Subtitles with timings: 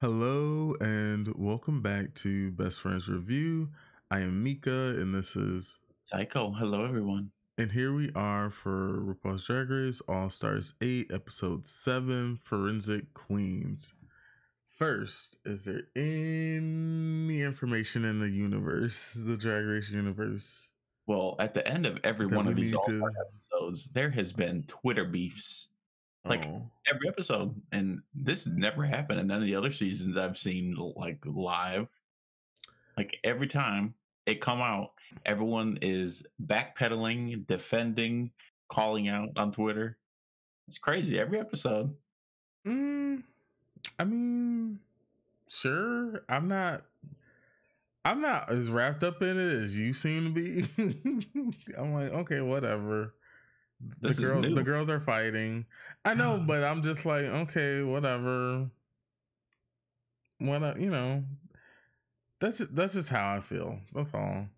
[0.00, 3.68] Hello and welcome back to Best Friends RuView.
[4.10, 5.78] I am Mika and this is
[6.12, 6.54] Saiko.
[6.56, 7.30] Hello, everyone.
[7.56, 13.94] and here we are for RuPaul's Drag Race All Stars 8 episode 7 Forensic Queens.
[14.68, 20.68] First, is there any information in the universe, the Drag Race universe?
[21.06, 23.10] Well, at the end of every one of these to-
[23.54, 25.68] episodes, there has been Twitter beefs
[26.28, 26.70] Like- Oh.
[26.90, 31.24] every episode, and this never happened in none of the other seasons I've seen like
[31.24, 31.88] live.
[32.96, 34.92] Like every time it come out,
[35.24, 38.30] everyone is backpedaling, defending,
[38.68, 39.98] calling out on Twitter.
[40.68, 41.94] It's crazy every episode.
[42.66, 43.22] Mm,
[43.98, 44.80] I mean,
[45.48, 46.24] sure.
[46.28, 46.84] I'm not.
[48.04, 50.64] I'm not as wrapped up in it as you seem to be.
[51.76, 53.14] I'm like, okay, whatever.
[54.00, 55.66] The is girls, the girls are fighting.
[56.04, 58.70] I know, but I'm just like, okay, whatever.
[60.38, 61.24] What I- you know,
[62.40, 63.80] that's that's just how I feel.
[63.94, 64.48] That's all.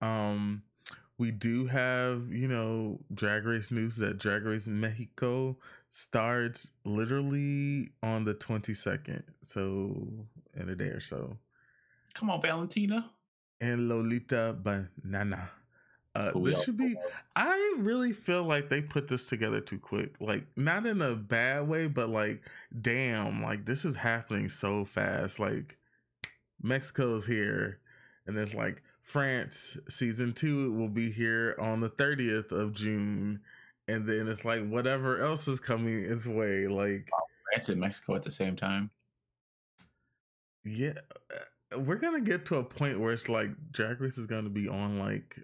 [0.00, 0.62] Um,
[1.18, 5.56] we do have you know Drag Race news that Drag Race Mexico
[5.90, 11.38] starts literally on the 22nd, so in a day or so.
[12.14, 13.10] Come on, Valentina.
[13.60, 15.50] And Lolita Banana.
[16.18, 16.96] Uh, this should be.
[17.36, 20.14] I really feel like they put this together too quick.
[20.20, 22.42] Like, not in a bad way, but like,
[22.80, 25.38] damn, like this is happening so fast.
[25.38, 25.76] Like,
[26.60, 27.78] Mexico's here,
[28.26, 33.40] and it's like France season two will be here on the 30th of June.
[33.86, 36.66] And then it's like whatever else is coming its way.
[36.66, 37.08] Like,
[37.52, 38.90] France and Mexico at the same time.
[40.64, 40.94] yeah,
[41.72, 44.68] uh, we're gonna get to a point where it's like Drag Race is gonna be
[44.68, 45.38] on like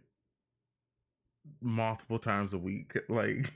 [1.61, 2.95] multiple times a week.
[3.09, 3.53] Like,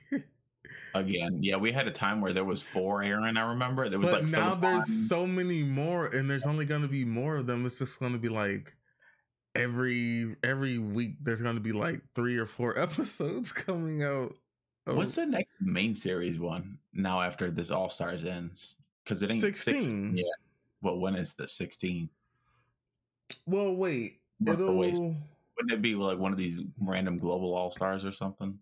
[0.94, 3.36] Again, yeah, we had a time where there was four Aaron.
[3.36, 6.88] I remember there was but like now there's so many more, and there's only gonna
[6.88, 7.64] be more of them.
[7.66, 8.74] It's just gonna be like
[9.54, 11.16] every every week.
[11.22, 14.34] There's gonna be like three or four episodes coming out.
[14.86, 18.76] of- What's the next main series one now after this All Stars ends?
[19.04, 20.16] Because it ain't 16.
[20.16, 20.24] Yeah.
[20.82, 22.08] Well, when is the 16?
[23.46, 24.20] Well, wait.
[24.46, 25.16] It'll.
[25.58, 28.58] Wouldn't it be like one of these random global All Stars or something?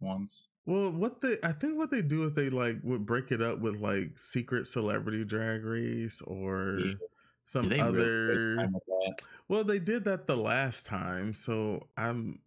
[0.00, 0.48] Ones.
[0.66, 3.58] Well, what they I think what they do is they like would break it up
[3.60, 6.94] with like secret celebrity drag race or Yeah.
[7.44, 8.34] some really other.
[8.34, 9.22] take time with that?
[9.48, 12.42] Well, they did that the last time, so I'm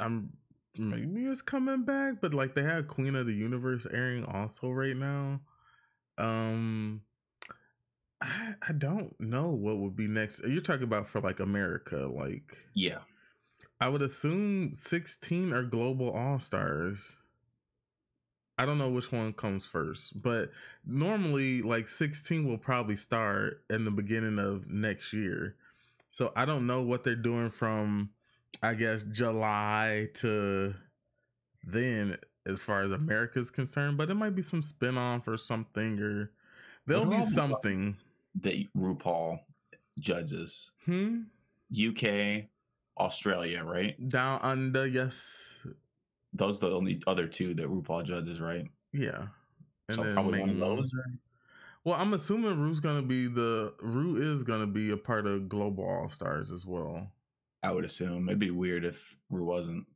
[0.00, 0.36] I'm
[0.76, 4.96] maybe it's coming back, but like they have Queen of the Universe airing also right
[4.96, 5.42] now.
[6.18, 7.04] Um
[8.20, 10.42] I, I don't know what would be next.
[10.44, 13.02] You're talking about for like America, like Yeah.
[13.82, 17.16] I would assume 16 are global all stars.
[18.56, 20.50] I don't know which one comes first, but
[20.86, 25.56] normally like 16 will probably start in the beginning of next year.
[26.10, 28.10] So I don't know what they're doing from
[28.62, 30.76] I guess July to
[31.64, 36.30] then as far as America's concerned, but it might be some spin-off or something or
[36.86, 37.96] there'll be something.
[38.40, 39.40] The RuPaul
[39.98, 40.70] judges.
[40.84, 41.22] Hmm?
[41.76, 42.44] UK,
[42.98, 44.08] Australia, right?
[44.08, 45.54] Down under, yes.
[46.32, 48.66] Those are the only other two that RuPaul judges, right?
[48.92, 49.26] Yeah.
[49.88, 50.92] And so probably one of those.
[51.84, 55.84] Well, I'm assuming Ru's gonna be the Ru is gonna be a part of Global
[55.84, 57.10] All Stars as well.
[57.62, 58.28] I would assume.
[58.28, 59.86] It'd be weird if Ru wasn't.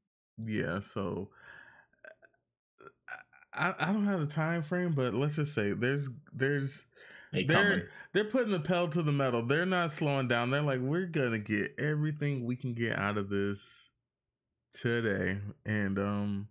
[0.45, 1.31] Yeah, so
[2.05, 3.17] uh,
[3.55, 6.85] I, I don't have the time frame, but let's just say there's there's
[7.37, 7.83] They they're coming.
[8.13, 9.45] they're putting the pedal to the metal.
[9.47, 10.51] They're not slowing down.
[10.51, 13.91] They're like, we're gonna get everything we can get out of this
[14.73, 16.49] today, and um,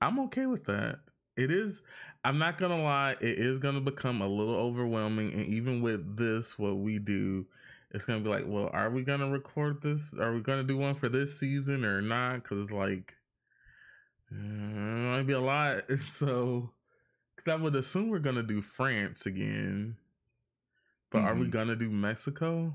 [0.00, 1.00] I'm okay with that.
[1.36, 1.82] It is.
[2.24, 3.12] I'm not gonna lie.
[3.20, 7.46] It is gonna become a little overwhelming, and even with this, what we do,
[7.92, 10.12] it's gonna be like, well, are we gonna record this?
[10.14, 12.42] Are we gonna do one for this season or not?
[12.42, 13.14] Because like,
[14.32, 15.82] uh, it might be a lot.
[16.06, 16.70] So,
[17.46, 19.96] I would assume we're gonna do France again.
[21.10, 21.50] But are we Mhm.
[21.50, 22.74] gonna do Mexico?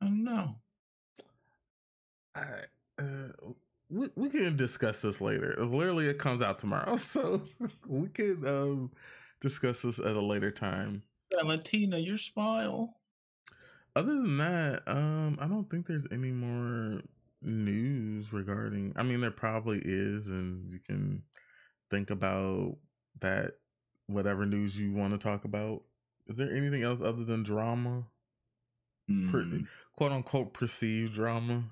[0.00, 0.60] I don't know.
[2.34, 2.64] I,
[2.98, 3.28] uh,
[3.88, 5.54] we we can discuss this later.
[5.64, 7.42] Literally, it comes out tomorrow, so
[7.86, 8.92] we can um
[9.40, 11.02] discuss this at a later time.
[11.32, 13.00] Valentina, your smile.
[13.96, 17.02] Other than that, um, I don't think there's any more
[17.42, 18.92] news regarding.
[18.96, 21.24] I mean, there probably is, and you can
[21.90, 22.76] think about
[23.20, 23.52] that.
[24.06, 25.82] Whatever news you want to talk about.
[26.26, 28.06] Is there anything else other than drama?
[29.08, 29.66] Mm,
[29.96, 31.64] quote unquote perceived drama.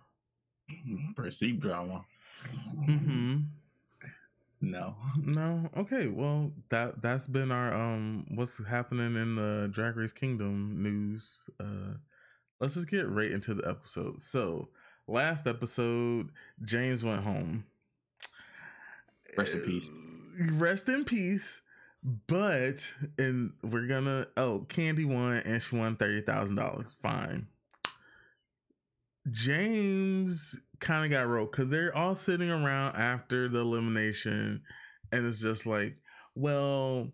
[1.16, 2.04] perceived drama.
[2.88, 3.38] Mm-hmm.
[4.60, 4.94] No.
[5.22, 5.68] No.
[5.76, 6.08] Okay.
[6.08, 11.42] Well, that that's been our um what's happening in the Drag Race Kingdom news.
[11.60, 11.94] Uh
[12.60, 14.20] let's just get right into the episode.
[14.20, 14.68] So,
[15.06, 16.30] last episode,
[16.62, 17.64] Jaymes went home.
[19.36, 19.90] Rest in peace.
[20.38, 21.60] Rest in peace.
[22.26, 26.92] But and we're gonna oh, Kandy won and she won thirty thousand dollars.
[27.02, 27.48] Fine.
[29.28, 34.62] Jaymes kind of got wrote because they're all sitting around after the elimination,
[35.12, 35.96] and it's just like,
[36.34, 37.10] well,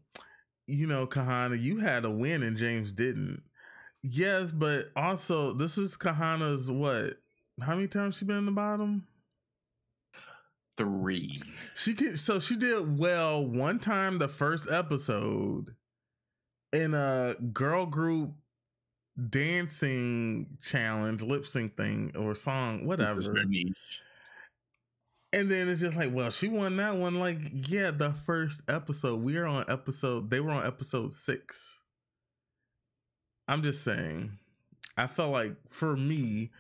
[0.67, 3.43] you know, Kahanna, you had a win and Jaymes didn't.
[4.03, 7.15] Yes, but also this is Kahanna's what?
[7.63, 9.07] How many times she been in the bottom?
[10.77, 11.41] Three.
[11.75, 15.75] She can so she did well one time the first episode
[16.73, 18.35] in a girl group
[19.31, 23.21] dancing challenge, lip sync thing or song, whatever.
[25.33, 27.19] And then it's just like, well, she won that one.
[27.19, 27.39] Like,
[27.69, 29.21] yeah, the first episode.
[29.21, 31.81] We are on episode, they were on episode six.
[33.49, 34.39] I'm just saying.
[34.97, 36.51] I felt like for me,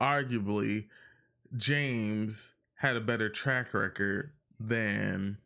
[0.00, 0.86] arguably,
[1.56, 2.50] Jaymes
[2.84, 5.38] had a better track record than.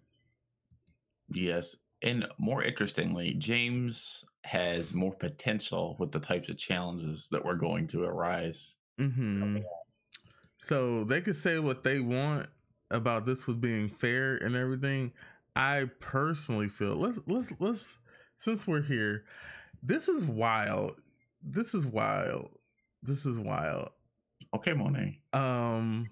[1.29, 1.77] Yes.
[2.03, 7.87] And more interestingly, Jaymes has more potential with the types of challenges that were going
[7.89, 8.75] to arise.
[9.01, 9.59] Mm-hmm.
[10.59, 12.49] So they could say what they want
[12.91, 15.13] about this was being fair and everything.
[15.55, 17.99] I personally feel let's let's let's
[18.37, 19.25] since we're here,
[19.83, 21.01] this is wild.
[21.43, 22.51] This is wild.
[23.03, 23.91] This is wild.
[24.55, 25.21] Okay, Monet.
[25.33, 26.11] Um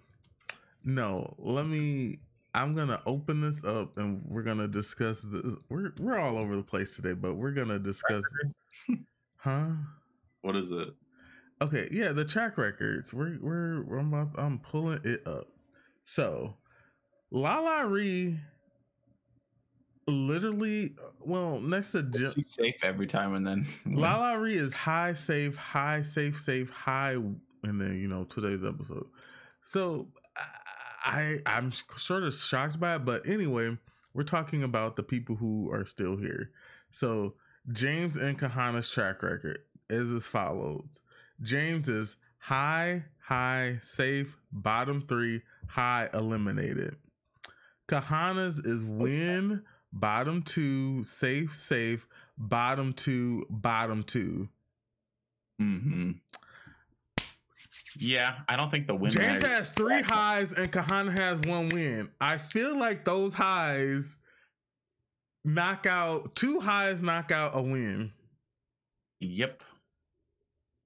[0.87, 2.21] no, let me
[2.55, 5.57] I'm gonna open this up and we're gonna discuss this.
[5.69, 8.23] We're we're all over the place today, but we're gonna discuss
[9.37, 9.73] Huh?
[10.41, 10.89] What is it?
[11.61, 13.13] Okay, yeah, the track records.
[13.13, 15.49] We're we're, we're I'm, I'm pulling it up.
[16.05, 16.55] So
[17.33, 18.39] LaLa Ri
[20.07, 25.15] literally well next to Jim, she's safe every time and then LaLa Ri is high
[25.15, 29.07] safe high safe safe high and then you know today's episode
[29.65, 30.07] so
[31.07, 33.79] I I'm sort of shocked by it but anyway
[34.13, 36.51] we're talking about the people who are still here.
[36.91, 37.33] So
[37.71, 39.59] Jaymes and Kahanna's track record
[39.89, 41.01] is as follows.
[41.43, 46.97] Jaymes is high high safe bottom three high eliminated.
[47.89, 49.63] Kahanna's is win,
[49.93, 52.07] bottom two, safe, safe,
[52.37, 54.49] bottom two, bottom 2
[55.61, 56.11] Mm-hmm.
[57.99, 59.11] Yeah, I don't think the win.
[59.11, 62.11] Jaymes has three highs and Kahanna has one win.
[62.21, 64.17] I feel like those highs
[65.45, 68.13] knock out two highs, knock out a win.
[69.21, 69.63] Yep.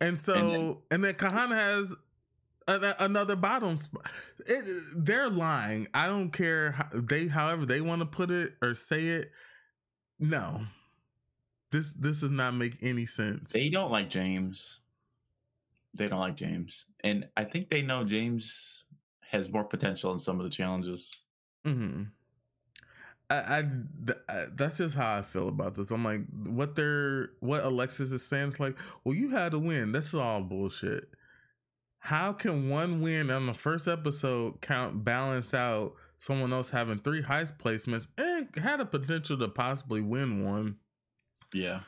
[0.00, 1.94] And so, and then, and then Kahanna has
[2.66, 4.06] another bottom spot.
[4.46, 4.64] It,
[4.96, 5.88] they're lying.
[5.92, 9.30] I don't care how they, however they want to put it or say it.
[10.18, 10.66] No,
[11.70, 13.52] this this does not make any sense.
[13.52, 14.79] They don't like Jaymes.
[15.96, 18.82] They don't like Jaymes, and I think they know Jaymes
[19.30, 21.22] has more potential in some of the challenges.
[21.64, 22.04] Hmm.
[23.28, 23.64] I, I,
[24.28, 25.90] I, that's just how I feel about this.
[25.90, 29.92] I'm like, what they're what Alexis is saying is like, well, you had to win.
[29.92, 31.08] That's all bullshit
[32.00, 37.22] how can one win on the first episode count balance out someone else having three
[37.22, 40.76] heist placements and had a potential to possibly win one?
[41.52, 41.80] Yeah.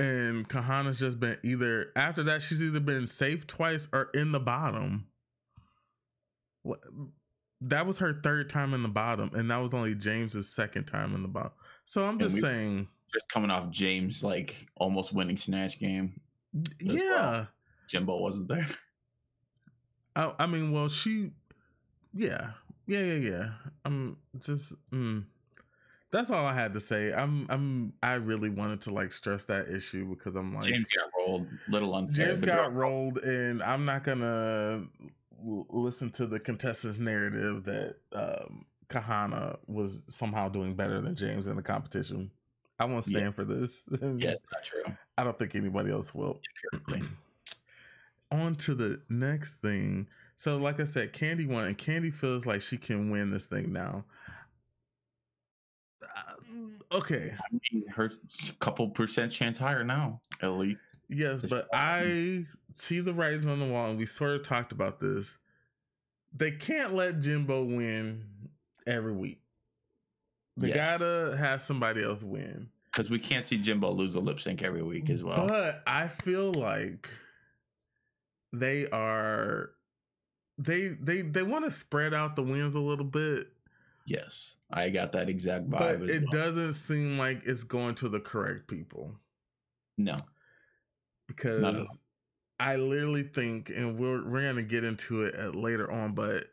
[0.00, 4.40] And Kahanna's just been either after that she's either been safe twice or in the
[4.40, 5.06] bottom.
[6.62, 6.80] What
[7.62, 11.14] that was her third time in the bottom, and that was only Jaymes's second time
[11.14, 11.52] in the bottom.
[11.84, 16.20] So I'm just saying just coming off Jaymes like almost winning snatch game.
[16.80, 17.00] Yeah.
[17.00, 17.48] Well.
[17.88, 18.66] Jimbo wasn't there.
[20.16, 21.30] I, I mean, well, she,
[22.12, 22.52] yeah,
[22.86, 23.48] yeah, yeah, yeah.
[23.84, 25.24] I'm just, mm,
[26.10, 27.12] that's all I had to say.
[27.12, 31.10] I'm, I'm, I really wanted to like stress that issue because I'm like, Jaymes got
[31.16, 32.34] rolled, little unfair.
[32.34, 34.86] Jaymes got rolled, and I'm not gonna
[35.42, 41.56] listen to the contestants' narrative that um, Kahanna was somehow doing better than Jaymes in
[41.56, 42.30] the competition.
[42.78, 43.30] I won't stand yeah.
[43.32, 43.86] for this.
[43.90, 44.94] yes, not true.
[45.16, 46.40] I don't think anybody else will
[48.30, 50.08] on to the next thing.
[50.36, 53.72] So, like I said, Kandy won, and Kandy feels like she can win this thing
[53.72, 54.04] now.
[56.92, 58.12] Okay, I mean, her
[58.58, 60.82] couple percent chance higher now, at least.
[61.08, 62.46] Yes, but I
[62.78, 65.38] see the writings on the wall, and we sort of talked about this.
[66.32, 68.24] They can't let Jimbo win
[68.86, 69.40] every week.
[70.56, 70.98] They yes.
[70.98, 74.82] gotta have somebody else win because we can't see Jimbo lose a lip sync every
[74.82, 75.46] week as well.
[75.46, 77.08] But I feel like
[78.52, 79.70] they are
[80.58, 83.48] they they they want to spread out the wins a little bit.
[84.10, 86.00] Yes, I got that exact vibe.
[86.00, 86.42] But it well.
[86.42, 89.14] doesn't seem like it's going to the correct people
[89.96, 90.16] No,
[91.28, 92.00] because
[92.58, 96.46] I literally think, and we're we're gonna get into it at, later on, but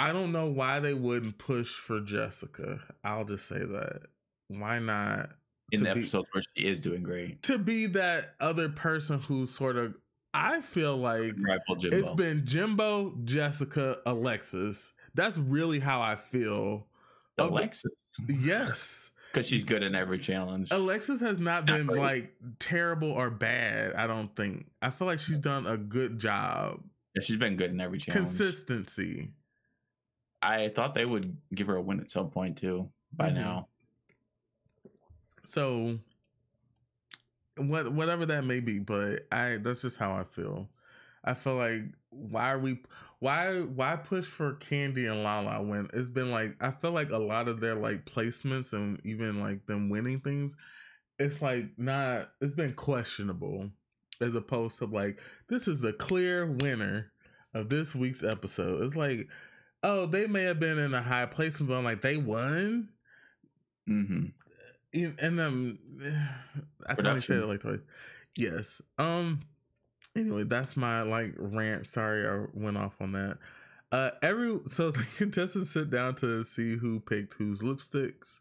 [0.00, 2.80] I don't know why they wouldn't push for Jessica.
[3.04, 4.02] I'll just say that.
[4.48, 5.30] Why not?
[5.70, 7.42] in the be- episodes where she is doing great.
[7.44, 9.94] To be that other person who sort of,
[10.32, 11.34] I feel like
[11.68, 14.92] it's been Jimbo, Jessica, Alexis.
[15.14, 16.86] That's really how I feel.
[17.38, 19.10] Alexis Yes.
[19.32, 20.68] because she's good in every challenge.
[20.70, 24.66] Alexis has not been like terrible or bad, I don't think.
[24.80, 26.80] I feel like she's done a good job.
[27.14, 28.26] Yeah, she's been good in every challenge.
[28.28, 29.32] Consistency.
[30.40, 32.90] I thought they would give her a win at some point too.
[33.12, 33.34] By Mhm.
[33.34, 33.68] now,
[35.46, 35.98] So
[37.56, 40.68] what whatever that may be, but I that's just how I feel.
[41.24, 42.82] I feel like why are we
[43.20, 47.18] why why push for Kandy and Lala when it's been like I feel like a
[47.18, 50.54] lot of their like placements and even like them winning things,
[51.18, 53.70] it's like not it's been questionable
[54.20, 57.12] as opposed to like this is the clear winner
[57.54, 58.82] of this week's episode.
[58.82, 59.28] It's like,
[59.82, 62.88] oh, they may have been in a high placement, but I'm like they won.
[63.88, 64.26] Mm-hmm.
[65.18, 65.78] And um
[66.86, 67.80] i can only say it like twice
[68.36, 69.40] yes um
[70.16, 71.86] anyway that's my like rant.
[71.86, 73.38] Sorry i went off on that.
[73.92, 78.40] Uh every so the contestants sit down to see who picked whose lipsticks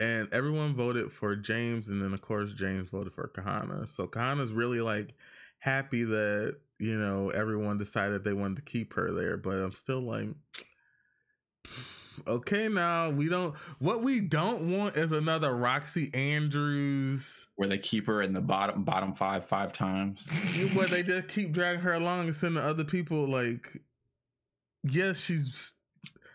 [0.00, 3.88] and everyone voted for jaymes and then of course jaymes voted for kahanna.
[3.88, 5.14] So kahanna's really like
[5.60, 10.00] happy that you know everyone decided they wanted to keep her there but i'm still
[10.00, 10.28] like
[12.26, 18.06] okay now we don't what we don't want is another Roxxxy Andrews where they keep
[18.06, 20.30] her in the bottom bottom five five times.
[20.74, 23.82] where they just keep dragging her along and sending other people like
[24.84, 25.74] yes she's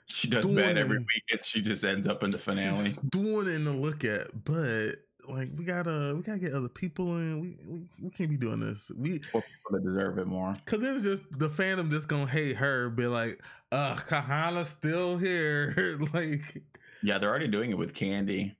[0.05, 2.85] she does bad every week, and she just ends up in the finale.
[2.85, 4.95] she's doing it to look at but
[5.29, 8.59] like we gotta we gotta get other people in we we, we can't be doing
[8.59, 10.55] this we people that deserve it more.
[10.65, 15.17] Cause then it's just the fandom just gonna hate her, be like, "Uh, Kahanna's still
[15.17, 16.63] here." like
[17.01, 18.55] Yeah, they're already doing it with Kandy.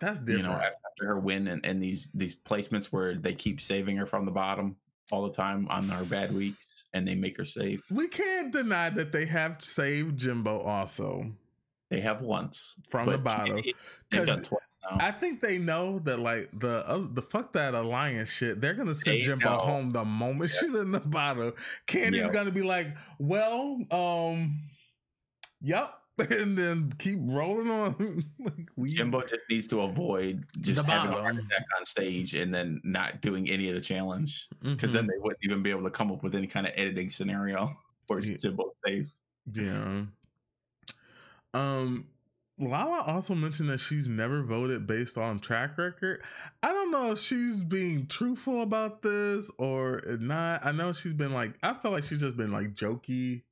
[0.00, 0.46] that's different.
[0.46, 4.06] You know, after her win and, and these these placements where they keep saving her
[4.06, 4.76] from the bottom
[5.10, 7.82] all the time on her bad weeks, and they make her safe.
[7.90, 11.32] we can't deny that they have saved Jimbo also
[11.90, 13.58] They have once from the bottom.
[13.58, 13.74] Kandy,
[14.88, 15.06] they've done 'Cause twice now.
[15.08, 18.60] I think they know that like the uh, the fuck that alliance shit.
[18.60, 19.58] They're gonna send They Jimbo know.
[19.58, 21.52] home the moment she's in the bottom.
[21.86, 22.32] Kandy's Yeah.
[22.32, 24.60] gonna be like, "Well, um,
[25.60, 25.94] yep,"
[26.30, 28.24] and then keep rolling on.
[28.38, 32.52] like we Jimbo just needs to avoid just having a heart attack on stage and
[32.54, 34.94] then not doing any of the challenge because Mhm.
[34.94, 37.76] then they wouldn't even be able to come up with any kind of editing scenario
[38.08, 38.36] for Yeah.
[38.36, 39.12] Jimbo's safe.
[39.52, 40.06] Yeah.
[41.54, 42.08] Um
[42.58, 46.22] Lala also mentioned that she's never voted based on track record.
[46.62, 50.66] I don't know if she's being truthful about this or not.
[50.66, 53.42] I know she's been like I feel like she's just been like jokey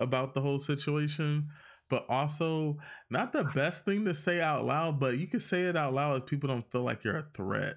[0.00, 1.48] about the whole situation,
[1.90, 2.78] but also
[3.10, 6.22] not the best thing to say out loud, but you can say it out loud
[6.22, 7.76] if people don't feel like you're a threat.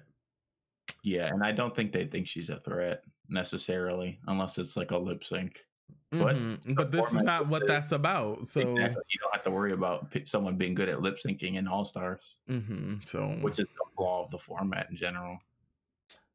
[1.02, 4.98] Yeah, and I don't think they think she's a threat necessarily, unless it's like a
[4.98, 5.64] lip sync.
[6.10, 6.74] But Mhm.
[6.74, 8.46] But this is not what that's about.
[8.48, 11.68] So exactly, you don't have to worry about someone being good at lip syncing in
[11.68, 13.06] All Stars, mhm.
[13.06, 15.38] so which is the flaw of the format in general.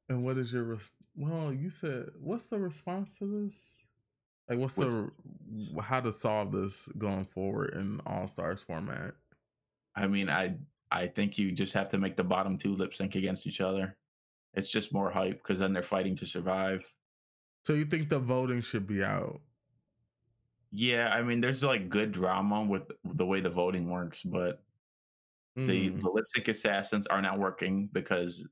[0.09, 1.51] And what is your res- well?
[1.51, 3.75] You said what's the response to this?
[4.47, 5.09] Like, what's the
[5.81, 9.15] how to solve this going forward in All Stars format?
[9.95, 10.57] I mean, I
[10.91, 13.97] I think you just have to make the bottom two lip sync against each other.
[14.53, 16.93] It's just more hype because then they're fighting to survive.
[17.65, 19.41] So you think the voting should be out?
[20.71, 24.63] Yeah, I mean, there's like good drama with the way the voting works, but
[25.65, 25.99] the Mm.
[25.99, 28.47] the lip sync assassins are not working because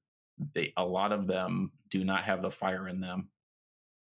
[0.56, 3.32] they a lot of them do not have the fire in them,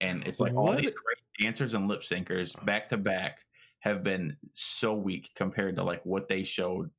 [0.01, 3.41] and it's like all these great dancers and lip syncers back to back
[3.81, 6.91] have been so weak compared to like what they showed, uh,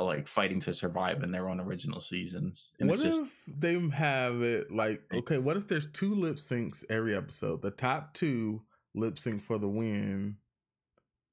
[0.00, 2.72] like fighting to survive in their own original seasons.
[2.80, 5.38] And what it's just if they have it like okay?
[5.38, 7.60] What if there's two lip syncs every episode?
[7.60, 8.62] The top two
[8.94, 10.36] lip sync for the win,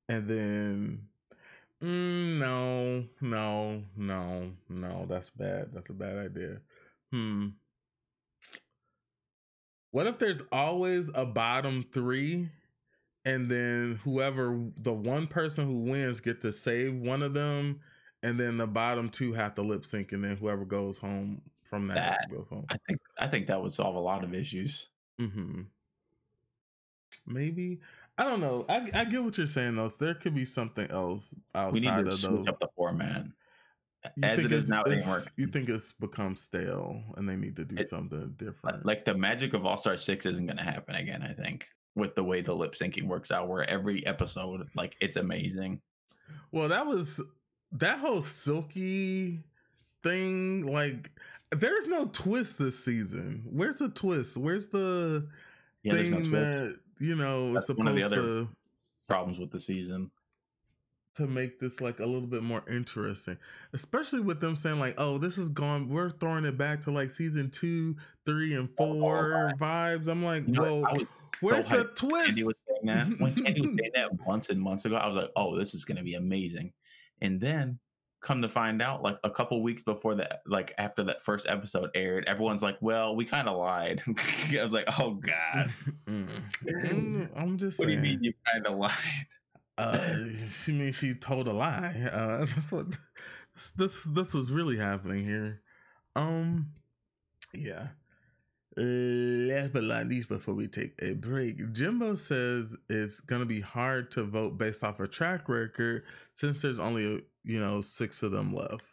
[0.09, 1.01] and then
[1.81, 5.05] mm, no, no, no, no.
[5.07, 5.69] That's bad.
[5.73, 6.57] That's a bad idea.
[7.11, 7.47] Hmm.
[9.91, 12.49] What if there's always a bottom three,
[13.25, 17.79] and then whoever the one person who wins get to save one of them,
[18.23, 21.87] and then the bottom two have to lip sync, and then whoever goes home from
[21.87, 22.65] that, That- goes home.
[22.69, 24.89] I think I think that would solve a lot of issues.
[25.17, 25.61] hmm
[27.25, 27.79] Maybe
[28.17, 28.65] I don't know.
[28.67, 29.87] I, I get what you're saying though.
[29.87, 32.47] So there could be something else outside We need to of switch those.
[32.47, 33.25] up the format.
[34.15, 35.33] You As think it is now, it ain't it's- working.
[35.37, 38.85] You think it's become stale and they need to do It- something different?
[38.85, 41.21] Like the magic of All Star Six isn't going to happen again.
[41.21, 45.17] I think with the way the lip syncing works out, where every episode, like it's
[45.17, 45.81] amazing.
[46.51, 47.21] Well, that was
[47.73, 49.39] that whole silky
[50.03, 50.65] thing.
[50.65, 51.11] Like,
[51.51, 53.43] there's no twist this season.
[53.49, 54.37] Where's the twist?
[54.37, 55.27] Where's the
[55.83, 56.31] Yeah, no thing twist.
[56.31, 58.49] that you know is That's one of supposed the other- to
[59.07, 60.11] Problems with the season.
[61.15, 63.37] to make this like a little bit more interesting,
[63.73, 65.89] especially with them saying like, "Oh, this is gone.
[65.89, 69.57] We're throwing it back to like season two, three, and oh, oh, four oh.
[69.57, 70.93] vibes." I'm like, You know, "Whoa,
[71.41, 73.19] where's hyped the twist?" Kandy was saying that.
[73.19, 75.83] When Kandy was saying that months and months ago, I was like, "Oh, this is
[75.85, 76.71] going to be amazing."
[77.21, 77.79] And then,
[78.21, 81.89] come to find out, like a couple weeks before that, like after that first episode
[81.95, 85.71] aired, everyone's like, "Well, we kind of lied." I was like, "Oh God,
[86.07, 89.27] Mm, I'm just what do you mean you kind of lied?"
[89.77, 92.09] Uh, she means she told a lie.
[92.11, 92.87] Uh, that's what
[93.77, 95.61] this this was really happening here.
[96.15, 96.73] Um,
[97.53, 97.89] yeah.
[98.77, 104.11] Last but not least, before we take a break, Jimbo says it's gonna be hard
[104.11, 108.53] to vote based off a track record since there's only you know six of them
[108.53, 108.85] left.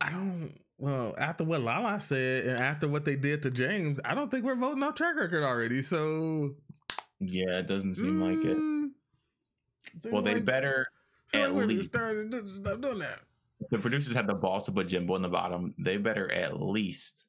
[0.00, 0.58] I don't.
[0.78, 4.44] Well, after what Lala said and after what they did to Jaymes, I don't think
[4.44, 5.82] we're voting off track record already.
[5.82, 6.56] So
[7.20, 8.56] Yeah, it doesn't seem like it.
[8.56, 8.90] Mm,
[10.10, 10.86] Well, they like- better.
[11.34, 13.20] at like least- starting to stop doing that.
[13.70, 15.72] The producers have the balls to put Jimbo in the bottom.
[15.78, 17.26] They better at least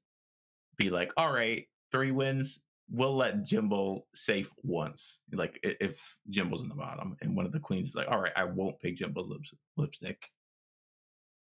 [0.78, 2.60] be like, "All right, three wins.
[2.90, 7.60] We'll let Jimbo safe once." Like if Jimbo's in the bottom, and one of the
[7.60, 10.30] queens is like, "All right, I won't pick Jimbo's lips, lipstick."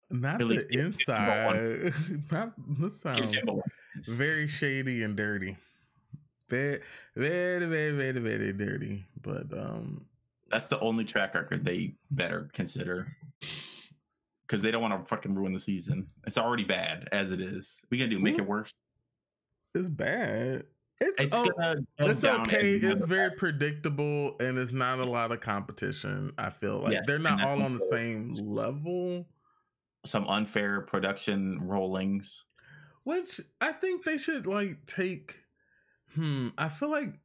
[0.09, 1.57] Not At the least give Jimbo one.
[1.57, 1.93] inside.
[2.31, 3.35] Not this sounds
[4.07, 5.57] very shady and dirty.
[6.49, 6.81] Very,
[7.15, 9.05] very, very, very, very dirty.
[9.21, 10.05] But um,
[10.51, 13.07] That's the only track record they better consider.
[14.45, 16.05] Because they don't want to fucking ruin the season.
[16.27, 17.81] It's already bad as it is.
[17.89, 18.71] We can do make it worse.
[19.73, 20.63] It's bad.
[21.01, 22.75] It's, It's oh, it's okay.
[22.75, 26.31] It's very predictable, and it's not a lot of competition.
[26.37, 29.27] I feel like Yes, they're not all on the same level.
[30.05, 32.45] some unfair production rollings.
[33.03, 35.39] Which I think they should like take.
[36.15, 36.49] Hmm.
[36.57, 37.15] I feel like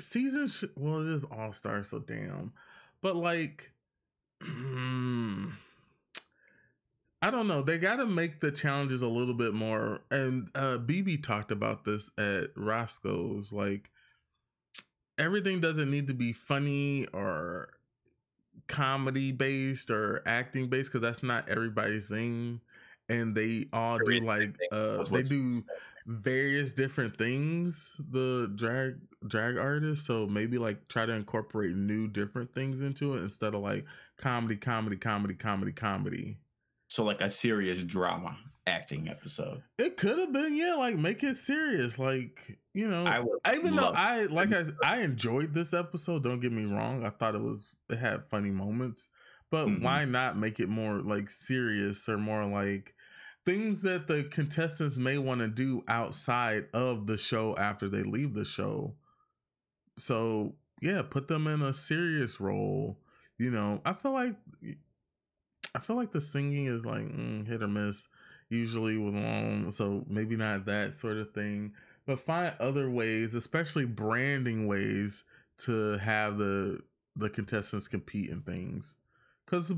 [0.00, 0.48] season.
[0.48, 2.52] Sh- well, it is All Star, so damn.
[3.02, 3.70] But like,
[4.42, 5.50] hmm.
[7.26, 7.60] I don't know.
[7.60, 10.00] They got to make the challenges a little bit more.
[10.12, 13.52] And uh BeBe talked about this at Roscoe's.
[13.52, 13.90] Like,
[15.18, 17.70] everything doesn't need to be funny or
[18.68, 22.60] comedy based or acting based because that's not everybody's thing.
[23.08, 25.62] And they all do like uh they do
[26.06, 28.94] various different things the drag
[29.26, 33.60] drag artists so maybe like try to incorporate new different things into it instead of
[33.60, 33.84] like
[34.16, 36.38] comedy comedy comedy comedy comedy
[36.96, 39.62] So like a serious drama acting episode.
[39.78, 43.92] it could have been yeah like make it serious like you know I even though
[43.94, 47.74] i like i i enjoyed this episode don't get me wrong i thought it was
[47.90, 49.08] it had funny moments
[49.50, 49.82] but Mhm.
[49.82, 52.94] why not make it more like serious or more like
[53.44, 58.32] things that the contestants may want to do outside of the show after they leave
[58.32, 58.96] the show
[59.98, 62.98] so yeah put them in a serious role
[63.38, 64.34] you know i feel like
[65.76, 68.08] i feel like the singing is like mm, hit or miss
[68.48, 71.72] usually with long so maybe not that sort of thing
[72.06, 75.24] but find other ways especially branding ways
[75.58, 76.80] to have the
[77.16, 78.94] the contestants compete in things.
[79.44, 79.72] Because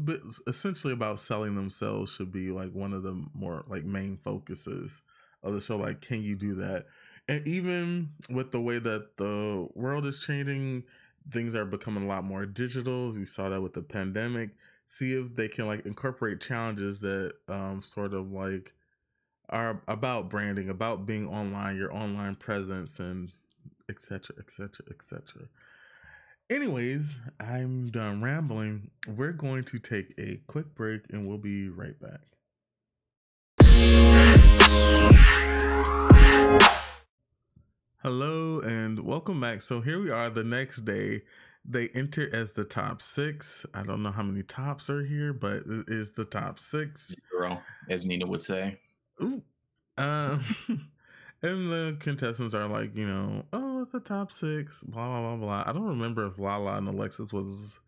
[0.46, 5.02] essentially about selling themselves should be like one of the more like main focuses
[5.42, 6.86] of the show like can you do that?
[7.28, 10.84] And even with the way that the world is changing
[11.30, 14.48] things are becoming a lot more digital we saw that with the pandemic
[14.88, 18.72] see if they can like incorporate challenges that um sort of like
[19.50, 23.32] are about branding about being online your online presence and
[23.88, 25.48] etc etc etc
[26.50, 28.90] anyways i'm done rambling.
[29.06, 32.20] We're going to take a quick break and we'll be right back.
[38.02, 39.62] Hello and welcome back.
[39.62, 41.22] So here we are the next day
[41.70, 45.56] they enter as the top six i don't know how many tops are here but
[45.66, 48.76] it is the top six Girl, as Nina would say.
[49.22, 49.42] Ooh.
[49.96, 50.40] Um,
[51.42, 55.36] and the contestants are like, you know, oh, it's the top six, blah blah blah
[55.36, 55.64] blah.
[55.64, 57.78] I don't remember if Lala and Alexis was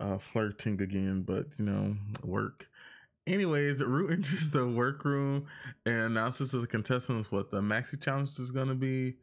[0.00, 2.68] uh flirting again, but you know, work.
[3.26, 5.46] Anyways, Root enters the workroom
[5.86, 9.14] and announces to the contestants what the maxi challenge is gonna be.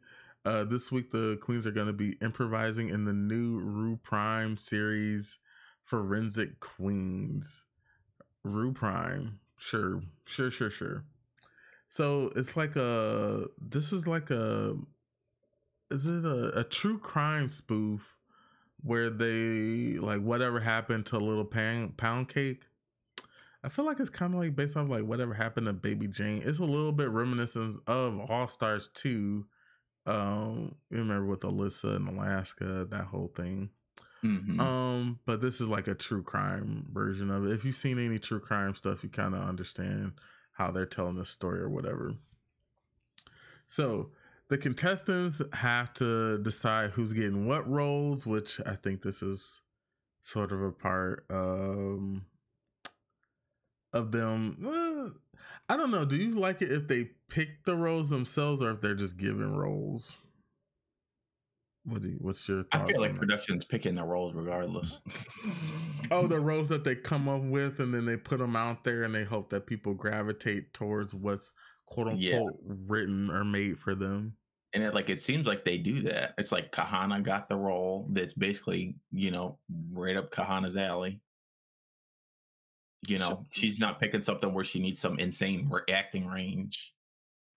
[0.46, 4.56] Uh, this week, the queens are going to be improvising in the new Ru Prime
[4.56, 5.38] series,
[5.82, 7.64] Forensic Queens.
[8.44, 11.04] Ru Prime, sure, sure, sure, sure.
[11.88, 13.46] So it's like a.
[13.60, 14.76] This is like a.
[15.90, 18.14] Is it a, a true crime spoof
[18.84, 22.62] where they like whatever happened to Little Pound Pound Cake?
[23.64, 26.40] I feel like it's kind of like based off like whatever happened to Baby Jane.
[26.44, 29.44] It's a little bit reminiscent of All Stars 2.
[30.06, 33.70] Um, you remember with Alyssa in Alaska, that whole thing.
[34.24, 34.60] Mm-hmm.
[34.60, 37.52] Um, but this is like a true crime version of it.
[37.52, 40.12] If you've seen any true crime stuff, you kind of understand
[40.52, 42.14] how they're telling the story or whatever.
[43.68, 44.10] So
[44.48, 49.60] the contestants have to decide who's getting what roles, which I think this is
[50.22, 52.24] sort of a part um
[53.92, 54.56] of them.
[54.66, 55.10] Uh,
[55.68, 56.04] I don't know.
[56.04, 59.56] Do you like it if they pick the roles themselves or if they're just given
[59.56, 60.16] roles?
[61.84, 62.64] What do you, what's your?
[62.72, 63.18] I feel like that?
[63.18, 65.00] production's picking the roles regardless.
[66.10, 69.04] oh, the roles that they come up with, and then they put them out there,
[69.04, 71.52] and they hope that people gravitate towards what's
[71.86, 72.42] quote unquote yeah.
[72.88, 74.34] written or made for them.
[74.74, 76.34] And it like it seems like they do that.
[76.38, 79.58] It's like Kahanna got the role that's basically you know
[79.92, 81.20] right up Kahanna's alley.
[83.06, 86.94] You know, she's not picking something where she needs some insane acting range.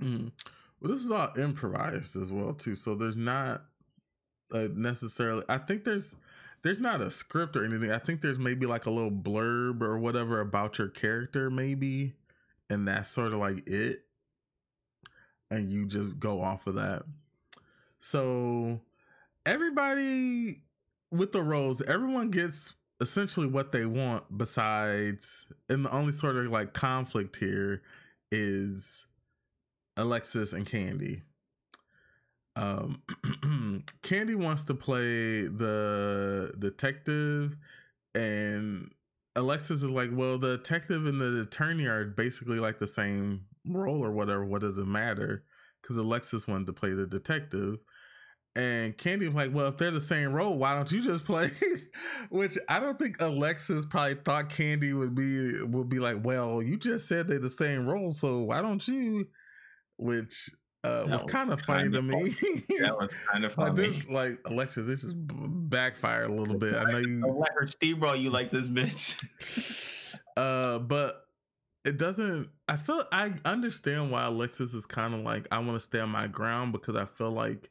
[0.02, 0.32] Mm.
[0.80, 3.64] Well, this is all improvised as well too, so there's not
[4.54, 5.44] uh, necessarily.
[5.50, 6.16] I think there's
[6.62, 7.92] there's not a script or anything.
[7.92, 12.14] I think there's maybe like a little blurb or whatever about your character, maybe,
[12.70, 14.06] and that's sort of like it,
[15.50, 17.04] and you just go off of that.
[18.00, 18.82] So
[19.46, 20.62] everybody
[21.12, 26.48] with the roles, everyone gets essentially what they want besides and the only sort of
[26.48, 27.82] like conflict here
[28.32, 29.06] is
[29.98, 31.22] Alexis and Kandy.
[32.56, 33.02] Um
[34.04, 37.56] Kandy wants to play the detective
[38.16, 38.92] and
[39.36, 44.04] Alexis is like, well, the detective and the attorney are basically like the same role
[44.04, 44.44] or whatever.
[44.46, 45.44] What does it matter?
[45.82, 47.78] Because Alexis wanted to play the detective.
[48.56, 51.52] And Kandy was like, well, if they're the same role, why don't you just play?
[52.30, 56.78] Which I don't think Alexis probably thought Kandy would be would be like, well, you
[56.78, 59.28] just said they're the same role, so why don't you?
[59.98, 60.50] Which
[60.84, 62.36] uh, was, kind of funny to me.
[62.80, 63.70] that was kind of funny.
[63.70, 66.74] like, this, like Alexis, this is backfired a little bit.
[66.74, 70.16] I know you I like her steamroll you like this bitch.
[70.38, 71.22] uh, but
[71.86, 72.50] it doesn't.
[72.68, 76.10] I feel I understand why Alexis is kind of like I want to stay on
[76.10, 77.70] my ground because I feel like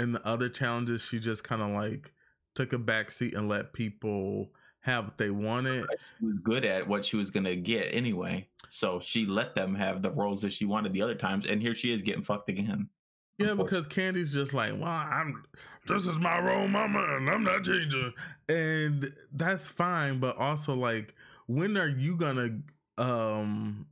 [0.00, 2.12] in the other challenges, she just kind of like
[2.54, 5.86] took a back seat and let people have what they wanted.
[6.18, 10.02] She was good at what she was gonna get anyway, so she let them have
[10.02, 12.88] the roles that she wanted the other times, and here she is getting fucked again.
[13.38, 15.44] Yeah, because Kandy's just like, well, I'm
[15.86, 18.12] this is my role, mama, and I'm not changing,
[18.48, 20.20] and that's fine.
[20.20, 21.14] But also, like,
[21.46, 22.58] when are you gonna,
[22.98, 23.86] um,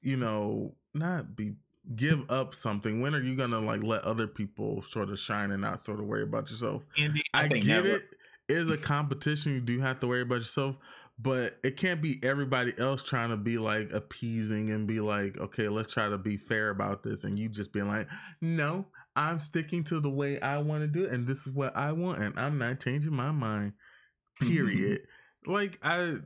[0.00, 1.54] you know, not be
[1.96, 5.62] give up something, when are you gonna like let other people sort of shine and
[5.62, 6.82] not sort of worry about yourself?
[6.98, 8.02] Andy, I, I get it.
[8.46, 9.54] Is a competition.
[9.54, 10.76] You do have to worry about yourself,
[11.18, 15.68] but it can't be everybody else trying to be like appeasing and be like, okay,
[15.68, 18.06] let's try to be fair about this, and you just being like,
[18.42, 21.76] no, I'm sticking to the way I want to do it, and this is what
[21.76, 23.74] I want, and I'm not changing my mind.
[24.40, 25.02] Period.
[25.46, 26.16] like I,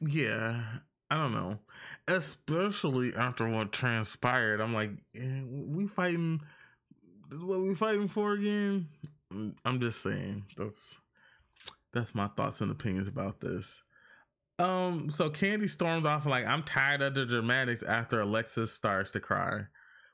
[0.00, 0.62] yeah,
[1.10, 1.58] I don't know.
[2.08, 6.40] Especially after what transpired, I'm like, eh, we fighting.
[7.30, 8.88] What we fighting for again?
[9.32, 10.44] Mm, I'm just saying.
[10.56, 10.96] That's
[11.92, 13.82] that's my thoughts and opinions about this.
[14.58, 19.20] Um, so Kandy storms off like, I'm tired of the dramatics after Alexis starts to
[19.20, 19.62] cry.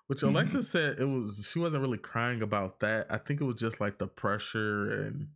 [0.07, 0.35] Which mm-hmm.
[0.35, 3.07] Alexis said it was she wasn't really crying about that.
[3.11, 5.29] I think it was just like the pressure and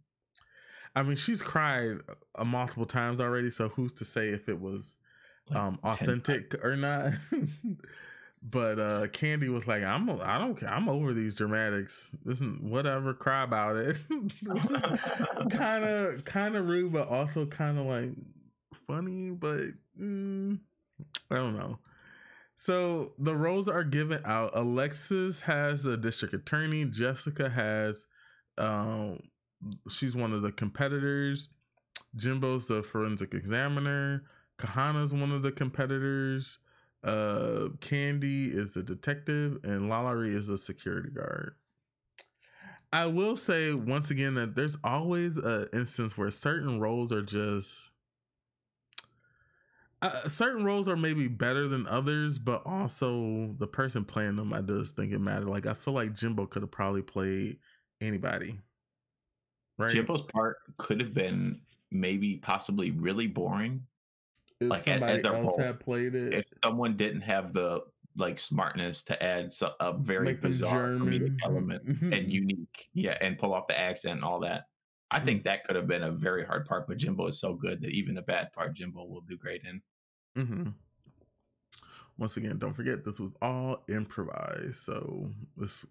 [0.96, 1.98] I mean she's cried
[2.36, 4.96] uh, multiple times already, so who's to say if it was
[5.52, 7.12] um authentic or not.
[8.52, 10.68] but uh Kandy was like, I'm I don't care.
[10.68, 12.10] I'm over these dramatics.
[12.24, 13.98] Listen, whatever, cry about it.
[15.50, 18.10] kind of kind of rude, but also kind of like
[18.86, 19.60] funny, but
[20.00, 20.58] mm,
[21.30, 21.78] I don't know.
[22.56, 24.52] So the roles are given out.
[24.54, 26.84] Alexis has a district attorney.
[26.84, 28.06] Jessica has
[28.56, 29.18] um
[29.90, 31.48] she's one of the competitors.
[32.16, 34.24] Jimbo's the forensic examiner.
[34.58, 36.58] Kahanna's one of the competitors.
[37.02, 41.54] Uh, Kandy is the detective, and LaLaRi is a security guard.
[42.92, 47.90] I will say once again that there's always an instance where certain roles are just.
[50.00, 54.60] uh, certain roles are maybe better than others, but also the person playing them, I
[54.60, 55.46] just think it matter.
[55.46, 57.58] Like I feel like Jimbo could have probably played
[58.00, 58.58] anybody.
[59.78, 59.90] Right.
[59.90, 63.86] Jimbo's part could have been maybe possibly really boring.
[64.68, 66.34] Like somebody as else role, had played it.
[66.34, 67.82] If someone didn't have the
[68.16, 73.38] like smartness to add so, a very like bizarre comedic element and unique, yeah, and
[73.38, 74.66] pull off the accent and all that.
[75.10, 75.44] I think mm.
[75.44, 78.18] that could have been a very hard part, but Jimbo is so good that even
[78.18, 79.82] a bad part, Jimbo will do great in.
[80.36, 80.68] Mm-hmm.
[82.16, 85.84] Once again, don't forget this was all improvised, so this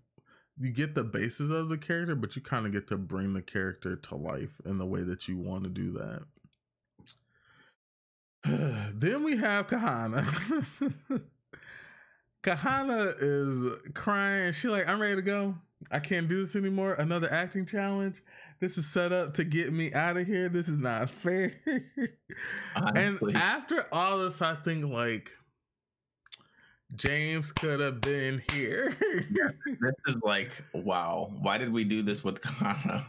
[0.57, 3.41] you get the basis of the character, but you kind of get to bring the
[3.41, 6.23] character to life in the way that you want to do that.
[8.93, 10.25] then we have Kahanna.
[12.43, 14.51] Kahanna is crying.
[14.51, 15.55] She like, I'm ready to go.
[15.91, 16.93] I can't do this anymore.
[16.93, 18.21] Another acting challenge.
[18.59, 20.49] This is set up to get me out of here.
[20.49, 21.53] This is not fair.
[22.75, 25.31] and after all this, I think like
[26.95, 28.95] Jaymes could have been here.
[29.65, 33.05] this is like, wow, why did we do this with Kana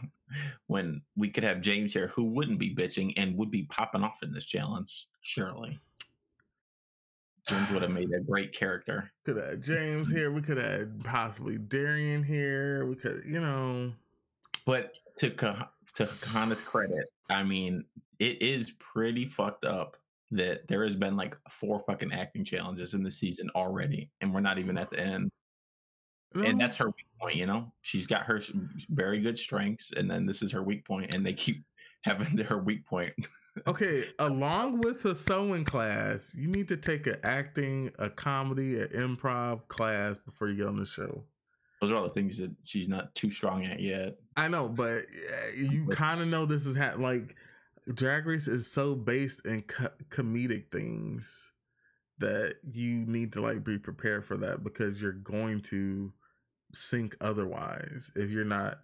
[0.67, 4.23] when we could have Jaymes here who wouldn't be bitching and would be popping off
[4.23, 5.07] in this challenge?
[5.21, 5.79] Surely.
[7.49, 9.11] Jaymes would have made a great character.
[9.23, 10.31] Could have Jaymes here.
[10.31, 12.85] We could have possibly Darienne here.
[12.85, 13.93] We could, you know.
[14.65, 17.85] But to to Kana's credit, I mean,
[18.19, 19.97] it is pretty fucked up
[20.31, 24.41] that there has been like four fucking acting challenges in the season already, and we're
[24.41, 25.29] not even at the end.
[26.35, 26.45] Mm-hmm.
[26.45, 27.71] And that's her weak point, you know.
[27.81, 28.41] She's got her
[28.89, 31.63] very good strengths, and then this is her weak point, and they keep
[32.01, 33.13] having her weak point.
[33.65, 38.89] okay, along with the sewing class, you need to take an acting, a comedy, an
[38.89, 41.23] improv class before you get on the show.
[41.81, 44.17] Those are all the things that she's not too strong at yet.
[44.35, 45.03] I know, but
[45.57, 47.35] you kind of know this is ha- like
[47.93, 51.51] Drag Race is so based in co- comedic things
[52.17, 56.11] that you need to like be prepared for that because you're going to
[56.75, 58.79] sink otherwise if you're not.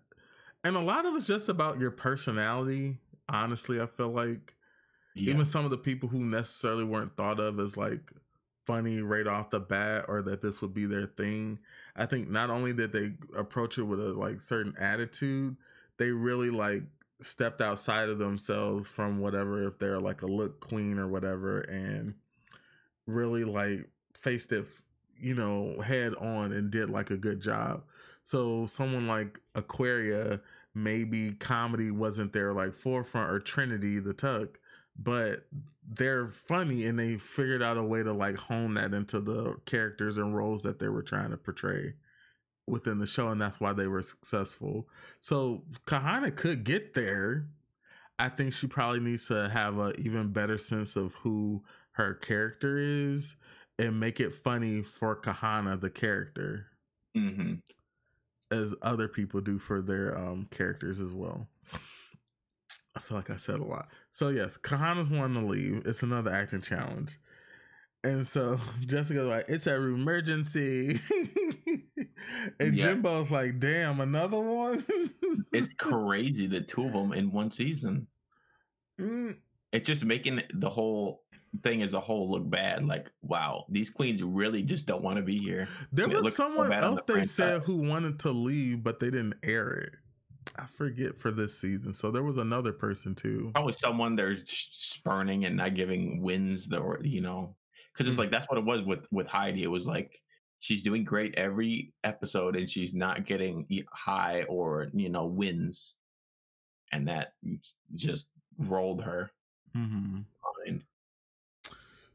[0.64, 3.00] And a lot of it's just about your personality.
[3.28, 4.54] Honestly, I feel like
[5.16, 5.34] yeah.
[5.34, 8.12] even some of the people who necessarily weren't thought of as like
[8.66, 11.60] funny right off the bat or that this would be their thing.
[11.96, 15.56] I think not only did they approach it with a like certain attitude,
[15.98, 16.84] they really like
[17.22, 22.16] stepped outside of themselves from whatever if they're like a look queen or whatever and
[23.06, 24.66] really like faced it
[25.22, 27.84] you know head on and did like a good job
[28.24, 30.40] so someone like aquaria
[30.74, 34.60] maybe comedy wasn't their like forefront or trinity the tuck
[34.98, 35.46] but
[35.88, 40.18] they're funny and they figured out a way to like hone that into the characters
[40.18, 41.94] and roles that they were trying to portray
[42.68, 44.88] within the show, and that's why they were successful.
[45.20, 47.48] So Kahanna could get there.
[48.20, 52.78] I think she probably needs to have an even better sense of who her character
[52.78, 53.36] is
[53.82, 56.68] and make it funny for Kahanna, the character,
[57.18, 57.56] mm-hmm.
[58.52, 61.48] as other people do for their um, characters as well.
[62.96, 63.88] I feel like I said a lot.
[64.12, 65.82] So yes, Kahanna's wanting to leave.
[65.86, 67.18] It's another acting challenge.
[68.04, 71.00] And so Jessica's like, it's a emergency.
[72.60, 73.02] and yep.
[73.02, 74.86] Jimbo's like, damn, another one.
[75.52, 78.06] it's crazy the two of them in one season.
[79.00, 79.38] Mm.
[79.72, 81.24] It's just making the whole
[81.64, 82.86] thing as a whole look bad.
[82.86, 85.68] Like, wow, these queens really just don't want to be here.
[85.92, 89.36] There was someone so else the they said who wanted to leave, but they didn't
[89.44, 89.94] air it.
[90.56, 91.94] I forget for this season.
[91.94, 93.52] So there was another person too.
[93.54, 97.56] Probably someone they're spurning and not giving wins the you know
[97.94, 98.22] because it's mm.
[98.22, 99.64] like that's what it was with with Heidi.
[99.64, 100.20] It was like
[100.60, 105.96] she's doing great every episode and she's not getting high or you know wins
[106.92, 107.34] and that
[107.96, 109.32] just rolled her
[109.76, 110.20] mm-hmm.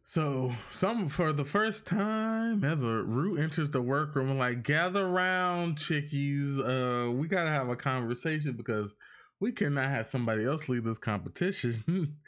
[0.09, 6.59] So some for the first time ever Ru enters the workroom like gather around chickies
[6.61, 8.95] uh we gotta have a conversation because
[9.41, 12.17] we cannot have somebody else lead this competition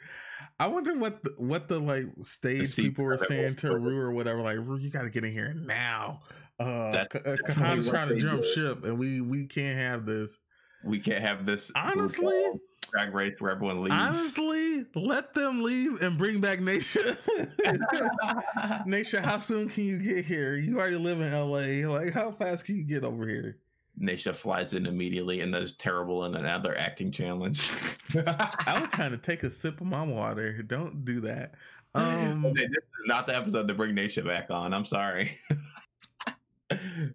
[0.59, 4.41] I wonder what the, what the like stage people were saying to Ru or whatever.
[4.41, 6.19] Like, Ru, you got to get in here now.
[6.59, 8.53] Uh, Kahanna's trying to jump did.
[8.53, 10.37] ship, and we we can't have this.
[10.83, 11.71] We can't have this.
[11.75, 12.43] Honestly,
[12.91, 13.95] drag race where everyone leaves.
[13.95, 17.17] Honestly, let them leave and bring back Naysha.
[18.85, 20.55] Naysha, how soon can you get here?
[20.55, 21.87] You already live in LA.
[21.91, 23.57] Like, how fast can you get over here?
[24.01, 27.71] Naysha flies in immediately and does terrible in another acting challenge.
[28.15, 30.61] I was trying to take a sip of my water.
[30.63, 31.55] Don't do that.
[31.95, 34.75] Um, okay, this is not the episode to bring Naysha back on.
[34.75, 35.31] I'm sorry.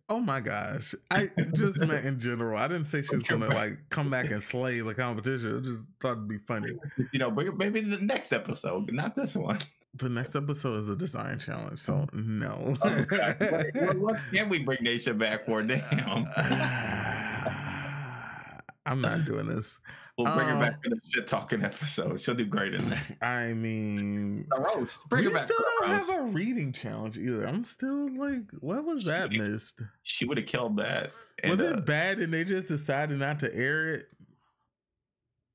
[0.08, 0.94] oh my gosh.
[1.10, 2.58] I just meant in general.
[2.58, 5.58] I didn't say she's gonna like come back and slay the competition.
[5.58, 6.72] I just thought it'd be funny.
[7.12, 9.58] You know, maybe the next episode, not this one.
[9.94, 12.76] The next episode is a design challenge, so no.
[13.06, 13.36] God.
[13.38, 15.62] what, what can we bring Naysha back for?
[15.62, 16.26] Damn.
[18.86, 19.78] I'm not doing this.
[20.16, 22.20] We'll bring her Um, back for the shit talking episode.
[22.20, 23.16] She'll do great in that.
[23.20, 25.08] I mean, A roast.
[25.08, 26.10] Bring we her back still don't roast.
[26.10, 27.44] have a reading challenge either.
[27.46, 29.80] I'm still like, what was that missed?
[30.04, 31.10] She would have killed that.
[31.42, 34.06] Was And, it uh, bad and they just decided not to air it?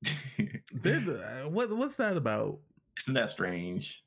[0.84, 2.58] Uh, what what's that about?
[3.00, 4.02] isn't that strange?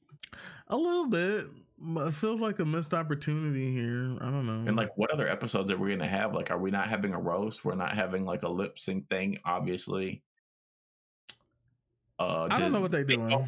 [0.70, 1.46] A little bit.
[1.78, 4.18] but It feels like a missed opportunity here.
[4.22, 4.68] I don't know.
[4.68, 6.34] And like, what other episodes are we gonna have?
[6.34, 7.64] Like, are we not having a roast?
[7.66, 10.24] We're not having like a lip sync thing, obviously.
[12.30, 13.30] Uh, I don't know what they doing.
[13.30, 13.48] Takeover,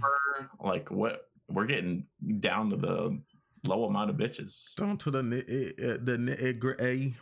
[0.63, 1.29] Like, what?
[1.49, 2.05] We're getting
[2.39, 3.19] down to the
[3.65, 4.75] low amount of bitches.
[4.75, 7.15] down to the eh, eh, the nitty gritty.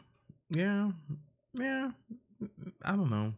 [0.50, 0.92] Yeah,
[1.60, 1.92] yeah.
[2.84, 3.34] I don't know.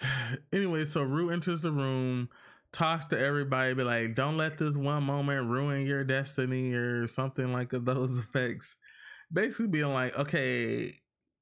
[0.52, 2.28] Anyway, so Ru enters the room,
[2.72, 7.52] talks to everybody, be like, "Don't let this one moment ruin your destiny," or something
[7.52, 8.76] like those effects.
[9.32, 10.92] Basically, being like, "Okay,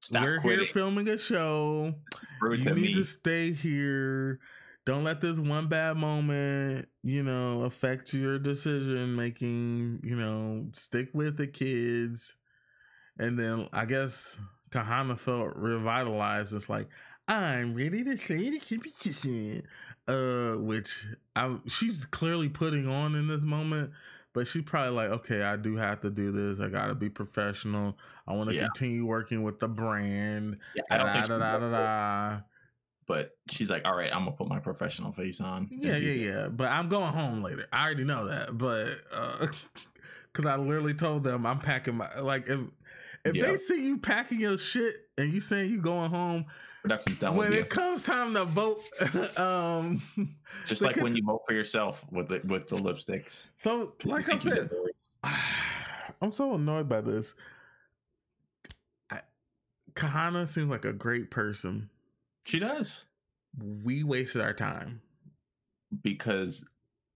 [0.01, 0.65] Stop we're quitting.
[0.65, 1.93] here filming a show.
[2.41, 2.93] Rude you need me.
[2.95, 4.39] to stay here.
[4.89, 9.99] Don't let this one bad moment, you know, affect your decision making.
[10.03, 12.35] You know, stick with the kids.
[13.19, 14.35] And then I guess
[14.71, 16.55] Kahanna felt revitalized.
[16.55, 16.89] It's like
[17.27, 19.67] I'm ready to say the competition,
[20.07, 23.91] uh, which I she's clearly putting on in this moment.
[24.33, 26.59] But she's probably like, okay, I do have to do this.
[26.59, 27.95] I gotta be professional.
[28.27, 28.61] I want to Yeah.
[28.63, 30.57] continue working with the brand.
[30.73, 31.69] Yeah, I don't think Da, she da, da, da,
[32.37, 32.41] da.
[33.09, 35.67] But she's like, all right, I'm gonna put my professional face on.
[35.71, 36.47] Yeah, yeah, that." yeah.
[36.47, 37.65] But I'm going home later.
[37.73, 38.55] I already know that.
[38.55, 38.85] But
[40.31, 42.59] because I literally told them I'm packing my like if
[43.25, 43.47] if Yeah.
[43.47, 46.45] they see you packing your shit and you saying you going home
[46.83, 47.63] Production's done when it you.
[47.65, 48.79] comes time to vote,
[49.37, 50.01] um,
[50.65, 53.49] Just like when you vote for yourself with the with the lipsticks.
[53.57, 54.69] so like I said,
[56.21, 57.33] I'm so annoyed by this.
[59.09, 59.21] I,
[59.95, 61.89] Kahanna seems like a great person.
[62.49, 63.05] She does
[63.83, 65.01] We wasted our time.
[66.03, 66.67] because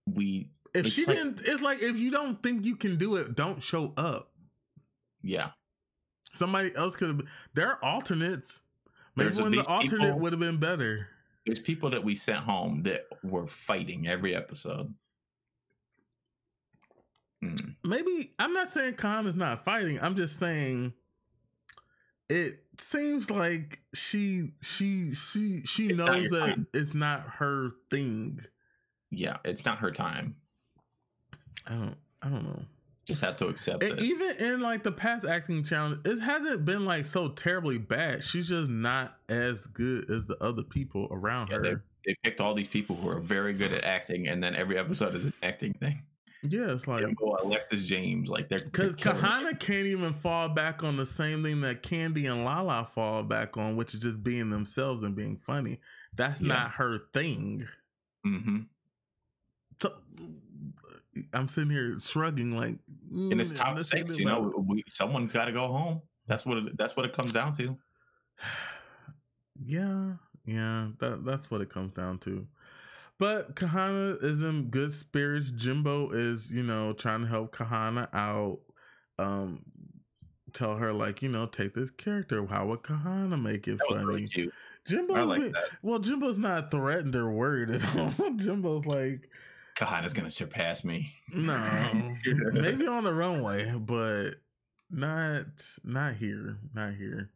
[0.07, 3.35] we If she like- didn't, it's like if you don't think you can do it,
[3.35, 4.31] don't show up.
[5.21, 5.51] yeah
[6.31, 7.21] Somebody else could have.
[7.53, 8.61] There are alternates.
[9.15, 11.07] Maybe There's when the alternate would have been better.
[11.45, 14.91] there's people that we sent home that were fighting every episode.
[17.43, 19.99] Mm, Maybe I'm not saying Khan is not fighting.
[20.01, 20.93] I'm just saying
[22.29, 26.67] it seems like she she she she It's knows that time.
[26.73, 28.39] it's not her thing.
[29.11, 30.35] yeah, it's not her time.
[31.67, 32.63] I don't I don't know.
[33.05, 34.03] Just have to accept And it.
[34.03, 38.23] even in like the past acting challenge, it hasn't been like so terribly bad.
[38.23, 41.83] She's just not as good as the other people around Yeah, her.
[42.05, 45.15] They picked all these people who are very good at acting, and then every episode
[45.15, 46.01] is an acting thing.
[46.45, 48.99] Yeah, it's like Jimbo, Alexis James, like they're Because it.
[48.99, 53.55] Kahanna can't even fall back on the same thing that Kandy and Lala fall back
[53.57, 55.79] on, which is just being themselves and being funny.
[56.13, 56.47] That's Yeah.
[56.49, 57.67] not her thing.
[58.25, 58.69] Mhm.
[59.81, 60.01] So,
[61.33, 62.79] I'm sitting here shrugging, like,
[63.29, 64.17] and it's "Mm, top six.
[64.17, 66.01] You know, we someone's got to go home.
[66.27, 67.77] That's what it, that's what it comes down to.
[69.55, 72.47] yeah, yeah, that that's what it comes down to.
[73.23, 75.49] But Kahanna is in good spirits.
[75.51, 78.59] Jimbo is, you know, trying to help Kahanna out.
[79.17, 79.61] Um,
[80.51, 82.45] tell her like, you know, take this character.
[82.45, 84.05] How would Kahanna make it That was funny?
[84.05, 84.53] really cute.
[84.85, 85.69] Jimbo, I like that.
[85.81, 88.11] well, Jimbo's not threatened or worried at all.
[88.35, 89.29] Jimbo's like,
[89.77, 91.13] Kahanna's gonna surpass me.
[91.33, 91.55] no,
[92.51, 94.31] maybe on the runway, but
[94.91, 95.45] not
[95.85, 97.29] not here, not here.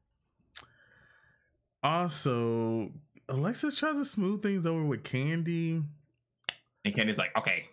[1.82, 2.92] Also,
[3.30, 5.84] Alexis tries to smooth things over with Kandy.
[6.86, 7.66] And Kandy's like, okay,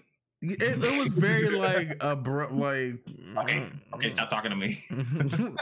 [0.43, 2.99] It, it was very like abrupt, like
[3.39, 4.85] okay, mm, okay, stop talking to me.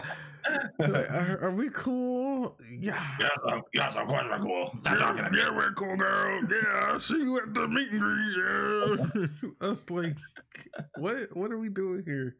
[0.78, 2.58] Like, are, are we cool?
[2.68, 3.00] Yeah.
[3.20, 4.72] yes, of, yes, of course we're cool.
[4.78, 5.38] Stop talking to me.
[5.38, 6.42] Yeah, we're cool, girl.
[6.50, 8.36] Yeah, I'll see you at the meet and greet.
[8.36, 9.48] Yeah.
[9.60, 10.16] I was like,
[10.96, 11.36] what?
[11.36, 12.36] What are we doing here?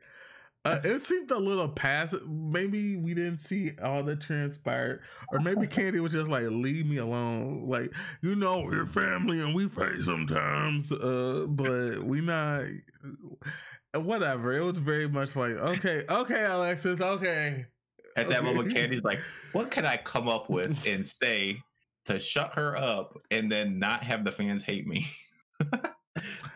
[0.64, 2.28] Uh, it seemed a little passive.
[2.28, 5.00] Maybe we didn't see all that transpired,
[5.32, 9.54] or maybe Kandy was just like, "Leave me alone." Like, you know, we're family and
[9.56, 12.64] we fight sometimes, uh, but we not.
[13.94, 14.52] Whatever.
[14.54, 17.66] It was very much like, okay, okay, Alexis, okay.
[18.16, 18.46] At that Okay.
[18.46, 19.20] moment, Kandy's like,
[19.52, 21.60] what can I come up with and say
[22.06, 25.06] to shut her up and then not have the fans hate me?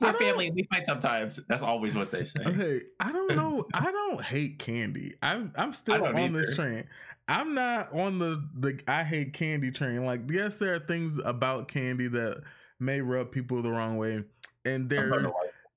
[0.00, 1.40] We're family we fight sometimes.
[1.48, 2.42] That's always what they say.
[2.46, 3.64] Okay, I don't know.
[3.74, 5.12] I don't hate kandy.
[5.22, 6.54] I'm I'm still on this either.
[6.54, 6.84] train.
[7.26, 10.04] I'm not on the the I hate kandy train.
[10.04, 12.42] Like, yes, there are things about kandy that
[12.78, 14.22] may rub people the wrong way,
[14.64, 15.32] and there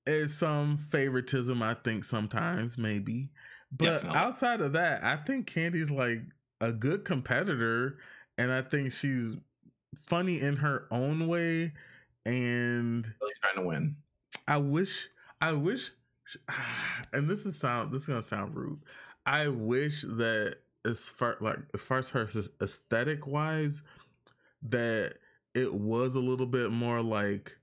[0.06, 3.30] it's some favoritism, I think sometimes maybe.
[3.70, 4.18] But Definitely.
[4.18, 6.22] outside of that, I think Kandy's like
[6.60, 7.98] a good competitor,
[8.36, 9.36] and I think she's
[9.98, 11.72] funny in her own way.
[12.24, 13.96] And Really trying to win.
[14.48, 15.08] I wish,
[15.40, 15.90] I wish,
[17.12, 18.80] and this is sound, this is gonna sound rude.
[19.26, 22.28] I wish that as far like as far as her
[22.60, 23.82] aesthetic wise,
[24.62, 25.14] that
[25.54, 27.56] it was a little bit more like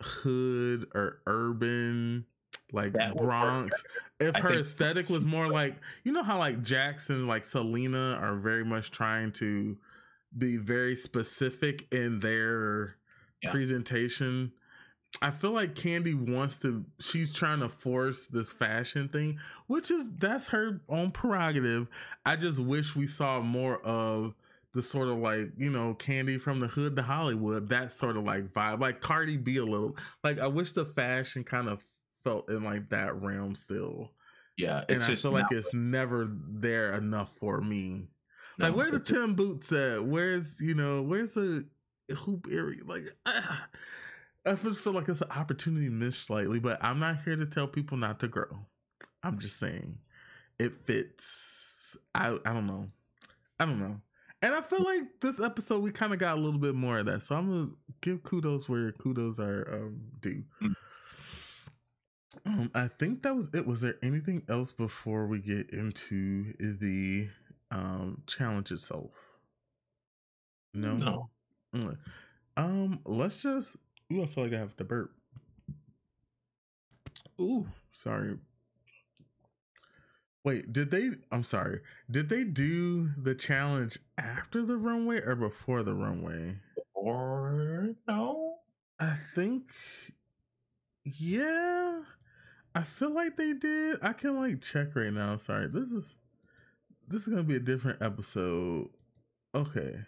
[0.00, 2.26] hood or urban,
[2.72, 3.82] like That Bronx.
[4.20, 8.36] If I her aesthetic was more like, you know how like Jackson, like Selena are
[8.36, 9.76] very much trying to
[10.36, 12.96] be very specific in their
[13.42, 13.50] Yeah.
[13.50, 14.52] presentation.
[15.22, 19.38] I feel like Kandy wants to she's trying to force this fashion thing,
[19.68, 21.88] which is that's her own prerogative.
[22.26, 24.34] I just wish we saw more of
[24.74, 28.24] the sort of like, you know, Kandy from the hood to Hollywood, that sort of
[28.24, 28.80] like vibe.
[28.80, 29.96] Like Cardi B a little.
[30.22, 31.82] Like I wish the fashion kind of
[32.22, 34.10] felt in like that realm still.
[34.56, 38.08] Yeah, And I just feel like it's never there enough for me.
[38.58, 40.04] no, Like where the Tim boots at?
[40.04, 41.66] Where's you know where's the
[42.18, 42.80] hoop area?
[42.84, 43.66] Like ah,
[44.46, 47.66] I just feel like it's an opportunity missed slightly, but I'm not here to tell
[47.66, 48.66] people not to grow.
[49.22, 49.98] I'm just saying
[50.58, 51.96] it fits.
[52.14, 52.88] I I don't know.
[53.58, 54.00] I don't know.
[54.42, 57.06] And I feel like this episode we kind of got a little bit more of
[57.06, 57.22] that.
[57.22, 57.70] So I'm gonna
[58.02, 60.44] give kudos where kudos are um, due.
[60.62, 60.74] Mm.
[62.46, 63.66] Um, I think that was it.
[63.66, 67.30] Was there anything else before we get into the
[67.70, 69.12] um challenge itself?
[70.74, 71.30] No.
[71.72, 71.96] No.
[72.56, 73.76] Um, let's just.
[74.12, 75.12] Ooh, I feel like I have to burp.
[77.40, 78.38] Ooh, sorry.
[80.44, 81.10] Wait, did they?
[81.32, 81.80] I'm sorry.
[82.10, 86.56] Did they do the challenge after the runway or before the runway?
[87.04, 88.54] or no.
[88.98, 89.70] I think.
[91.04, 92.02] Yeah,
[92.74, 93.98] I feel like they did.
[94.02, 95.36] I can like check right now.
[95.36, 96.14] Sorry, this is
[97.06, 98.88] this is gonna be a different episode.
[99.54, 100.00] Okay,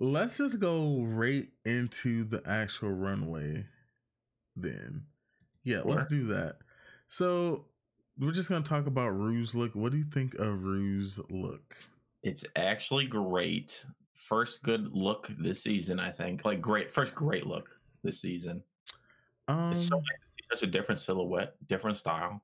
[0.00, 3.66] let's just go right into the actual runway.
[4.56, 5.04] Then,
[5.62, 6.56] yeah, let's do that.
[7.08, 7.66] So
[8.18, 9.74] we're just gonna talk about Ru's look.
[9.74, 11.76] What do you think of Ru's look?
[12.22, 13.84] It's actually great.
[14.14, 16.44] First good look this season, I think.
[16.44, 17.68] Like great first great look
[18.02, 18.62] this season.
[19.48, 22.42] Um, It's so nice to see such a different silhouette, different style.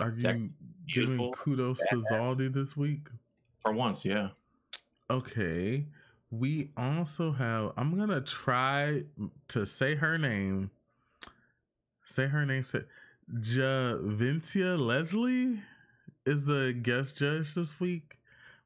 [0.00, 0.50] are it's you
[0.92, 2.36] giving kudos to badass.
[2.36, 3.08] Zaldy this week?
[3.60, 4.30] For once, yeah.
[5.10, 5.86] Okay.
[6.32, 9.02] We also have I'm gonna try
[9.48, 10.70] to say her name.
[12.06, 12.62] Say her name.
[12.62, 12.80] Say
[13.30, 15.60] Javincia Leslie
[16.24, 18.16] is the guest judge this week.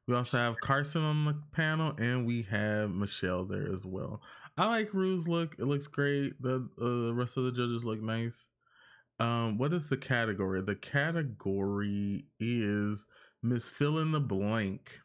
[0.07, 4.21] We also have Carson on the panel, and we have Michelle there as well.
[4.57, 6.41] I like Ru's look; it looks great.
[6.41, 8.47] The uh, the rest of the judges look nice.
[9.19, 10.61] Um, what is the category?
[10.61, 13.05] The category is
[13.43, 15.01] Miss Fill in the Blank.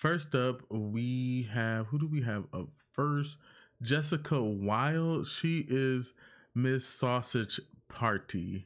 [0.00, 3.36] First up, we have who do we have up first?
[3.82, 5.26] Jessica Wild.
[5.26, 6.14] She is
[6.54, 8.64] Miss Sausage Party.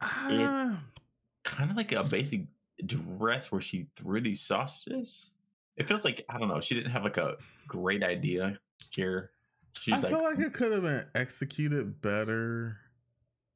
[0.00, 0.82] Ah,
[1.44, 2.40] Kind of like a basic
[2.84, 5.30] dress where she threw these sausages.
[5.76, 6.60] It feels like I don't know.
[6.60, 7.36] She didn't have like a
[7.68, 8.58] great idea
[8.90, 9.30] here.
[9.78, 12.78] She's I like, feel like it could have been executed better.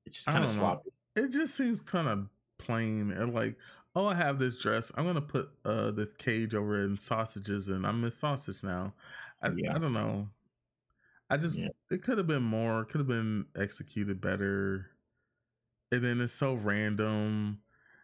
[0.07, 0.61] it's just kind of don't know.
[0.61, 0.91] sloppy.
[1.17, 3.57] It just seems kind of plain and like,
[3.95, 4.93] oh, I have this dress.
[4.97, 8.95] I'm gonna put uh this cage over it and sausages, and I'm Miss Sausage now.
[9.43, 9.75] I, Yeah.
[9.75, 10.29] I don't know.
[11.31, 11.69] I just Yeah.
[11.91, 12.85] it could have been more.
[12.85, 14.91] Could have been executed better.
[15.91, 17.61] And then it's so random.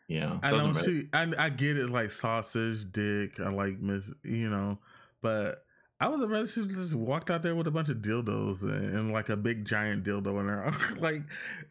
[0.09, 1.09] Yeah, I know she.
[1.13, 3.39] I I get it, like sausage, dick.
[3.41, 4.79] I like Miss, you know,
[5.21, 5.65] but
[6.01, 8.97] I would have rather she just walked out there with a bunch of dildos and,
[8.97, 10.73] and like a big giant dildo in her.
[10.99, 11.23] like,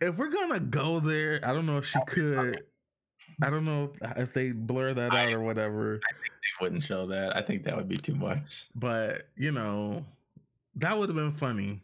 [0.02, 2.58] if we're gonna go there, I don't know if she could.
[3.42, 6.84] I don't know if they blur that I- out or whatever, I think They wouldn't
[6.84, 7.36] show that.
[7.36, 8.68] I think that would be too much.
[8.76, 10.06] but you know,
[10.76, 11.82] that would have been funny.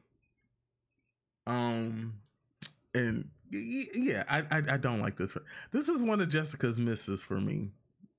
[1.46, 2.14] Um,
[2.96, 5.38] and yeah, I, I I don't like this.
[5.72, 7.72] This is one of Jessica's misses for me.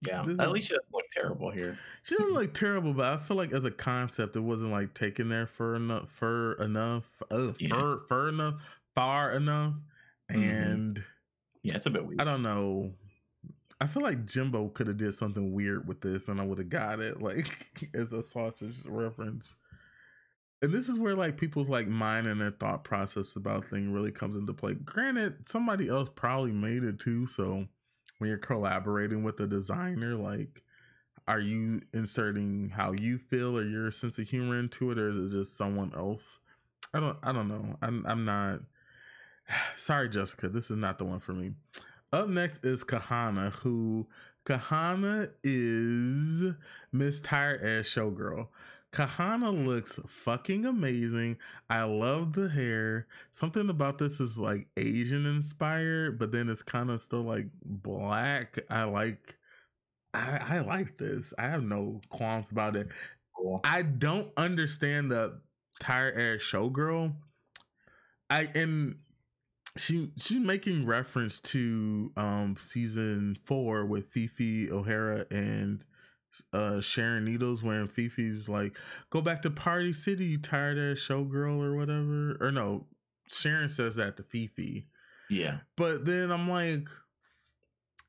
[0.06, 1.78] Yeah, This at least she doesn't look terrible here.
[2.02, 5.30] She doesn't look terrible, but I feel like as a concept, it wasn't like taken
[5.30, 7.68] there for enough, for enough, uh, Yeah.
[7.70, 8.60] for for enough,
[8.94, 9.74] far enough,
[10.30, 10.42] Mhm.
[10.52, 11.04] and
[11.62, 12.20] Yeah, it's a bit weird.
[12.20, 12.92] I don't know.
[13.80, 16.68] I feel like Jimbo could have did something weird with this, and I would have
[16.68, 19.54] got it, like as a sausage reference.
[20.62, 24.12] And this is where like people's like mind and their thought process about thing really
[24.12, 24.74] comes into play.
[24.74, 27.66] Granted, somebody else probably made it too, so
[28.18, 30.62] when you're collaborating with a designer, like
[31.26, 35.32] are you inserting how you feel or your sense of humor into it, or is
[35.32, 36.38] it just someone else?
[36.92, 37.76] I don't I don't know.
[37.82, 38.60] I'm I'm not
[39.76, 41.52] Sorry, Jessica, this is not the one for me.
[42.14, 44.06] Up next is Kahanna, who
[44.46, 46.54] Kahanna is
[46.92, 48.46] Miss Tired Ass Showgirl.
[48.92, 51.38] Kahanna looks fucking amazing.
[51.68, 53.08] I love the hair.
[53.32, 58.60] Something about this is like Asian inspired, but then it's kind of still like black.
[58.70, 59.36] I like
[60.14, 61.34] I, I like this.
[61.36, 62.90] I have no qualms about it.
[63.36, 63.60] Cool.
[63.64, 65.40] I don't understand the
[65.80, 67.16] tired ass showgirl.
[68.30, 68.98] I and
[69.76, 75.84] she she's making reference to um season four with Phi O'Hara and
[76.52, 78.76] uh Sharon Needles when Phi Phi's like,
[79.10, 82.36] go back to Party City, you tired ass showgirl or whatever.
[82.40, 82.86] Or no,
[83.28, 84.86] Sharon says that to Phi.
[85.30, 85.58] Yeah.
[85.76, 86.88] But then I'm like,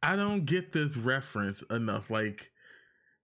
[0.03, 2.09] I don't get this reference enough.
[2.09, 2.51] Like,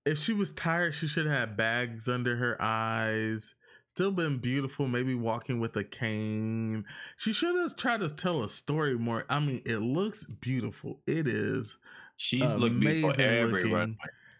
[0.06, 3.54] if she was tired, she should have bags under her eyes.
[3.92, 6.86] Still been beautiful, maybe walking with a cane.
[7.18, 9.26] She should have tried to tell a story more.
[9.30, 11.02] I mean, it looks beautiful.
[11.06, 11.78] It is.
[12.16, 13.98] She's looking beautiful every looking.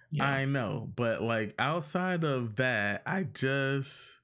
[0.10, 0.24] Yeah.
[0.24, 4.20] I know, but like outside of that, I just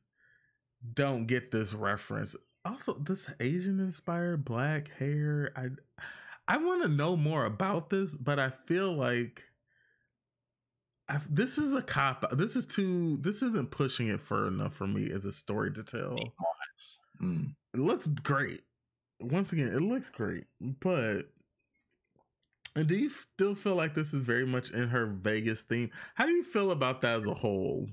[0.94, 2.38] don't get this reference.
[2.64, 5.72] Also, this Asian inspired black hair, I
[6.48, 9.44] I want to know more about this, but I feel like
[11.10, 12.26] I've, this is a cop.
[12.32, 13.18] This is too.
[13.18, 16.18] This isn't pushing it far enough for me as a story to tell.
[17.22, 17.54] Mm.
[17.74, 18.62] It looks great.
[19.20, 21.30] Once again, it looks great, but
[22.78, 25.90] and do you still feel like this is very much in her Vegas theme?
[26.14, 27.88] How do you feel about that as a whole?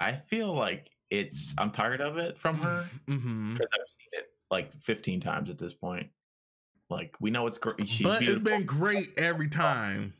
[0.00, 1.54] I feel like it's.
[1.58, 3.52] I'm tired of it from her because mm-hmm.
[3.52, 6.08] I've seen it like 15 times at this point.
[6.88, 7.88] Like we know it's great.
[7.88, 8.48] She's but beautiful.
[8.48, 10.12] it's been great every time.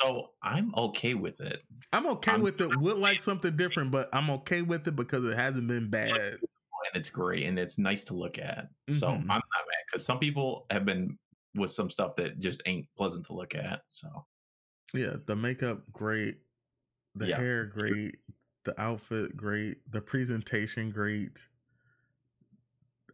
[0.00, 1.62] So I'm okay with it.
[1.92, 2.76] I'm okay I'm, with it.
[2.78, 6.12] Would like something different, but I'm okay with it because it hasn't been bad.
[6.12, 8.68] And it's great and it's nice to look at.
[8.90, 9.22] So mm-hmm.
[9.22, 11.18] I'm not mad because some people have been
[11.54, 13.82] with some stuff that just ain't pleasant to look at.
[13.86, 14.08] So
[14.94, 16.38] yeah, the makeup great,
[17.14, 17.36] the yeah.
[17.36, 18.16] hair great,
[18.64, 21.44] the outfit great, the presentation great.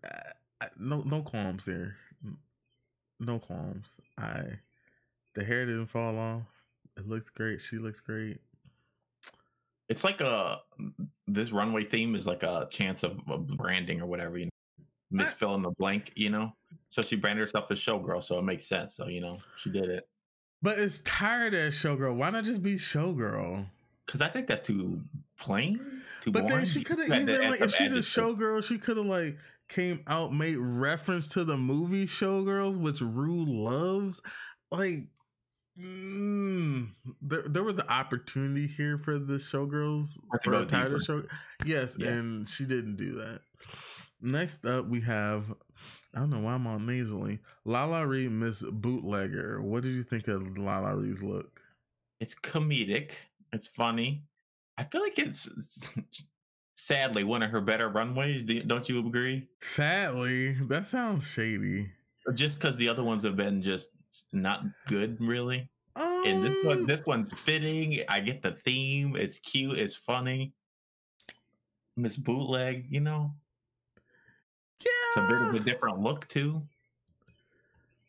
[0.05, 1.97] Uh, no no qualms there
[3.21, 3.99] no qualms.
[4.19, 4.43] I
[5.35, 6.43] the hair didn't fall off.
[6.97, 7.61] It looks great.
[7.61, 8.39] She looks great.
[9.89, 10.61] It's like a
[11.27, 14.39] this runway theme is like a chance of, of branding or whatever.
[14.39, 16.13] You know, Miss fill in the blank.
[16.15, 16.53] You know,
[16.89, 18.95] so she branded herself as showgirl, so it makes sense.
[18.95, 20.09] So you know, she did it.
[20.63, 22.17] But it's tired as showgirl.
[22.17, 23.67] Why not just be showgirl?
[24.07, 25.03] Because I think that's too
[25.39, 25.79] plain.
[26.23, 26.57] Too but boring.
[26.57, 29.37] then she could have even like if she's a showgirl, she could have like
[29.69, 34.21] came out made reference to the movie Showgirls, which Ru loves.
[34.71, 35.07] Like,
[35.81, 36.89] mm,
[37.23, 41.25] there there was an opportunity here for the Showgirls for a title show.
[41.65, 42.09] Yes, yeah.
[42.09, 43.41] and she didn't do that.
[44.21, 45.55] Next up, we have
[46.15, 47.41] I don't know why I'm on nasally.
[47.67, 49.61] LaLa Ri, Miss Bootlegger.
[49.61, 51.61] What did you think of LaLa Ri's look?
[52.21, 53.13] It's comedic.
[53.53, 54.25] It's funny.
[54.79, 55.51] I feel like it's
[56.77, 58.45] sadly one of her better runways.
[58.67, 59.49] Don't you agree?
[59.61, 61.91] Sadly, that sounds shady.
[62.33, 63.91] Just because the other ones have been just
[64.33, 65.69] not good, really.
[65.97, 68.01] Um, and this one, um this one's fitting.
[68.09, 69.17] I get the theme.
[69.17, 69.79] It's cute.
[69.79, 70.53] It's funny.
[71.97, 73.33] Miss Bootleg, you know.
[74.81, 76.63] Yeah, it's a bit of a different look too.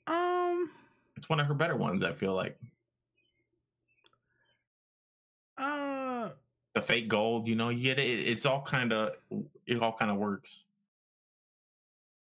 [0.07, 0.71] Um,
[1.15, 2.03] it's one of her better ones.
[2.03, 2.57] I feel like.
[5.57, 6.29] Uh,
[6.73, 7.47] the fake gold.
[7.47, 8.03] You know, you get it.
[8.03, 9.13] It's all kind of
[9.67, 10.65] it all kind of works.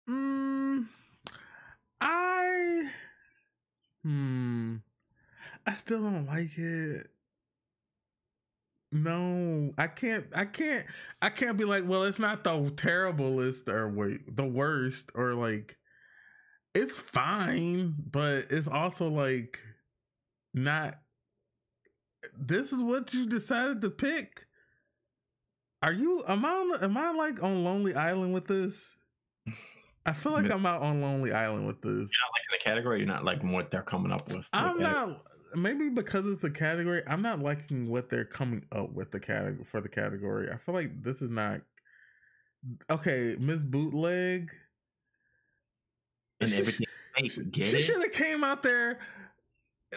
[0.07, 0.83] Hmm.
[2.01, 2.89] I.
[4.03, 4.77] Hmm.
[5.65, 7.07] I still don't like it.
[8.91, 10.25] No, I can't.
[10.35, 10.85] I can't.
[11.21, 15.77] I can't be like, well, it's not the terriblest or wait, the worst or like,
[16.73, 19.59] it's fine, but it's also like
[20.53, 20.95] not
[22.37, 24.45] this is what you decided to pick.
[25.81, 26.23] Are you?
[26.27, 26.77] Am I?
[26.81, 28.93] Am I like on Lonely Island with this?
[30.09, 31.91] I feel like I'm out on Lonely Island with this.
[31.91, 32.97] You're not liking the category.
[32.97, 34.47] You're not liking what they're coming up with.
[34.51, 35.21] I'm not.
[35.55, 39.65] Maybe because it's the category, I'm not liking what they're coming up with the category
[39.65, 40.49] for the category.
[40.51, 41.61] I feel like this is not
[42.89, 43.35] okay.
[43.39, 44.51] Miss Bootleg
[46.41, 46.87] and everything.
[47.17, 48.99] She, she should have came out there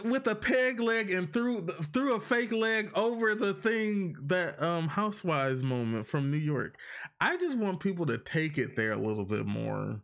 [0.05, 4.89] with a peg leg and threw threw a fake leg over the thing that um
[4.89, 6.77] housewives moment from New York.
[7.21, 10.01] I just want people to take it there a little bit more.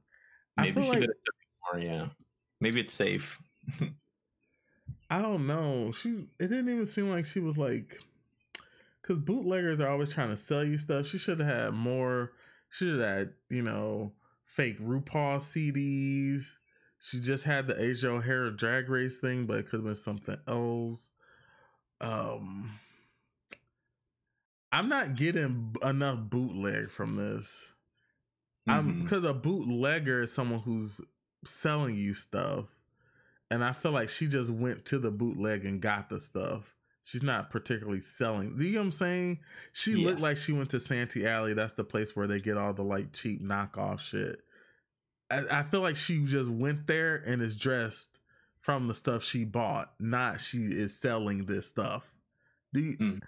[0.56, 1.10] Maybe she like, could
[1.72, 2.06] more, yeah.
[2.60, 3.40] Maybe it's safe.
[5.10, 5.92] I don't know.
[5.92, 7.98] She it didn't even seem like she was like
[9.00, 11.06] because bootleggers are always trying to sell you stuff.
[11.06, 12.32] She should have had more.
[12.68, 14.12] She should have had, you know,
[14.44, 16.57] fake RuPaul CDs
[17.00, 20.36] She just had the Asia O'Hara drag race thing, but it could have been something
[20.48, 21.12] else.
[22.00, 22.78] Um,
[24.72, 27.72] I'm not getting enough bootleg from this.
[28.66, 29.02] I'm Mhm.
[29.02, 31.00] because a bootlegger is someone who's
[31.44, 32.66] selling you stuff,
[33.50, 36.74] and I feel like she just went to the bootleg and got the stuff.
[37.02, 38.60] She's not particularly selling.
[38.60, 39.38] You know what I'm saying?
[39.72, 40.08] She Yeah.
[40.08, 41.54] looked like she went to Santee Alley.
[41.54, 44.44] That's the place where they get all the like cheap knockoff shit.
[45.30, 48.18] I, I feel like she just went there and is dressed
[48.60, 52.12] from the stuff she bought, not she is selling this stuff.
[52.72, 53.20] You, Mm.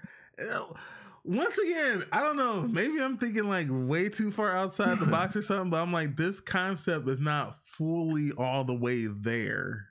[1.24, 2.62] once again, I don't know.
[2.68, 6.16] Maybe I'm thinking like way too far outside the box or something, but I'm like,
[6.16, 9.86] this concept is not fully all the way there.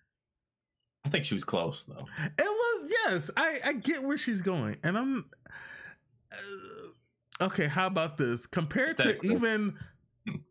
[1.06, 2.06] I think she was close though.
[2.20, 5.26] It was yes, I I get where she's going, and I'm
[6.32, 7.68] uh, okay.
[7.68, 8.46] How about this?
[8.46, 9.78] Compared to even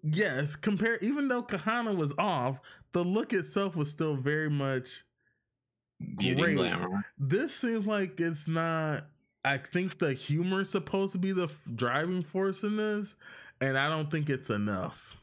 [0.03, 2.59] yes, compare even though Kahanna was off,
[2.93, 5.05] the look itself was still very much.
[6.17, 6.57] Beauty Great.
[6.57, 7.05] glamour.
[7.19, 9.03] This seems like it's not.
[9.45, 13.17] I think the humor is supposed to be the f- driving force in this,
[13.61, 15.17] and I don't think it's enough.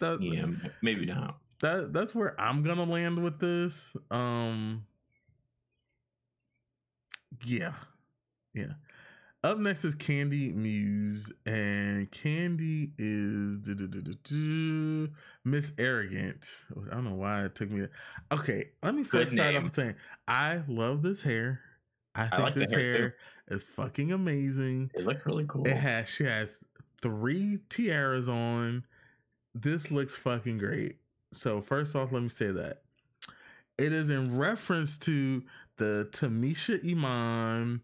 [0.00, 0.46] That, Yeah,
[0.82, 1.38] maybe not.
[1.60, 3.94] that that's where I'm gonna land with this.
[4.10, 4.86] Um
[7.44, 7.74] Yeah.
[8.54, 8.74] Yeah.
[9.44, 13.60] Up next is Kandy Muse, and Kandy is
[15.44, 16.56] Miss Arrogant.
[16.90, 17.86] I don't know why it took me.
[18.32, 21.60] Okay, let me first start off saying I love this hair.
[22.14, 23.16] I think like this hair, hair,
[23.48, 24.90] is fucking amazing.
[24.94, 25.66] It looks really cool.
[25.66, 26.60] It has she has
[27.02, 28.86] three tiaras on.
[29.54, 30.96] This looks fucking great.
[31.34, 32.80] So first off, let me say that
[33.76, 35.42] it is in reference to
[35.76, 37.82] the Tamisha Iman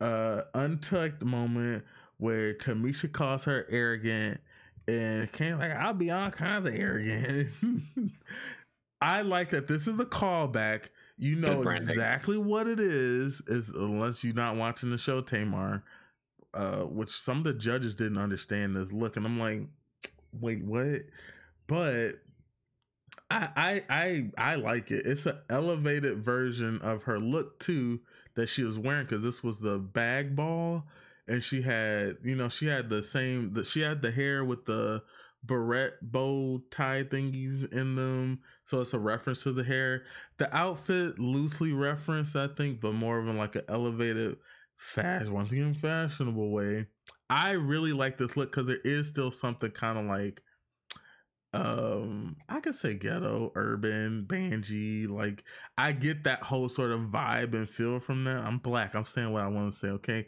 [0.00, 1.84] uh untucked moment
[2.18, 4.40] where Tamisha calls her arrogant
[4.86, 7.50] and came like I'll be all kinds of arrogant.
[9.00, 10.86] I like that this is a callback.
[11.16, 15.84] You know exactly what it is, is unless you're not watching the show Tamar,
[16.54, 19.62] uh, which some of the judges didn't understand this look, and I'm like,
[20.32, 20.96] wait, what?
[21.66, 22.12] But
[23.30, 25.06] I I I I like it.
[25.06, 28.00] It's an elevated version of her look too
[28.34, 30.84] that she was wearing because this was the bag ball,
[31.28, 34.64] and she had you know she had the same that she had the hair with
[34.66, 35.02] the
[35.42, 40.04] barrette bow tie thingies in them, so it's a reference to the hair.
[40.38, 44.36] The outfit loosely referenced, I think, but more of in like an elevated
[44.76, 46.86] fashion, once again fashionable way.
[47.28, 50.42] I really like this look because there is still something kind of like
[51.52, 55.42] um i could say ghetto urban banji like
[55.76, 59.32] i get that whole sort of vibe and feel from that i'm black i'm saying
[59.32, 60.26] what i want to say okay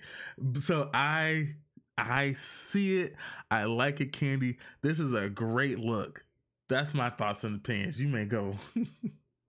[0.59, 1.49] so i
[1.97, 3.15] i see it
[3.53, 6.25] i like it kandy this is a great look
[6.69, 8.55] that's my thoughts and opinions you may go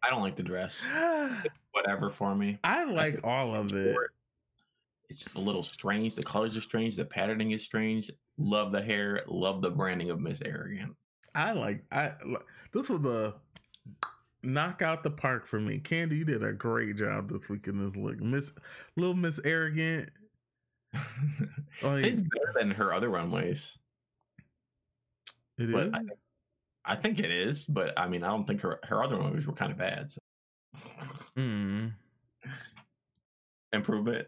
[0.05, 0.85] I don't like the dress.
[1.71, 2.59] Whatever for me.
[2.65, 3.95] i like all of it
[5.09, 6.15] It's a little strange.
[6.15, 6.97] The colors are strange.
[6.97, 8.11] The patterning is strange.
[8.37, 9.21] Love the hair.
[9.27, 10.93] Love the branding of Miss Arrogant.
[11.35, 12.13] I like I
[12.71, 13.33] this was a
[14.43, 15.79] knock out the park for me.
[15.79, 18.19] Kandy, you did a great job this week in this look.
[18.19, 18.51] Miss
[18.95, 20.09] little Miss Arrogant.
[21.81, 23.77] Like it's better than her other runways.
[25.57, 25.91] it is.
[25.91, 29.47] I, I think it is, but I mean, I don't think her her other runways
[29.47, 30.11] were kind of bad.
[30.11, 30.19] So.
[31.35, 31.93] Mm,
[33.73, 34.27] Improvement.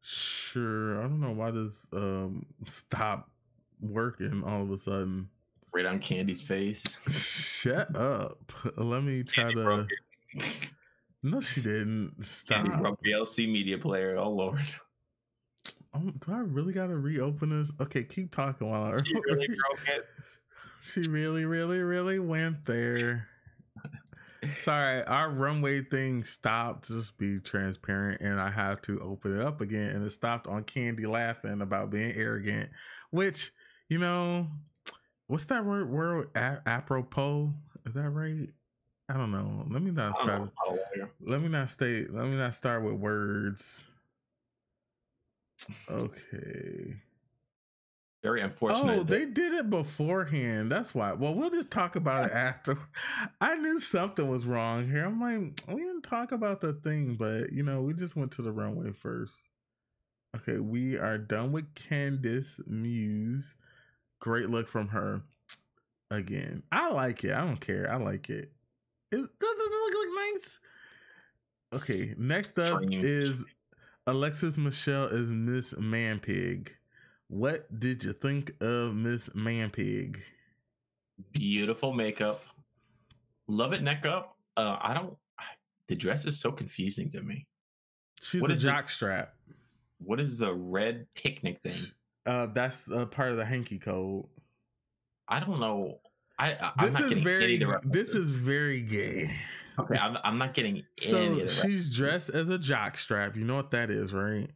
[0.00, 0.98] sure.
[0.98, 3.30] I don't know why this um stopped
[3.80, 5.28] working all of a sudden.
[5.72, 6.98] Right on Kandy's face.
[7.10, 8.52] Shut up.
[8.76, 9.88] Let me try Kandy
[10.34, 10.68] to.
[11.22, 12.14] No, she didn't.
[12.20, 12.80] Kandy Stop.
[12.80, 14.16] broke the VLC media player.
[14.16, 14.64] Oh lord.
[15.92, 17.72] Oh, do I really gotta reopen this?
[17.80, 20.04] Okay, keep talking while I She really broke it.
[20.82, 23.28] She really, really, really went there.
[24.56, 26.88] Sorry, our runway thing stopped.
[26.88, 30.62] Just be transparent, and I have to open it up again, and it stopped on
[30.64, 32.70] Kandy laughing about being arrogant.
[33.10, 33.50] Which,
[33.88, 34.48] you know,
[35.26, 35.90] what's that word?
[35.90, 37.52] Word a- apropos?
[37.84, 38.50] Is that right?
[39.08, 39.64] I don't know.
[39.70, 40.28] Let me not start.
[40.28, 40.34] know.
[40.34, 41.10] I'm not a lawyer.
[41.20, 42.06] Let me not stay.
[42.08, 43.84] Let me not start with words.
[45.88, 46.96] Okay.
[48.22, 48.92] Very oh, unfortunate.
[48.92, 50.72] Oh, that- they did it beforehand.
[50.72, 51.12] That's why.
[51.12, 52.76] Well, we'll just talk about it after.
[53.40, 55.04] I knew something was wrong here.
[55.04, 58.42] I'm like, we didn't talk about the thing, but you know, we just went to
[58.42, 59.34] the runway first.
[60.34, 63.54] Okay, we are done with Candice Muse.
[64.20, 65.22] Great look from her.
[66.10, 67.32] Again, I like it.
[67.32, 67.90] I don't care.
[67.90, 68.52] I like it.
[69.10, 70.58] It doesn't it look, look nice.
[71.74, 73.44] Okay, next up is
[74.06, 76.68] Alexis Michelle is Miss Manpig.
[77.28, 80.20] What did you think of Miss Manpig?
[81.32, 82.42] Beautiful makeup.
[83.48, 84.36] Love it neck up.
[84.56, 85.16] Uh, I don't.
[85.88, 87.46] The dress is so confusing to me.
[88.20, 89.34] She's What a jock strap.
[89.98, 91.80] What is the red picnic thing?
[92.26, 94.26] Uh, that's uh, part of the hanky code.
[95.28, 96.00] I don't know.
[96.38, 97.62] I, I I'm This not is getting very.
[97.84, 99.30] This is very gay.
[99.78, 99.96] okay.
[99.96, 103.36] I'm, I'm not getting So of she's dressed as a jock strap.
[103.36, 104.50] You know what that is, right?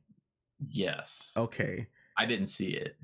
[0.58, 1.32] Yes.
[1.36, 1.86] Okay.
[2.16, 2.96] I didn't see it.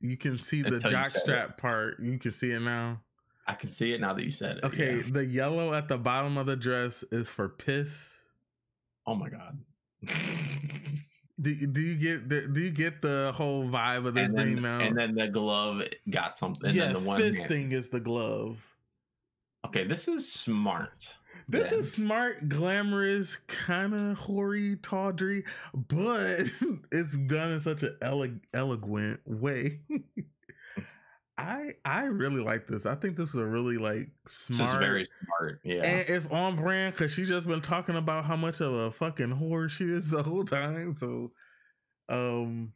[0.00, 1.18] You can see the Until jock it.
[1.20, 2.00] strap part.
[2.00, 3.00] You can see it now.
[3.46, 4.64] I can see it now that you said it.
[4.64, 5.02] Okay, yeah.
[5.08, 8.24] the yellow at the bottom of the dress is for piss.
[9.06, 9.58] Oh my god.
[11.40, 14.62] Do, do you get the, do you get the whole vibe of this and, thing
[14.62, 14.80] now?
[14.80, 16.68] and then the glove got something.
[16.68, 18.74] And yes, then the one hand- is the glove.
[19.66, 21.16] Okay, this is smart.
[21.48, 21.78] This then.
[21.80, 26.42] is smart, glamorous, kind of hoary, tawdry, but
[26.92, 29.80] it's done in such an ele- eloquent way.
[31.38, 32.86] I I really like this.
[32.86, 34.80] I think this is a really like This smart.
[34.80, 35.60] very smart.
[35.64, 35.82] Yeah.
[35.84, 39.38] And it's on brand because she just been talking about how much of a fucking
[39.38, 40.94] whore she is the whole time.
[40.94, 41.32] So,
[42.08, 42.72] um,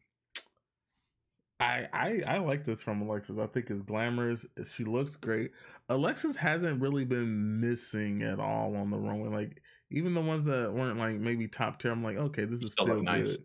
[1.58, 3.38] I I I like this from Alexis.
[3.38, 4.46] I think it's glamorous.
[4.64, 5.52] She looks great.
[5.88, 9.28] Alexis hasn't really been missing at all on the runway.
[9.28, 12.72] Like even the ones that weren't like maybe top tier, I'm like, okay, this is
[12.72, 13.36] Still still look nice.
[13.36, 13.45] good.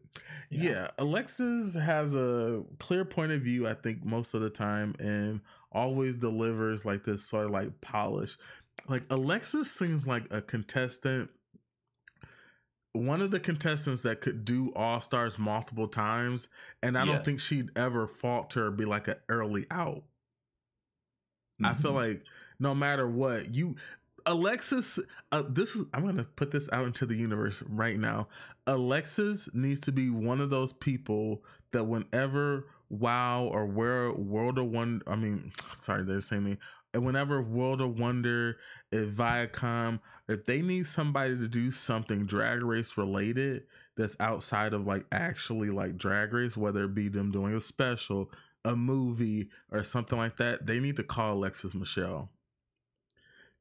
[0.49, 0.89] Yeah.
[0.97, 5.41] Alexis has a clear point of view, I think, most of the time, and
[5.71, 8.37] always delivers like this sort of like polish.
[8.87, 11.31] Like Alexis seems like a contestant,
[12.93, 16.47] one of the contestants that could do All Stars multiple times,
[16.81, 20.03] and I don't think she'd ever falter or be like an early out.
[21.63, 21.93] I feel Mhm.
[21.93, 22.23] like
[22.59, 23.75] no matter what you
[24.25, 24.99] Alexis
[25.31, 28.27] uh, this is I'm to put this out into the universe right now.
[28.67, 34.65] Alexis needs to be one of those people that whenever Wow or where World of
[34.65, 35.51] Wonder I mean
[35.81, 36.57] sorry they're saying me
[36.93, 38.57] and whenever World of Wonder
[38.91, 43.63] if Viacom if they need somebody to do something drag race related
[43.97, 48.31] that's outside of like actually like drag race whether it be them doing a special
[48.65, 52.29] a movie or something like that, they need to call Alexis Michelle.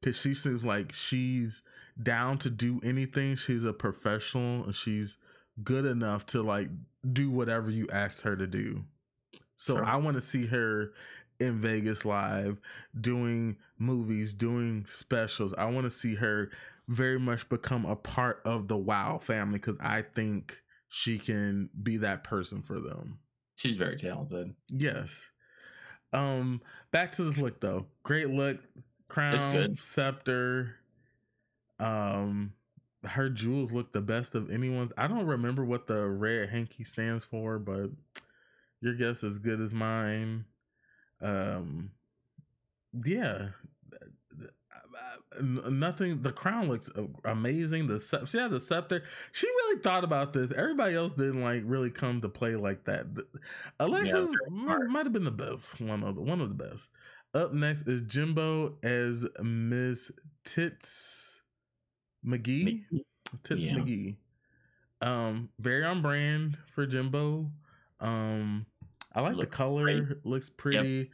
[0.05, 1.63] Cause she seems like she's
[2.01, 3.35] down to do anything.
[3.35, 5.17] She's a professional and she's
[5.63, 6.69] good enough to like
[7.11, 8.83] do whatever you ask her to do.
[9.55, 9.83] So Sure.
[9.85, 10.93] I want to see her
[11.39, 12.59] in Vegas live
[12.99, 15.55] doing movies, doing specials.
[15.55, 16.51] I want to see her
[16.87, 21.97] very much become a part of the Wow family because I think she can be
[21.97, 23.17] that person for them.
[23.55, 24.53] She's very talented.
[24.69, 25.31] Yes.
[26.13, 27.87] Um, back to this look though.
[28.03, 28.59] Great look.
[29.07, 29.81] Crown, good.
[29.81, 30.75] scepter.
[31.79, 32.53] Um,
[33.03, 34.93] her jewels look the best of anyone's.
[34.97, 37.91] I don't remember what the red hanky stands for, but
[38.81, 40.45] your guess is good as mine.
[41.21, 41.91] Um,
[43.05, 43.49] yeah.
[45.41, 46.21] Nothing.
[46.21, 46.89] The crown looks
[47.25, 47.87] amazing.
[47.87, 49.03] The scepter, she had the scepter.
[49.33, 50.51] She really thought about this.
[50.55, 53.05] Everybody else didn't like really come to play like that.
[53.79, 54.89] Alexis smart.
[54.89, 55.81] might have been the best.
[55.81, 56.89] One of the one of the best.
[57.35, 60.09] Up next is Jimbo as Miss
[60.45, 61.41] Tits
[62.25, 62.85] McGee.
[63.43, 63.73] Tits Yeah.
[63.75, 64.15] McGee.
[65.01, 67.51] Um, very on brand for Jimbo.
[67.99, 68.65] Um,
[69.13, 69.83] I like the color.
[70.01, 70.25] great.
[70.25, 71.09] Looks pretty Very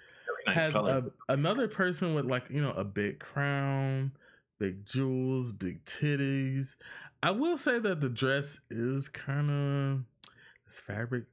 [0.46, 1.12] nice has color.
[1.28, 4.12] a, another person with like you know a big crown,
[4.60, 6.76] big jewels, big titties.
[7.24, 10.04] I will say that the dress is kind of
[10.72, 11.26] fabric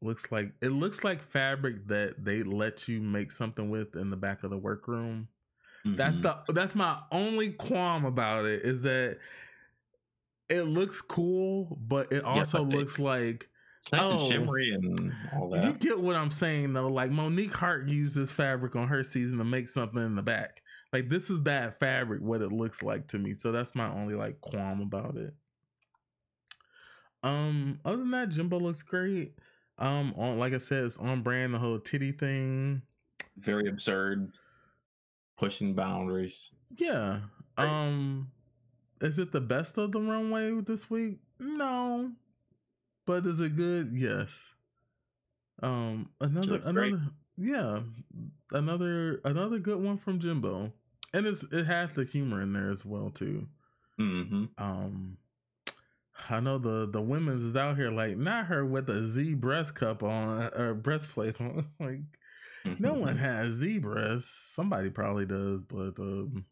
[0.00, 4.16] looks like it looks like fabric that they let you make something with in the
[4.16, 5.28] back of the workroom.
[5.84, 6.22] That's Mhm.
[6.46, 9.18] the that's my only qualm about it is that
[10.48, 13.48] it looks cool, but it also but they- looks like
[13.80, 14.30] It's nice and oh.
[14.30, 15.64] shimmery and all that.
[15.64, 16.88] you get what I'm saying though.
[16.88, 20.62] Like Monique Heart used this fabric on her season to make something in the back.
[20.92, 23.34] Like this is that fabric, what it looks like to me.
[23.34, 25.34] So that's my only like qualm about it.
[27.26, 29.34] Um, other than that, Jimbo looks great.
[29.78, 32.82] Um, on like I said, it's on brand the whole titty thing.
[33.36, 34.32] very absurd,
[35.38, 36.50] pushing boundaries.
[36.76, 37.20] Yeah.
[37.56, 37.68] Great.
[37.68, 38.30] Um,
[39.00, 41.18] is it the best of the runway this week?
[41.38, 42.12] No.
[43.06, 43.90] But is it good?
[43.94, 44.54] Yes.
[45.62, 46.92] Um, another looks great.
[46.92, 47.80] another yeah,
[48.52, 50.72] another another good one from Jimbo,
[51.12, 53.46] and it's it has the humor in there as well too.
[53.98, 55.18] hmm Um,
[56.28, 59.74] I know the the women's is out here like not her with a Z breast
[59.74, 61.66] cup on or breastplate on.
[61.80, 62.00] like
[62.78, 64.30] no one has Z breasts.
[64.30, 66.44] Somebody probably does, but um,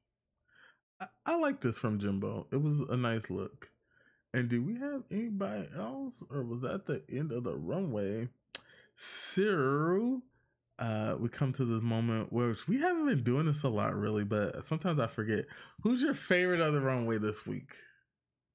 [1.00, 2.46] I, I like this from Jimbo.
[2.52, 3.70] It was a nice look.
[4.32, 8.28] And do we have anybody else, or was that the end of the runway?
[8.96, 10.22] So,
[10.78, 14.24] uh, we come to this moment where we haven't been doing this a lot, really,
[14.24, 15.44] but sometimes I forget.
[15.82, 17.74] Who's your favorite of the runway this week?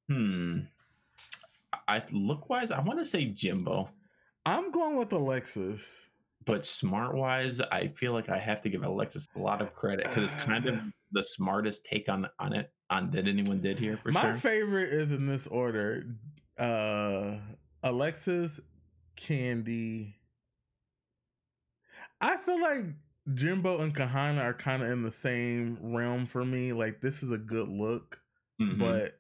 [0.10, 0.60] Hmm.
[1.90, 3.90] I look wise, I want to say Jimbo.
[4.46, 6.08] I'm going with Alexis.
[6.46, 10.06] But smart wise, I feel like I have to give Alexis a lot of credit
[10.06, 10.80] because it's kind of
[11.12, 14.34] the smartest take on on it on that anyone did here for My sure.
[14.36, 16.06] favorite is in this order:
[16.58, 17.38] uh,
[17.84, 18.60] Alexis,
[19.18, 20.14] Kandy.
[22.22, 22.86] I feel like
[23.34, 26.74] Jimbo and Kahanna are kind of in the same realm for me.
[26.74, 28.22] Like this is a good look,
[28.62, 28.80] Mhm.
[28.80, 29.19] but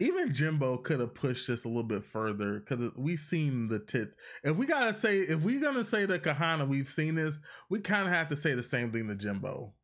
[0.00, 4.14] even Jimbo could have pushed this a little bit further because we've seen the tits.
[4.44, 7.38] If we gotta say, if we're gonna say to Kahanna, we've seen this,
[7.68, 9.74] we kind of have to say the same thing to Jimbo.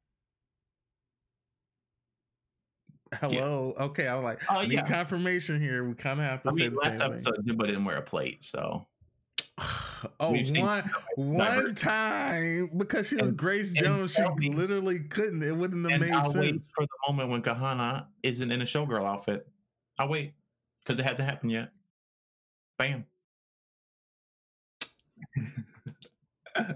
[3.21, 3.75] Hello.
[3.79, 4.87] Okay, I'm like, Oh, I need yeah.
[4.87, 5.87] confirmation here.
[5.89, 7.13] We kind of have to I say mean, the last same thing.
[7.13, 8.87] episode Jimbo didn't wear a plate, so
[10.21, 15.43] oh, We've one one time because she was And- Grace Jones, she literally couldn't.
[15.45, 16.71] It wouldn't have and made I'll sense.
[16.75, 19.47] for the moment when Kahanna isn't in a showgirl outfit.
[19.99, 20.35] I'll wait
[20.85, 21.71] because it hasn't happened yet.
[22.79, 23.07] Bam.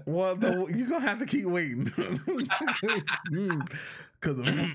[0.05, 1.91] Well, the, you're gonna have to keep waiting.
[4.21, 4.71] Because,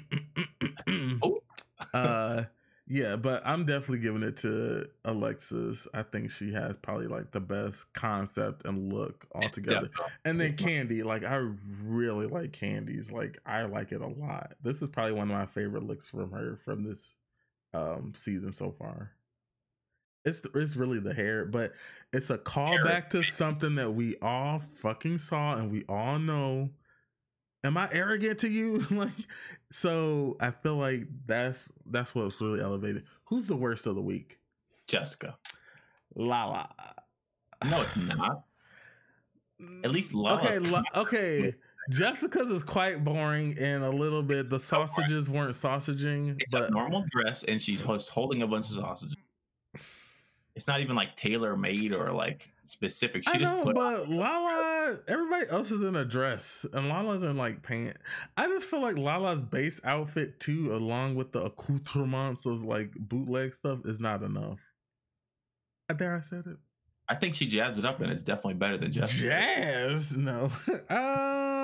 [1.23, 1.43] Oh.
[1.93, 2.45] uh,
[2.87, 5.87] yeah, but I'm definitely giving it to Alexis.
[5.93, 9.91] I think she has probably like the best concept and look altogether.
[10.25, 11.47] And then Kandy, like I
[11.83, 13.11] really like Kandy's.
[13.13, 14.55] Like I like it a lot.
[14.63, 17.17] This is probably one of my favorite looks from her from this
[17.75, 19.13] um season so far.
[20.25, 21.73] It's it's really the hair, but
[22.13, 26.71] it's a callback to something that we all fucking saw and we all know.
[27.63, 28.79] Am I arrogant to you?
[28.91, 29.11] like,
[29.73, 33.05] so I feel like that's that's what's really elevated.
[33.25, 34.39] Who's the worst of the week?
[34.87, 35.37] Jessica.
[36.15, 36.71] Lala.
[37.65, 38.45] No, it's not.
[39.85, 41.55] At least Lala's okay, La- okay.
[41.91, 44.49] Jessica's is quite boring and a little bit.
[44.49, 48.77] The sausages weren't sausaging, It's a but normal dress, and she's holding a bunch of
[48.77, 49.17] sausages.
[50.57, 53.25] It's not even like tailor made or like specific.
[53.29, 53.73] She I just know.
[53.73, 57.99] But Lala, everybody else is in a dress, and Lala's in like pants.
[58.37, 63.55] I just feel like Lala's base outfit too, along with the accoutrements of like bootleg
[63.55, 64.61] stuff, is not enough.
[65.91, 66.57] I dare I said it.
[67.09, 69.25] I think she jazzed it up, and it's definitely better than Jessica.
[69.25, 70.51] Jazz, no.
[70.89, 71.64] uh,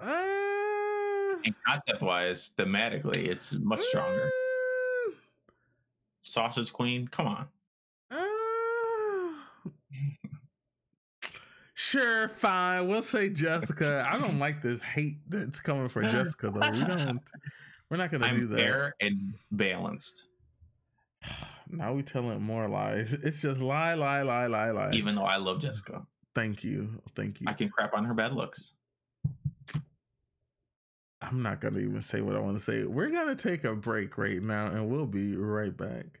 [0.00, 4.30] uh, And concept wise, thematically, it's much stronger.
[5.08, 5.14] mm,
[6.20, 7.48] Sausage Queen, come on.
[8.10, 8.18] uh,
[11.74, 12.86] sure, fine.
[12.88, 14.04] We'll say Jessica.
[14.08, 16.70] I don't like this hate that's coming for Jessica though.
[16.70, 17.20] We don't.
[17.90, 18.58] We're not gonna do I'm that.
[18.60, 20.24] fair and balanced,
[21.70, 23.12] Now we telling more lies.
[23.12, 24.92] It's just lie, lie, lie, lie, lie.
[24.92, 26.06] even though I love Jessica.
[26.34, 27.46] Thank you, thank you.
[27.48, 28.74] I can crap on her bad looks.
[31.24, 32.84] I'm not gonna even say what I want to say.
[32.84, 36.18] We're gonna take a break right now, and we'll be right back.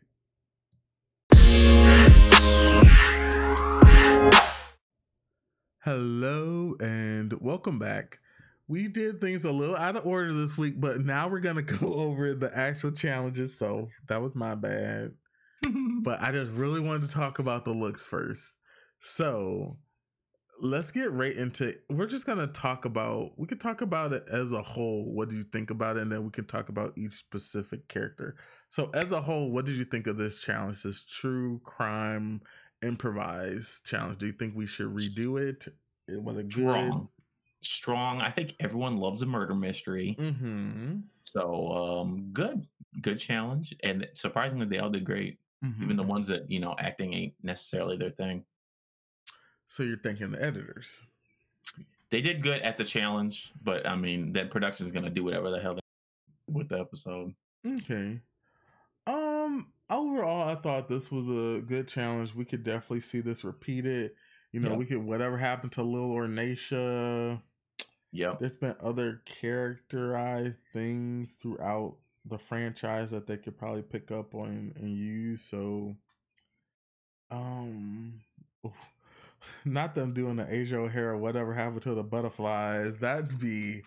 [5.84, 8.20] Hello and welcome back.
[8.68, 11.94] We did things a little out of order this week, but now we're gonna go
[11.94, 13.58] over the actual challenges.
[13.58, 15.14] So that was my bad.
[16.04, 18.54] But I just really wanted to talk about the looks first.
[19.00, 19.76] So
[20.62, 24.52] let's get right into we're just gonna talk about we could talk about it as
[24.52, 25.12] a whole.
[25.12, 26.02] What do you think about it?
[26.02, 28.36] And then we could talk about each specific character.
[28.70, 30.84] So as a whole, what did you think of this challenge?
[30.84, 32.42] This true crime
[32.80, 34.18] improvised challenge.
[34.18, 35.66] Do you think we should redo it?
[36.06, 37.08] It was a good Strong.
[37.62, 38.20] Strong.
[38.20, 40.16] I think everyone loves a murder mystery.
[40.16, 40.98] Mm-hmm.
[41.18, 42.68] So um good.
[43.00, 43.74] Good challenge.
[43.82, 45.40] And surprisingly they all did great.
[45.80, 48.44] Even the ones that, you know, acting ain't necessarily their thing.
[49.72, 51.00] So you're thinking the editors.
[52.10, 55.50] They did good at the challenge, but I mean that production is gonna do whatever
[55.50, 55.80] the hell they
[56.46, 57.32] with the episode.
[57.66, 58.20] Okay.
[59.06, 62.34] Um overall I thought this was a good challenge.
[62.34, 64.10] We could definitely see this repeated.
[64.52, 64.76] You know, Yeah.
[64.76, 67.40] we could whatever happened to Lil Ornacia.
[68.10, 68.36] Yeah.
[68.38, 71.96] There's been other characterized things throughout
[72.26, 75.42] the franchise that they could probably pick up on and use.
[75.42, 75.96] So
[77.30, 78.20] um
[78.66, 78.74] oof.
[79.64, 82.98] not them doing the Asia O'Hara whatever happened to the butterflies.
[82.98, 83.82] That'd be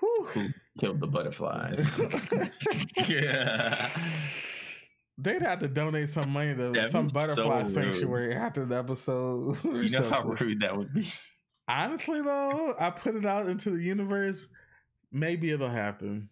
[0.00, 0.26] whew.
[0.32, 2.00] Who killed the butterflies?
[3.08, 3.88] yeah.
[5.18, 9.58] They'd have to donate some money to That'd some butterfly so sanctuary after the episode.
[9.64, 11.10] You know how rude that would be.
[11.68, 14.46] Honestly, though, I put it out into the universe.
[15.12, 16.30] Maybe it'll happen.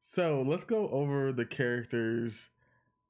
[0.00, 2.48] So let's go over the characters.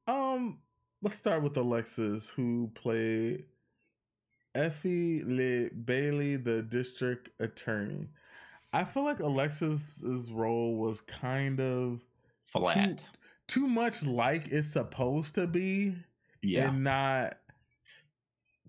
[0.07, 0.61] Um,
[1.03, 3.45] let's start with Alexis, who played
[4.57, 8.09] Effie Le Bailey, the district attorney.
[8.73, 12.01] I feel like Alexis's role was kind of
[12.47, 12.99] Flat.
[13.49, 15.97] Too, too much like it's supposed to be,
[16.43, 16.69] yeah.
[16.69, 17.35] and not.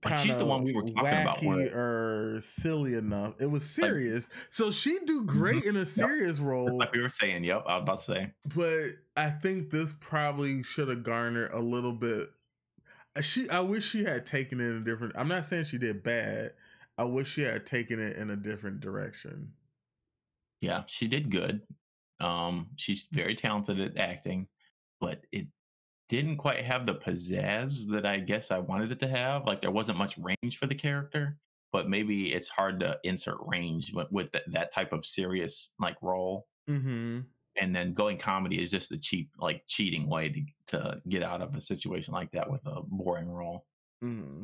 [0.06, 1.38] Like she's the one we were talking about.
[1.38, 3.34] wacky or silly enough.
[3.40, 5.40] It was serious, so she'd do mm-hmm.
[5.40, 6.78] great in a serious role.
[6.78, 8.32] Like we were saying, yep, I was about to say.
[8.56, 12.30] But I think this probably should have garnered a little bit.
[13.22, 15.14] She, I wish she had taken it in a different.
[15.18, 16.54] I'm not saying she did bad.
[16.98, 19.54] I wish she had taken it in a different direction.
[20.62, 21.62] Yeah, she did good.
[22.20, 24.48] Um, she's very talented at acting,
[25.00, 25.48] but it
[26.10, 29.46] didn't quite have the pizzazz that I guess I wanted it to have.
[29.46, 31.38] Like there wasn't much range for the character,
[31.72, 35.98] but maybe it's hard to insert range with, with that, that type of serious like
[36.02, 36.48] role.
[36.70, 37.20] Mm-hmm.
[37.60, 41.42] And then going comedy is just a cheap, like cheating way to to get out
[41.42, 43.66] of a situation like that with a boring role.
[44.04, 44.44] Mm-hmm.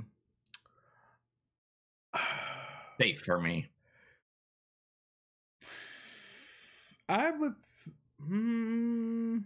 [3.01, 3.69] Safe for me.
[7.09, 7.55] I would.
[8.19, 9.39] Hmm,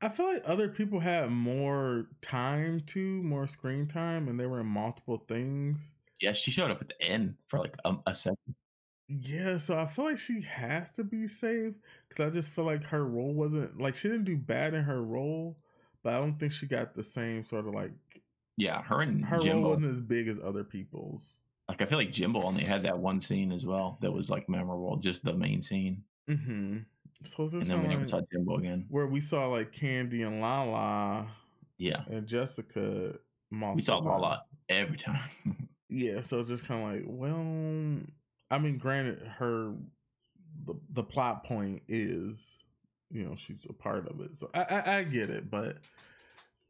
[0.00, 4.60] I feel like other people had more time to more screen time, and they were
[4.60, 5.94] in multiple things.
[6.20, 8.54] Yeah, she showed up at the end for like a, a second.
[9.08, 11.76] Yeah, so I feel like she has to be saved
[12.08, 15.00] because I just feel like her role wasn't like she didn't do bad in her
[15.02, 15.56] role,
[16.02, 17.92] but I don't think she got the same sort of like
[18.56, 21.36] Yeah, her and her role wasn't as big as other people's.
[21.68, 24.48] Like I feel like Jimbo only had that one scene as well that was like
[24.48, 26.78] memorable, just the main scene, Mm-hmm.
[27.22, 28.86] So and then we never like saw Jimbo again.
[28.88, 31.30] where we saw like Kandy and Lala
[31.78, 33.14] Yeah, and Jessica.
[33.50, 33.98] we saw.
[33.98, 35.20] Lala every time.
[35.88, 38.00] Yeah, so it's just kind of like, well,
[38.50, 39.74] I mean, granted, her
[40.64, 42.58] the the plot point is,
[43.10, 45.78] you know, she's a part of it, so I I, I get it, but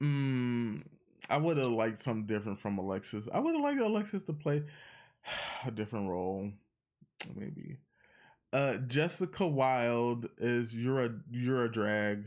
[0.01, 0.85] um,
[1.29, 3.29] I would have liked something different from Alexis.
[3.33, 4.65] I would have liked Alexis to play
[5.67, 6.51] a different role,
[7.35, 7.79] maybe.
[8.53, 12.25] Uh, Jessica Wild is you're a you're a drag,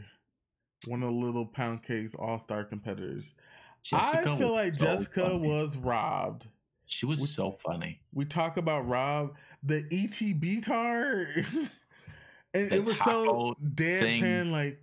[0.86, 3.34] one of the Little Pound Cake's All Star competitors.
[3.82, 5.39] Jessica I feel like so Jessica funny.
[5.39, 6.47] was robbed.
[6.90, 8.02] She was we- so funny.
[8.14, 11.28] We talk about Rob, the ETB card,
[12.54, 14.20] and The it was so deadpan.
[14.22, 14.52] thing.
[14.52, 14.82] Like,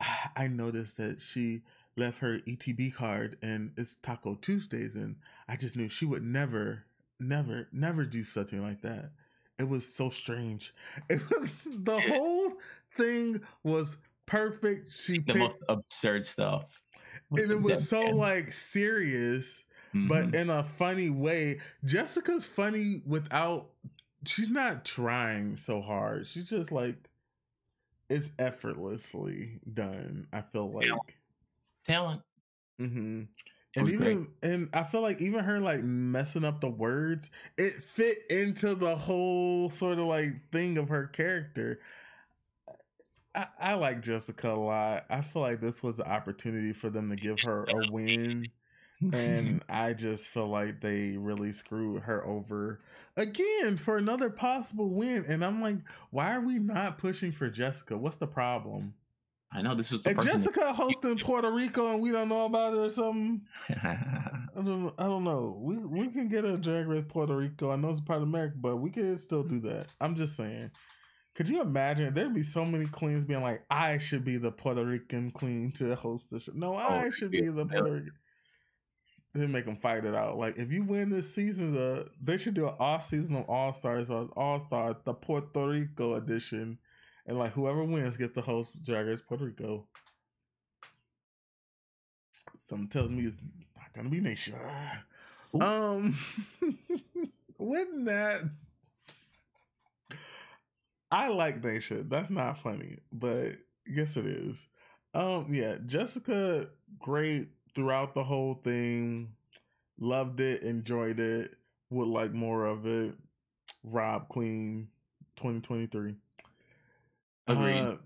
[0.36, 1.62] I noticed that she
[1.96, 5.16] left her ETB card, and it's Taco Tuesdays, and
[5.48, 6.84] I just knew she would never,
[7.20, 9.10] never, never do something like that.
[9.58, 10.74] It was so strange.
[11.10, 12.52] It was the whole
[12.96, 14.90] thing was perfect.
[14.92, 16.80] She The picked, most absurd stuff.
[17.30, 19.64] and it was so like serious
[20.04, 20.34] but Mhm.
[20.34, 21.60] in a funny way.
[21.84, 23.70] Jessica's funny without
[24.26, 26.26] she's not trying so hard.
[26.28, 27.10] She's just like
[28.08, 30.28] it's effortlessly done.
[30.32, 31.16] I feel like.
[31.84, 32.22] Talent.
[32.78, 33.22] hmm
[33.74, 34.20] And was great.
[34.20, 38.74] even and I feel like even her like messing up the words, it fit into
[38.74, 41.80] the whole sort of like thing of her character.
[43.34, 45.06] I, I like Jessica a lot.
[45.10, 48.52] I feel like this was the opportunity for them to give her a win
[49.12, 52.80] and I just feel like they really screwed her over
[53.16, 55.24] again for another possible win.
[55.28, 55.78] And I'm like,
[56.10, 57.96] why are we not pushing for Jessica?
[57.96, 58.94] What's the problem?
[59.52, 62.78] I know this is the Jessica hosting Puerto Rico and we don't know about it
[62.78, 63.42] or something.
[63.70, 65.56] I don't, I don't know.
[65.60, 67.70] We we can get a drag race Puerto Rico.
[67.70, 69.86] I know it's part of America, but we can still do that.
[70.00, 70.72] I'm just saying.
[71.34, 72.14] Could you imagine?
[72.14, 75.94] There'd be so many queens being like, "I should be the Puerto Rican queen to
[75.94, 78.12] host the show." No, oh, I should be the Puerto Rican.
[79.36, 80.38] They make them fight it out.
[80.38, 83.74] Like if you win this season, uh, they should do an all season of All
[83.74, 86.78] Stars or All Star, the Puerto Rico edition,
[87.26, 89.86] and like whoever wins gets to host Drag Race Puerto Rico.
[92.58, 93.36] Something tells me it's
[93.76, 94.54] not gonna be nation.
[95.54, 95.60] Ooh.
[95.60, 96.16] Um,
[97.58, 98.40] wouldn't that?
[101.10, 102.08] I like nation.
[102.08, 103.50] That's not funny, but
[103.86, 104.66] yes, it is.
[105.12, 106.68] Um, yeah, Jessica,
[106.98, 109.28] great throughout the whole thing.
[110.00, 111.54] Loved it, enjoyed it.
[111.90, 113.14] Would like more of it.
[113.84, 114.88] Rob Queen,
[115.36, 116.16] twenty twenty three.
[117.46, 117.78] Agreed.
[117.78, 117.96] Uh,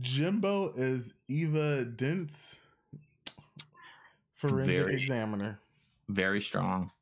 [0.00, 2.56] Jimbo is Eva Dent's
[4.34, 4.94] forensic Very.
[4.94, 5.58] examiner.
[6.08, 6.92] Very strong.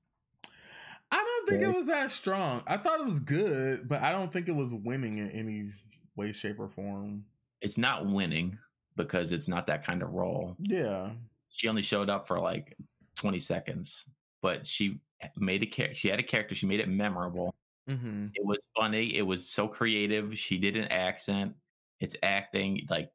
[1.11, 1.75] I don't think Very.
[1.75, 2.63] it was that strong.
[2.67, 5.71] I thought it was good, but I don't think it was winning in any
[6.17, 7.27] way, shape, or form.
[7.61, 8.59] It's not winning
[8.97, 10.57] because it's not that kind of role.
[10.59, 11.11] Yeah.
[11.53, 12.77] She only showed up for like
[13.17, 14.07] 20 seconds,
[14.41, 15.01] but she
[15.37, 15.97] made a character.
[15.97, 16.55] She had a character.
[16.55, 17.55] She made it memorable.
[17.89, 18.29] Mm-hmm.
[18.35, 19.15] It was funny.
[19.17, 20.37] It was so creative.
[20.39, 21.55] She did an accent.
[22.01, 22.87] It's acting.
[22.91, 23.11] Like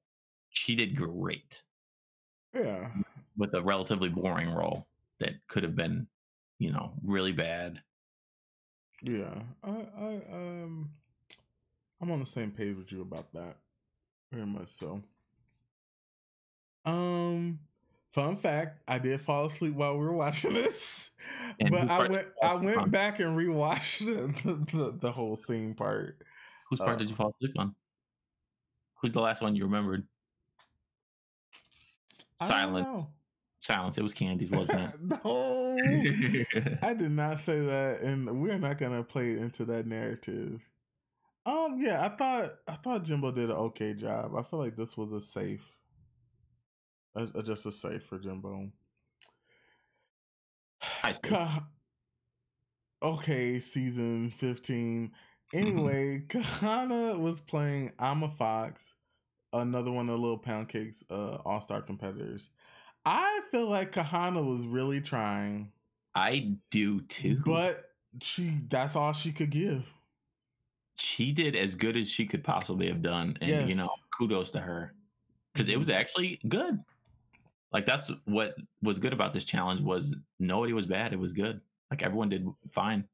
[0.49, 1.61] she did great
[2.53, 2.91] Yeah.
[3.35, 4.87] with a relatively boring role
[5.19, 6.07] that could have been
[6.59, 7.81] you know, really bad.
[9.03, 10.89] Yeah, I, I um,
[12.01, 13.57] I'm on the same page with you about that,
[14.31, 15.03] very much so.
[16.85, 17.59] Um,
[18.13, 21.11] fun fact: I did fall asleep while we were watching this,
[21.59, 22.89] And but I went did you fall I went on?
[22.89, 24.05] back and rewatched
[24.43, 26.21] the, the, the whole scene part.
[26.69, 27.75] Whose part did you fall asleep on?
[29.01, 30.07] Who's the last one you remembered?
[32.35, 33.07] Silence.
[33.59, 33.97] Silence.
[33.97, 35.01] It was Kandy's, wasn't it?
[35.01, 35.77] no?
[36.81, 40.69] I did not say that, and we're not gonna play into that narrative.
[41.45, 44.35] Um, yeah, I thought I thought Jimbo did an okay job.
[44.35, 45.76] I feel like this was a safe,
[47.43, 48.71] just a safe for Jimbo.
[51.13, 51.29] See.
[53.03, 55.11] Okay, season fifteen.
[55.53, 58.95] Anyway, Kahanna was playing I'm a Fox,
[59.53, 62.49] another one of the Little Pound Cakes uh, All Star competitors.
[63.05, 65.71] I feel like Kahanna was really trying.
[66.13, 67.41] I do too.
[67.45, 67.91] But
[68.21, 69.85] she that's all she could give.
[70.95, 73.37] she did as good as she could possibly have done.
[73.41, 74.93] And, you know, kudos to her.
[75.53, 76.83] Because it was actually good.
[77.77, 81.13] Like that's what was good about this challenge was nobody was bad.
[81.13, 81.61] It was good.
[81.91, 83.07] Like everyone did fine.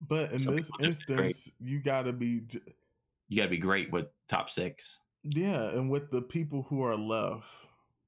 [0.00, 1.26] But in Some this people just did great.
[1.26, 2.60] instance, you gotta be j-
[3.28, 5.00] You gotta be great with top six.
[5.22, 7.44] yeah, and with the people who are left.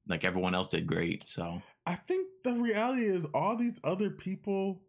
[0.06, 1.28] Like everyone else did great.
[1.28, 4.80] So I think the reality is all these other people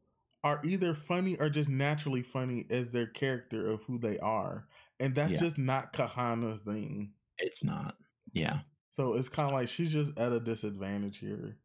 [0.45, 4.69] are either funny or just naturally funny as their character of who they are.
[5.01, 5.39] And that's Yeah.
[5.39, 7.11] just not Kahanna's thing.
[7.37, 7.97] it's not.
[8.31, 8.59] Yeah.
[8.99, 11.55] So it's kind of like she's just at a disadvantage here.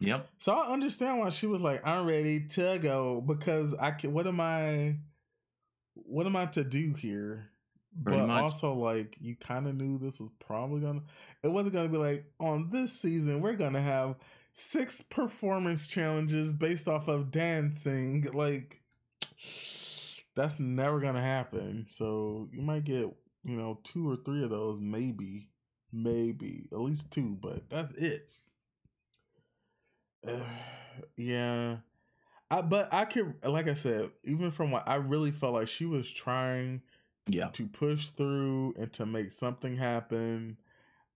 [0.00, 0.28] Yep.
[0.38, 4.12] So I understand why she was like, "I'm ready to go," because I can.
[4.12, 4.96] What am I?
[5.94, 7.48] What am I to do here?
[8.02, 8.42] Pretty but much.
[8.42, 11.02] also, like, you kind of knew this was probably gonna.
[11.44, 14.16] It wasn't gonna be like on this season we're gonna have
[14.54, 18.26] six performance challenges based off of dancing.
[18.32, 18.80] Like,
[20.34, 21.86] that's never gonna happen.
[21.88, 23.06] So you might get
[23.44, 25.50] you know two or three of those, maybe,
[25.92, 28.28] maybe at least two, but that's it.
[30.26, 30.44] Uh,
[31.16, 31.78] yeah.
[32.50, 35.86] I, but I can, like I said, even from what I really felt like she
[35.86, 36.82] was trying
[37.28, 37.48] Yeah.
[37.48, 40.56] to push through and to make something happen.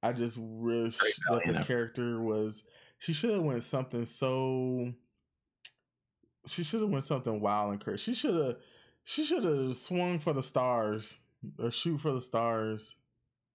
[0.02, 1.66] I just wish that the effort.
[1.66, 2.64] character was.
[2.98, 4.92] She should have went something so.
[6.46, 8.02] She should have went something wild and crazy.
[8.02, 8.56] She should have.
[9.02, 11.16] She should have swung for the stars
[11.58, 12.94] or shoot for the stars.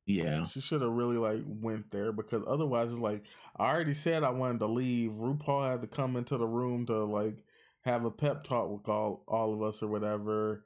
[0.10, 0.46] Yeah.
[0.46, 3.24] She should have really like went there because otherwise it's like
[3.58, 5.12] I already said I wanted to leave.
[5.12, 7.44] RuPaul had to come into the room to like
[7.82, 10.66] have a pep talk with all all of us or whatever.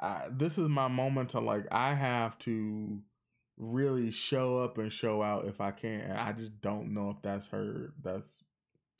[0.00, 3.02] I, this is my moment to like I have to
[3.58, 6.00] really show up and show out if I can.
[6.02, 7.92] And I just don't know if that's her.
[8.02, 8.42] That's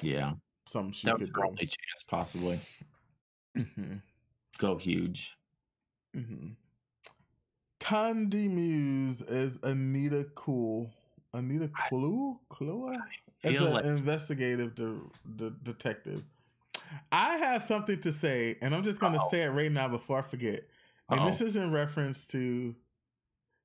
[0.03, 0.35] Yeah.
[0.67, 1.49] something she That was could her do.
[1.49, 2.61] only chance possibly.
[3.57, 3.97] hmm
[4.59, 5.37] Go huge.
[6.15, 6.53] hmm
[7.83, 10.91] Kandy Muse is Anita Cool.
[11.35, 12.39] Anita Clue?
[12.49, 12.95] Clue?
[13.43, 15.01] As an like- investigative de-
[15.37, 16.23] de- detective.
[17.11, 20.19] I have something to say, and I'm just going to say it right now before
[20.19, 20.61] I forget.
[21.09, 21.47] And this Uh-oh.
[21.49, 22.75] is in reference to,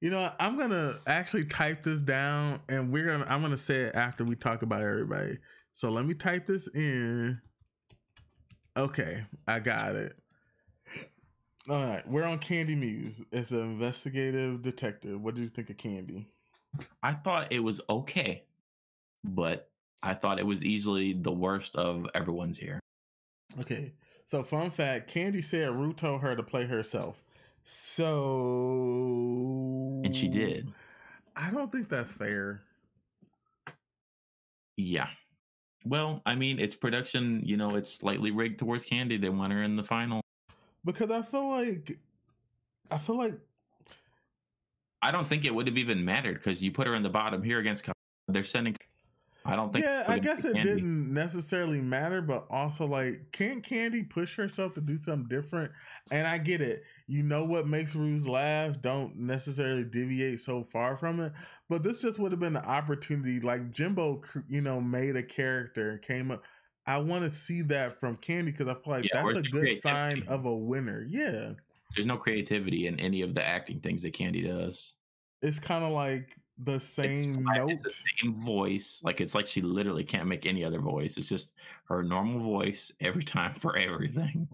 [0.02, 3.52] you know, I'm going to actually type this down, and we're going to, I'm going
[3.52, 5.38] to say it after we talk about everybody.
[5.74, 7.40] So let me type this in.
[8.76, 10.18] Okay, I got it.
[11.70, 13.22] All right, we're on Kandy Muse.
[13.30, 15.20] It's an investigative detective.
[15.20, 16.28] What do you think of Kandy?
[17.04, 18.44] I thought it was okay,
[19.26, 19.70] but
[20.02, 22.80] I thought it was easily the worst of everyone's here.
[23.60, 23.92] Okay,
[24.24, 27.22] so fun fact: Kandy said Ru told her to play herself.
[27.66, 28.06] So,
[30.06, 30.72] And she did.
[31.36, 32.62] I don't think that's fair.
[34.78, 35.10] Yeah.
[35.84, 39.20] Well, I mean, it's production, you know, it's slightly rigged towards Kandy.
[39.20, 40.22] They want her in the final.
[40.88, 42.00] Because I feel like,
[42.90, 43.34] I feel like
[45.02, 47.44] I don't think it would have even mattered because you put her in the bottom
[47.44, 47.88] here against.
[48.28, 48.76] They're sending.
[49.46, 49.86] I don't think.
[49.86, 50.64] yeah, I guess it Kandy.
[50.64, 55.72] didn't necessarily matter, but also like, can't Kandy push herself to do something different?
[56.12, 56.84] And I get it.
[57.08, 58.82] You know what makes Ruse laugh?
[58.82, 61.32] Don't necessarily deviate so far from it.
[61.70, 63.40] But this just would have been an opportunity.
[63.40, 66.44] Like Jimbo, you know, made a character came up.
[66.88, 69.78] I want to see that from Kandy because I feel like Yeah, that's a good
[69.80, 71.06] sign of a winner.
[71.08, 71.52] Yeah,
[71.94, 74.96] There's no creativity in any of the acting things that Kandy does.
[75.42, 77.72] it's kind of like the same it's, note.
[77.72, 79.02] It's the same voice.
[79.04, 81.18] Like it's like she literally can't make any other voice.
[81.18, 81.54] It's just
[81.90, 84.48] her normal voice every time for everything.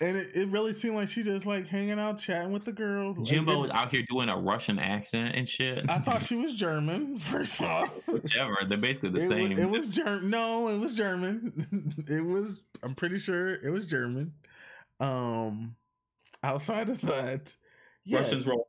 [0.00, 3.18] And it, it really seemed like she just like hanging out, chatting with the girls.
[3.28, 5.90] Jimbo was out here doing a Russian accent and shit.
[5.90, 7.18] I thought she was German.
[7.20, 8.56] First off, whichever.
[8.68, 9.50] They're basically the it same.
[9.50, 10.30] Was, it was German.
[10.30, 11.94] No, it was German.
[12.08, 12.62] it was.
[12.82, 14.34] I'm pretty sure it was German.
[15.00, 15.76] Um,
[16.42, 17.54] outside of that,
[18.04, 18.66] yeah, Russians roll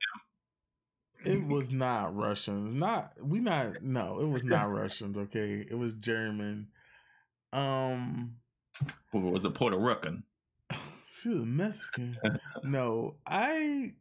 [1.26, 2.74] it was not Russians.
[2.74, 3.82] Not we not.
[3.82, 5.18] No, it was not Russians.
[5.18, 6.68] Okay, it was German.
[7.52, 8.36] Um,
[9.14, 9.32] down.
[9.32, 10.24] Was it Puerto Rican?
[11.24, 12.18] She was Mexican.
[12.64, 13.92] no, I.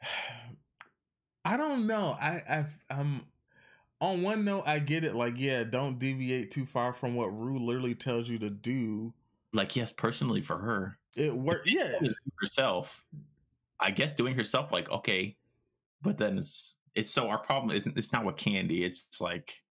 [1.44, 2.16] I don't know.
[2.20, 3.22] I I I'm
[4.00, 4.62] on one note.
[4.64, 5.16] I get it.
[5.16, 9.12] Like, yeah, don't deviate too far from what Ru literally tells you to do.
[9.52, 10.98] Like, yes, personally for her.
[11.16, 11.68] It worked.
[11.68, 11.98] Yeah,
[12.40, 13.02] herself.
[13.80, 15.36] I guess doing herself, like, okay.
[16.00, 19.62] But then it's it's so our problem isn't it's not with Kandy, it's like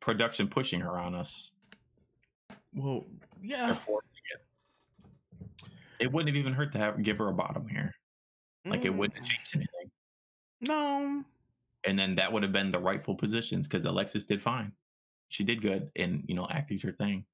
[0.00, 1.52] production pushing her on us.
[2.72, 3.04] well,
[3.42, 3.74] yeah.
[3.74, 4.11] forcing
[6.02, 6.12] it.
[6.12, 7.94] Wouldn't have even hurt to have give her a bottom here.
[8.68, 9.90] Like it wouldn't have Mm, changed anything.
[10.62, 11.24] No,
[11.84, 14.72] And then that would have been the rightful positions because Alexis did fine.
[15.28, 17.26] She did good and you know, acting's her thing.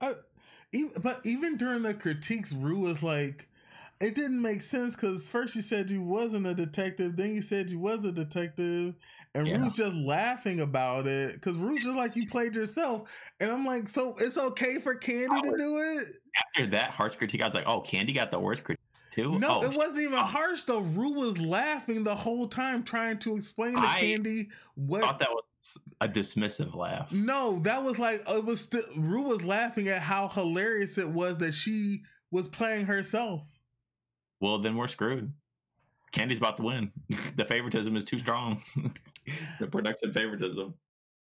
[0.00, 0.14] I,
[0.72, 3.48] even, but even during the critiques, Ru was like,
[4.00, 7.70] it didn't make sense because first you said you wasn't a detective, then you said
[7.70, 8.94] you was a detective,
[9.34, 9.58] and Yeah.
[9.58, 13.88] Ru's just laughing about it because Ru's just like you played yourself, and I'm like,
[13.88, 16.04] so it's okay for Kandy to Oh, do it?
[16.36, 19.38] After that harsh critique, I was like, oh, Kandy got the worst critique too.
[19.38, 20.22] No, oh, it wasn't even oh.
[20.22, 20.80] harsh though.
[20.80, 25.18] Ru was laughing the whole time trying to explain to I Kandy what I thought
[25.18, 27.12] that was a dismissive laugh.
[27.12, 31.38] No, that was like it was still Ru was laughing at how hilarious it was
[31.38, 33.42] that she was playing herself.
[34.40, 35.32] Well, then we're screwed.
[36.12, 36.92] Kandy's about to win.
[37.36, 38.62] the favoritism is too strong.
[39.60, 40.74] the production favoritism.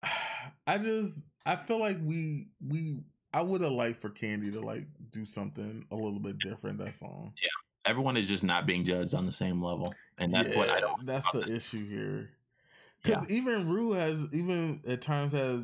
[0.68, 2.99] I just I feel like we we
[3.34, 6.78] I would have liked for Kandy to like do something a little bit different.
[6.78, 7.34] That's all.
[7.41, 10.80] Yeah, everyone is just not being judged on the same level, and that's what I
[10.80, 11.06] don't.
[11.06, 11.49] That's the this.
[11.49, 12.30] issue here.
[13.03, 15.64] Because even Ru has even at times has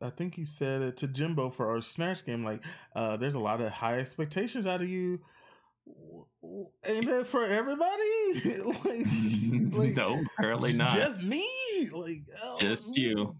[0.00, 2.64] I think he said it to Jimbo for our snatch game like
[2.96, 5.20] uh there's a lot of high expectations out of you.
[6.86, 7.84] Ain't that for everybody?
[8.64, 10.90] like, like no, apparently not.
[10.90, 11.46] Just me,
[11.92, 13.36] like oh, Just you.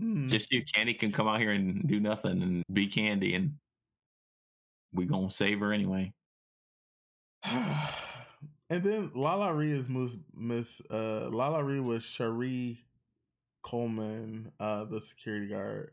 [0.00, 0.28] mm.
[0.28, 0.62] Just you.
[0.64, 3.54] Kandy can come out here and do nothing and be Kandy, and
[4.92, 6.12] we gonna save her anyway.
[7.44, 12.84] and then LaLa Ri is Miss Miss uh LaLa Ri was Cherie
[13.62, 15.92] Coleman, uh the security guard.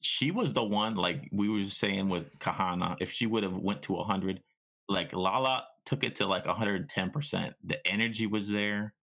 [0.00, 2.96] She was the one, like we were saying with Kahanna.
[3.00, 4.42] If she would have went to a hundred,
[4.88, 7.54] like Lala took it to like hundred and ten percent.
[7.62, 8.94] The energy was there.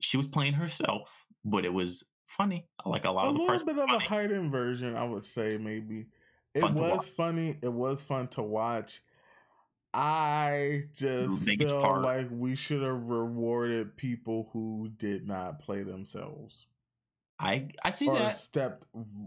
[0.00, 2.66] She was playing herself, but it was funny.
[2.84, 5.58] Like a lot a of the little bit of a heightened version, I would say
[5.58, 6.06] maybe.
[6.54, 7.56] It Fun was funny.
[7.62, 9.02] It was fun to watch.
[9.94, 12.02] I just feel part.
[12.02, 16.66] like we should have rewarded people who did not play themselves
[17.38, 18.30] I I see or that.
[18.30, 18.84] stepped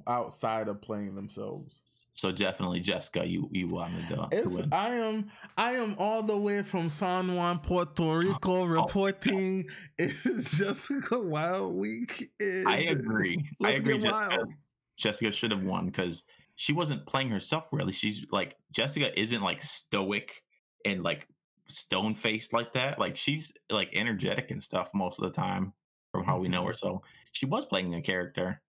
[0.08, 1.82] outside of playing themselves.
[2.14, 4.70] So definitely, Jessica, you you wanted to, to It's win.
[4.72, 9.70] I am I am all the way from San Juan, Puerto Rico, reporting.
[9.98, 12.32] It's Jessica Wild Week.
[12.66, 13.50] I agree.
[13.64, 13.98] I Let's agree.
[13.98, 14.54] get Jessica, wild.
[14.98, 16.24] Jessica should have won because
[16.56, 17.94] she wasn't playing herself really.
[17.94, 20.44] She's like Jessica isn't like stoic
[20.86, 21.28] and like
[21.68, 23.00] stone faced like that.
[23.00, 25.74] Like she's like energetic and stuff most of the time
[26.12, 26.68] from how we know Mm-hmm.
[26.68, 26.74] her.
[26.74, 28.62] So she was playing a character,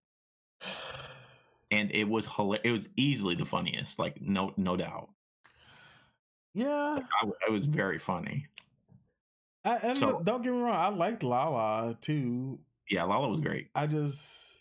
[1.70, 3.98] and it was hila- It was easily the funniest.
[3.98, 5.10] Like no no doubt.
[6.54, 8.46] Yeah, Like, I it was very funny.
[9.64, 12.58] I, and So- don't get me wrong, I liked Lala too.
[12.90, 13.68] Yeah, Lala was great.
[13.74, 14.58] I just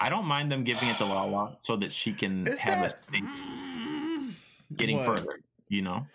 [0.00, 3.16] I don't mind them giving it to Lala so that she can have that, a
[3.16, 4.32] Mm,
[4.76, 5.06] getting what?
[5.06, 5.40] further.
[5.68, 6.06] You know.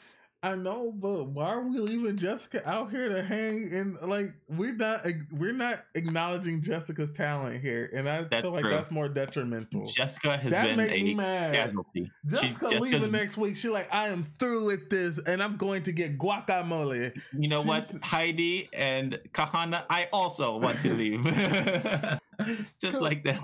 [0.41, 3.69] I know, but why are we leaving Jessica out here to hang?
[3.73, 5.01] And like, we're not
[5.33, 8.71] we're not acknowledging Jessica's talent here, and I That's feel like true.
[8.71, 9.83] that's more detrimental.
[9.85, 11.55] Jessica has that been made me a mad.
[11.55, 12.05] casualty.
[12.05, 13.57] She- Jessica Jessica's- leaving next week.
[13.57, 17.11] She like, I am through with this, and I'm going to get guacamole.
[17.37, 21.21] You know what, Heidi and Kahanna, I also want to leave,
[22.81, 23.43] just like them.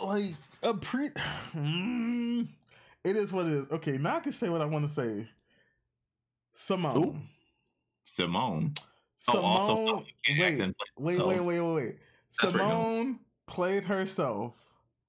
[0.00, 1.10] Like a pre.
[1.56, 2.46] Mm,
[3.02, 3.70] it is what it is.
[3.72, 5.26] Okay, now I can say what I want to say.
[6.58, 7.28] Simone.
[8.02, 8.74] Simone.
[9.16, 9.44] Simone.
[9.44, 10.58] Oh, also wait,
[10.98, 11.96] wait, wait, wait, wait, wait.
[12.42, 12.52] That's.
[12.52, 14.56] Simone played herself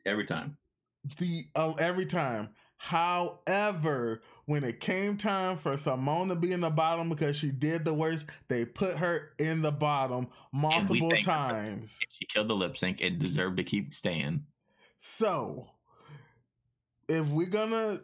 [0.05, 0.57] every time.
[1.17, 2.49] the uh, every time.
[2.77, 7.83] However, when it came time for Simone to be in the bottom because she did
[7.83, 11.99] the worst, they put her in the bottom multiple times.
[12.09, 14.45] She killed the lip sync and deserved to keep staying.
[14.97, 15.71] So,
[17.07, 18.01] if we're gonna,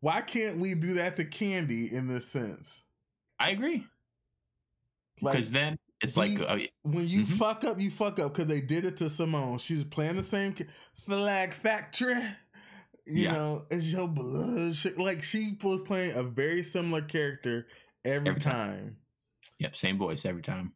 [0.00, 2.82] why can't we do that to Kandy in this sense?
[3.38, 3.86] I agree.
[5.20, 7.38] Because then it's we- like uh, When you Mhm.
[7.38, 9.58] fuck up, you fuck up because they did it to Simone.
[9.58, 10.54] She's playing the same
[11.06, 12.22] flag factory.
[13.06, 13.32] You Yeah.
[13.32, 14.76] know, it's your blood.
[14.96, 17.66] Like she was playing a very similar character
[18.04, 18.68] every, Every time.
[18.76, 18.96] time.
[19.58, 20.72] yep, same voice every time.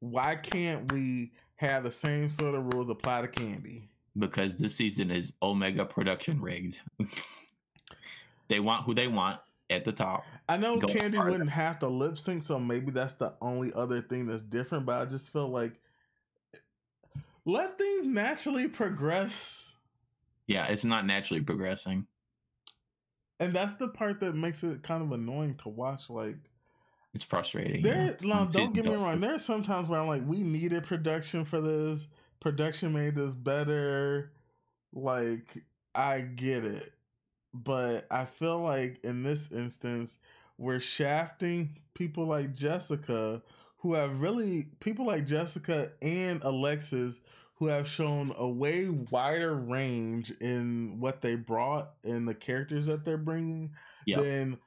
[0.00, 3.88] Why can't we have the same sort of rules apply to Kandy?
[4.18, 6.80] Because this season is Omega production rigged.
[8.48, 9.40] they want who they want
[9.72, 10.24] at the top.
[10.48, 11.30] I know Kandy farther.
[11.30, 14.86] wouldn't have to lip sync, so maybe that's the only other thing that's different.
[14.86, 15.80] But I just feel like
[17.44, 19.70] let things naturally progress.
[20.46, 22.06] Yeah, it's not naturally progressing.
[23.40, 26.08] And that's the part that makes it kind of annoying to watch.
[26.08, 26.36] Like
[27.14, 27.82] It's frustrating.
[27.82, 28.12] there, yeah.
[28.22, 29.20] no, don't season get me wrong.
[29.20, 32.06] There are some times where I'm like, we needed production for this.
[32.40, 34.32] Production made this better.
[34.92, 36.90] Like I get it,
[37.54, 40.18] but I feel like in this instance,
[40.58, 43.42] we're shafting people like Jessica,
[43.78, 47.20] who have really people like Jessica and Alexis
[47.56, 53.04] who have shown a way wider range in what they brought and the characters that
[53.04, 53.70] they're bringing
[54.06, 54.22] Yep.
[54.22, 54.58] than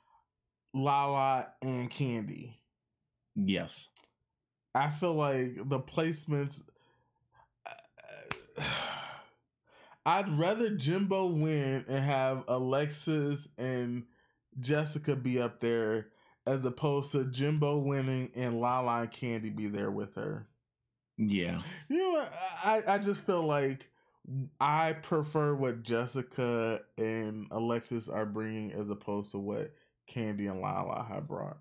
[0.74, 2.56] Lala and Kandy.
[3.36, 3.90] Yes.
[4.74, 6.64] I feel like the placements.
[7.66, 8.64] Uh, uh,
[10.06, 14.04] I'd rather Jimbo win and have Alexis and
[14.60, 16.10] Jessica be up there
[16.46, 20.48] as opposed to Jimbo winning and Lala and Kandy be there with her.
[21.18, 21.62] Yeah.
[21.90, 22.34] You know what?
[22.64, 23.90] I, I just feel like
[24.60, 29.74] I prefer what Jessica and Alexis are bringing as opposed to what
[30.10, 31.58] Kandy and Lala have brought.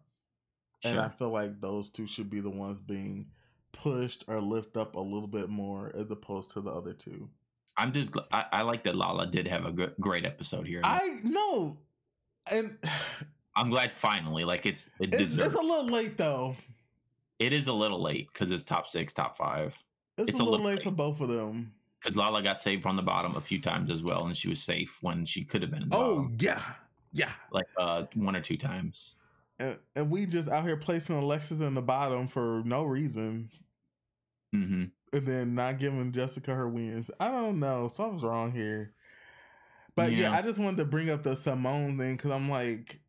[0.84, 3.28] And I feel like those two should be the ones being
[3.72, 7.30] pushed or lift up a little bit more as opposed to the other two.
[7.76, 10.80] I'm just gl- I, I like that Lala did have a good, great episode here.
[10.84, 11.76] I know,
[12.50, 12.78] and
[13.56, 16.56] I'm glad finally, like it's it it's, it's a little late though.
[17.38, 19.76] it is a little late because it's top six, top five.
[20.18, 21.72] It's, It's a a little little late for both of them.
[22.00, 24.62] Because Lala got saved from the bottom a few times as well, and she was
[24.62, 26.62] safe when she could have been Oh bottom, yeah,
[27.12, 27.32] yeah.
[27.50, 29.16] like uh one or two times.
[29.58, 33.50] And, and we just out here placing Alexis in the bottom for no reason,
[34.52, 34.84] hmm
[35.14, 37.10] and then not giving Jessica her wins.
[37.20, 37.88] I don't know.
[37.88, 38.92] Something's wrong here.
[39.96, 40.32] But yeah, Yeah.
[40.32, 43.00] I just wanted to bring up the Simone thing because I'm like,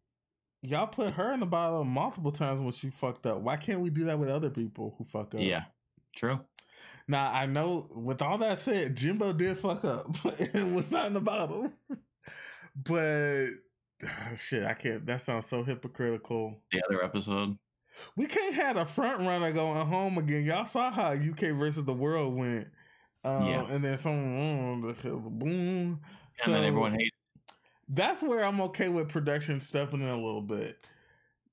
[0.62, 3.40] y'all put her in the bottom multiple times when she fucked up.
[3.42, 5.42] Why can't we do that with other people who fuck up?
[5.42, 5.64] Yeah,
[6.16, 6.40] true.
[7.08, 7.88] Now I know.
[7.94, 10.16] With all that said, Jimbo did fuck up
[10.54, 11.74] and was not in the bottom.
[12.76, 13.46] but
[14.36, 15.06] shit, I can't.
[15.06, 16.62] That sounds so hypocritical.
[16.72, 17.58] The other episode.
[18.16, 20.44] We can't have a front runner going home again.
[20.46, 22.70] Y'all saw how UK versus the world went.
[23.24, 23.66] Um, Yeah.
[23.70, 26.00] And then someone, boom.
[26.44, 27.12] And then everyone hated.
[27.88, 30.78] That's where I'm okay with production stepping in a little bit.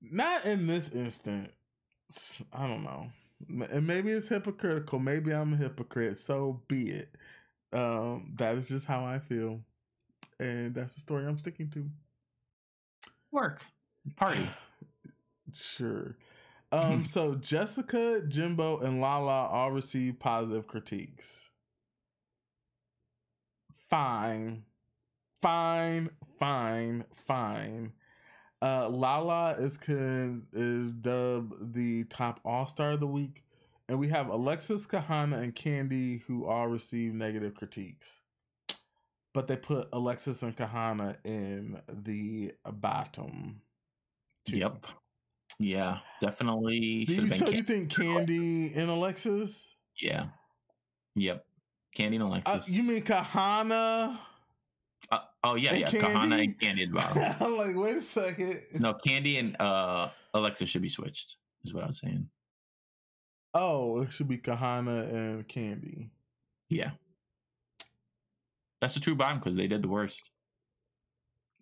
[0.00, 1.50] Not in this instance.
[2.52, 3.08] I don't know.
[3.70, 4.98] And maybe it's hypocritical.
[4.98, 6.18] Maybe I'm a hypocrite.
[6.18, 7.14] So be it.
[7.72, 9.60] Um, that is just how I feel.
[10.40, 11.90] And that's the story I'm sticking to.
[13.30, 13.62] Work.
[14.16, 14.48] Party.
[15.52, 16.16] Sure.
[16.72, 21.50] Um, so Jessica, Jimbo, and Lala all received positive critiques.
[23.90, 24.64] Fine.
[25.42, 27.92] Fine, fine, fine.
[28.62, 33.44] Uh Lala is con- is dubbed the top all-star of the week.
[33.88, 38.20] And we have Alexis Kahanna and Kandy who all received negative critiques.
[39.34, 43.62] But they put Alexis and Kahanna in the bottom.
[44.46, 44.58] two.
[44.58, 44.86] Yep.
[45.62, 49.74] Yeah, definitely you, have so you think Kandy and Alexis?
[50.00, 50.26] yeah.
[51.14, 51.44] Yep.
[51.96, 52.68] Kandy and Uh, Alexis.
[52.68, 54.18] you mean Kahanna?
[55.10, 55.86] Uh, oh yeah, and yeah.
[55.88, 56.00] Kandy?
[56.00, 57.34] Kahanna and Kandy the bottom.
[57.40, 58.60] I'm like, wait a second.
[58.80, 61.36] no, Kandy and uh Alexa should be switched.
[61.64, 62.28] Is what I was saying.
[63.54, 66.08] Oh, it should be Kahanna and Kandy.
[66.70, 66.92] Yeah.
[68.80, 70.30] That's the true bottom because they did the worst.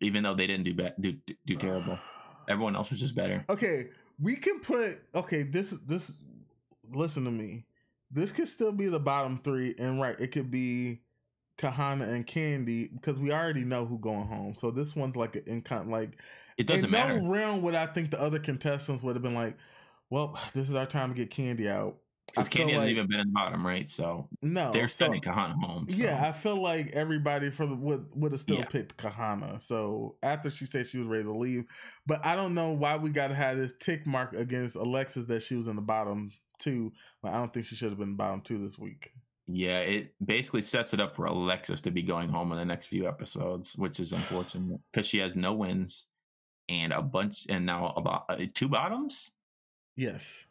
[0.00, 1.98] Even though they didn't do bad, do do, do terrible.
[2.50, 3.44] Everyone else was just better.
[3.48, 3.86] Okay,
[4.20, 5.42] we can put okay.
[5.44, 6.18] This this
[6.92, 7.64] listen to me.
[8.10, 11.00] This could still be the bottom three, and right, it could be
[11.58, 14.54] Kahanna and Kandy because we already know who going home.
[14.54, 16.18] So this one's like an incon like
[16.58, 17.20] It doesn't in matter.
[17.20, 19.56] no realm would I think the other contestants would have been like,
[20.10, 21.98] well, this is our time to get Kandy out.
[22.30, 23.88] Because Kandy feel hasn't even been in the bottom, right?
[23.90, 25.86] So No, they're so- sending Kahanna home.
[25.88, 28.64] so- Yeah, I feel like everybody from would would have still Yeah.
[28.66, 29.60] picked Kahanna.
[29.60, 31.64] So after she said she was ready to leave,
[32.06, 35.42] but I don't know why we got to have this tick mark against Alexis that
[35.42, 36.92] she was in the bottom two.
[37.22, 39.12] But I don't think she should have been bottom two this week.
[39.52, 42.86] Yeah, it basically sets it up for Alexis to be going home in the next
[42.86, 46.06] few episodes, which is unfortunate because she has no wins
[46.68, 49.32] and a bunch, and now about uh, two bottoms.
[49.96, 50.46] Yes,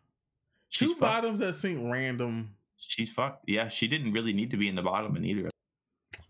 [0.70, 1.00] She's two fucked.
[1.22, 2.56] bottoms that seem random.
[2.78, 3.46] She's fucked.
[3.48, 5.50] Yeah, she didn't really need to be in the bottom in either.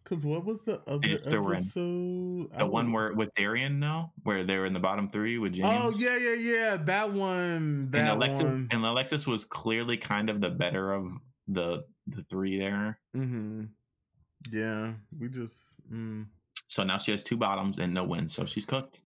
[0.06, 2.58] Cause what was the other If they were in- episode?
[2.58, 5.80] The one where with Darienne, no, where they were in the bottom three with Jaymes.
[5.84, 6.78] Oh yeah, yeah, yeah.
[6.78, 7.92] That one.
[7.92, 8.68] That and Alexis one.
[8.72, 11.12] and Alexis was clearly kind of the better of
[11.48, 12.98] the the three there.
[13.16, 13.66] Mm-hmm.
[14.52, 15.76] Yeah, we just.
[15.94, 16.26] Mm.
[16.66, 19.02] So now she has two bottoms and no wins, so she's cooked.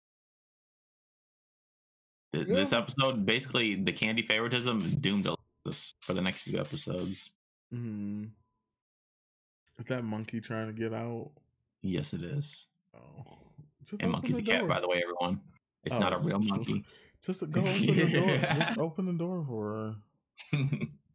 [2.34, 6.58] Th- This episode, basically, the kandy favoritism is doomed to Alexis for the next few
[6.58, 7.32] episodes.
[7.72, 8.30] Mm.
[9.78, 11.30] Is that monkey trying to get out?
[11.82, 12.68] Yes, it is.
[12.96, 13.38] Oh,
[13.84, 14.68] just And monkey's the a cat, door.
[14.68, 15.40] by the way, everyone.
[15.84, 16.20] It's not a Oh.
[16.20, 16.84] real monkey.
[17.24, 18.38] Just go open the door.
[18.58, 19.96] Just open the door for her.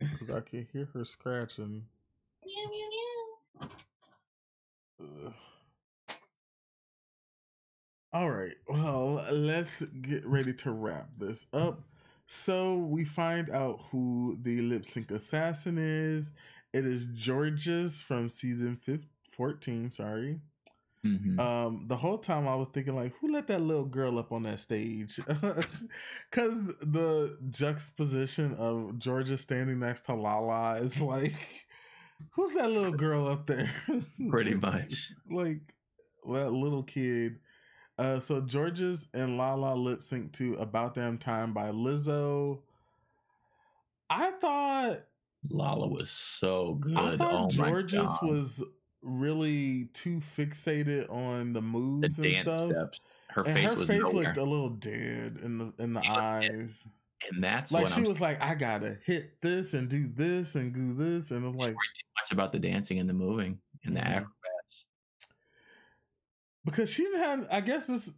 [0.01, 1.85] 'cause I can hear her scratching.
[5.01, 5.33] Ugh.
[8.11, 8.55] All right.
[8.67, 11.81] Well, let's get ready to wrap this up.
[12.27, 16.31] So we find out who the lip sync assassin is.
[16.73, 20.39] It is Jorgeous from season 15, 14, sorry.
[21.05, 21.39] Mhm.
[21.39, 24.43] Um, the whole time I was thinking like, who let that little girl up on
[24.43, 25.19] that stage?
[26.29, 31.33] Because the juxtaposition of Jorgeous standing next to Lala is like,
[32.31, 33.69] who's that little girl up there?
[34.29, 35.11] Pretty much.
[35.29, 35.61] like
[36.27, 37.39] that little kid.
[37.99, 42.61] Uh, so Jorgeous and Lala lip sync to "About Damn Time" by Lizzo.
[44.09, 44.97] I thought
[45.49, 46.97] Lala was so good.
[46.97, 48.63] I thought oh Jorgeous was
[49.01, 52.71] really too fixated on the the moves and dance stuff.
[52.71, 52.99] steps.
[53.31, 54.23] Her And face her was face nowhere.
[54.25, 56.83] looked a little dead in the in the She eyes.
[57.31, 60.73] and that's Like she I'm was like, I gotta hit this and do this and
[60.73, 61.75] do this, and I'm like, too
[62.17, 64.05] much about the dancing and the moving and the Mhm.
[64.05, 64.33] acrobats.
[66.65, 67.47] Because she didn't have.
[67.51, 68.09] I guess this.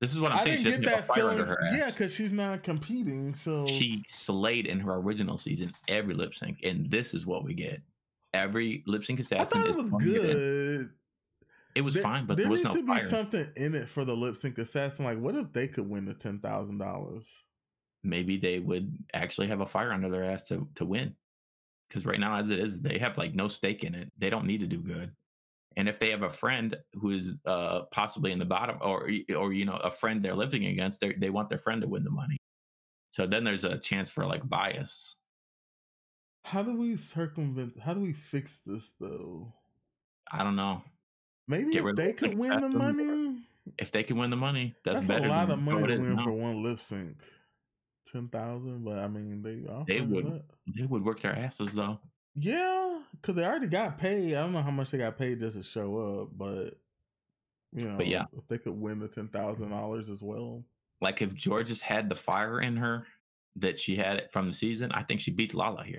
[0.00, 0.58] This is what I'm I saying.
[0.58, 1.40] She didn't doesn't get that fire feeling.
[1.40, 1.74] under her ass.
[1.74, 3.34] Yeah, because she's not competing.
[3.34, 7.54] So she slayed in her original season every lip sync, and this is what we
[7.54, 7.80] get.
[8.34, 9.40] Every lip sync assassin.
[9.40, 10.36] I thought is it was throwing it in.
[10.36, 10.90] good.
[11.74, 12.98] It was There- fine, but there there was needs no to fire.
[12.98, 15.04] be something in it for the lip sync assassin.
[15.04, 17.42] Like, what if they could win the ten thousand dollars?
[18.02, 21.14] Maybe they would actually have a fire under their ass to to win.
[21.88, 24.10] Because right now, as it is, they have like no stake in it.
[24.18, 25.12] They don't need to do good.
[25.76, 29.52] And if they have a friend who is uh, possibly in the bottom, or or
[29.52, 32.10] you know a friend they're living against, they they want their friend to win the
[32.10, 32.38] money.
[33.10, 35.16] So then there's a chance for like bias.
[36.44, 37.78] How do we circumvent?
[37.80, 39.52] How do we fix this though?
[40.32, 40.82] I don't know
[41.48, 43.38] Maybe if they could win the money.
[43.78, 44.74] if they can win the money.
[44.84, 45.26] That's, That's, better.
[45.26, 47.16] a lot than of money to win for one lip sync.
[48.10, 50.26] Ten thousand, but I mean they They would.
[50.26, 50.44] that.
[50.76, 51.98] They would work their asses though.
[52.34, 54.34] Yeah, because they already got paid.
[54.34, 56.78] I don't know how much they got paid just to show up, but
[57.72, 58.24] you know, But yeah.
[58.36, 60.64] if they could win the ten thousand dollars as well.
[61.00, 63.06] Like if Jorgeous had the fire in her
[63.56, 65.98] that she had it from the season, I think she beats Lala here.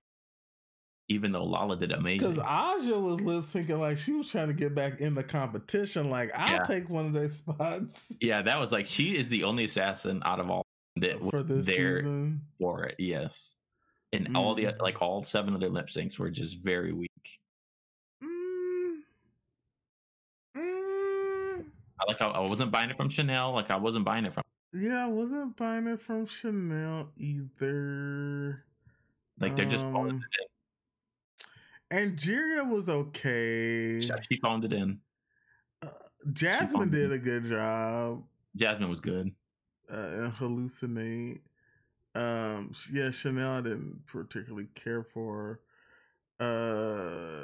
[1.09, 2.33] Even though Lala did amazing.
[2.33, 6.09] Because Aja was lip syncing like she was trying to get back in the competition.
[6.09, 6.63] Like I'll Yeah.
[6.63, 10.39] take one of those spots Yeah, that was like she is the only assassin out
[10.39, 10.63] of all
[10.97, 12.41] that for this there season.
[12.59, 12.95] for it.
[12.99, 13.53] Yes,
[14.13, 14.79] and all the Mm.
[14.79, 17.39] like all seven of their lip syncs were just very weak.
[18.23, 19.01] Mm.
[20.55, 21.65] Mm.
[21.99, 23.51] I like how I wasn't buying it from Chanel.
[23.53, 24.43] Like I wasn't buying it from
[24.73, 28.63] Yeah, I wasn't buying it from Chanel either.
[29.39, 30.47] like they're just Um, it
[31.89, 34.01] And Jiria was okay.
[34.01, 34.99] She- She phoned it in.
[36.33, 37.15] Jasmine did it.
[37.15, 38.25] a good job.
[38.55, 39.33] Jasmine was good.
[39.89, 41.39] Uh, and hallucinate.
[42.17, 45.59] Um, yeah, Chanel I didn't particularly care for.
[46.39, 47.43] Uh,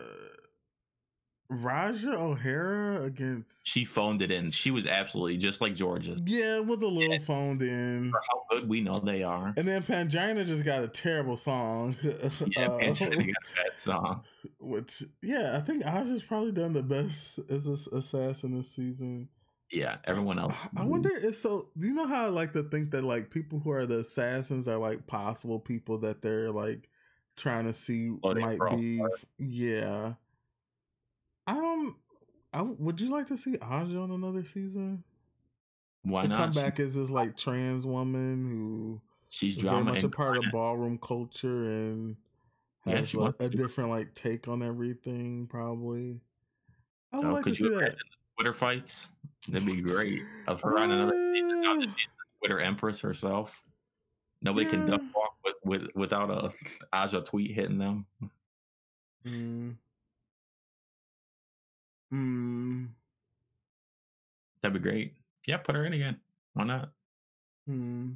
[1.50, 3.68] Raja O'Hara against.
[3.68, 4.50] She phoned it in.
[4.50, 6.16] She was absolutely just like Georgia.
[6.26, 8.10] Yeah, it was a little phoned in.
[8.12, 9.54] For how good we know they are.
[9.56, 11.96] And then Pangina just got a terrible song.
[12.04, 13.26] Yeah, Uh, Pangina got a
[13.70, 14.24] bad song.
[14.60, 19.28] which, yeah, I think Aja's probably done the best as an assassin this season.
[19.72, 20.54] Yeah, everyone else.
[20.78, 21.70] I- wonder if so.
[21.78, 24.68] Do you know how I like to think that like people who are the assassins
[24.68, 26.90] are like possible people that they're like
[27.36, 29.04] trying to see Oh, might be?
[29.40, 30.14] Yeah.
[31.48, 31.96] Um, I don't.
[32.54, 35.04] I would you like to see Aja on another season?
[36.04, 36.38] Why not?
[36.38, 41.00] come back as this like trans woman who she's very much a part of ballroom
[41.00, 42.18] culture and
[42.86, 45.48] Yeah, has she a, a different like take on everything.
[45.48, 46.20] Probably.
[47.12, 47.96] I would Oh, like to see that.
[48.44, 49.10] Imagine the Twitter fights?
[49.48, 50.22] That'd be great.
[50.48, 53.62] Of her on another season, now that Uh, she's the Twitter empress herself.
[54.42, 56.52] Nobody can duck walk with, with without a
[56.94, 58.06] Aja tweet hitting them.
[59.26, 59.76] Mm.
[62.12, 62.86] Hmm.
[64.62, 65.14] That'd be great.
[65.48, 66.20] Yeah, put her in again.
[66.54, 66.92] Why not?
[67.68, 68.12] Hmm.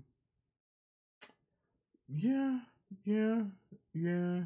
[2.09, 2.59] Yeah.
[3.03, 3.43] Yeah.
[3.93, 4.43] Yeah.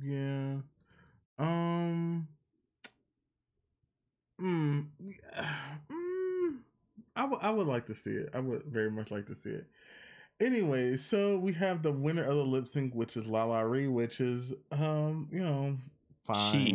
[0.00, 0.54] Yeah.
[1.38, 2.28] Um.
[4.42, 4.86] Mm,
[5.90, 6.56] mm,
[7.14, 8.30] I would I would like to see it.
[8.34, 9.66] I would very much like to see it.
[10.40, 13.86] Anyway, so we have the winner of the lip sync, which is La La Ri,
[13.86, 15.76] which is um, you know,
[16.24, 16.52] fine.
[16.52, 16.68] She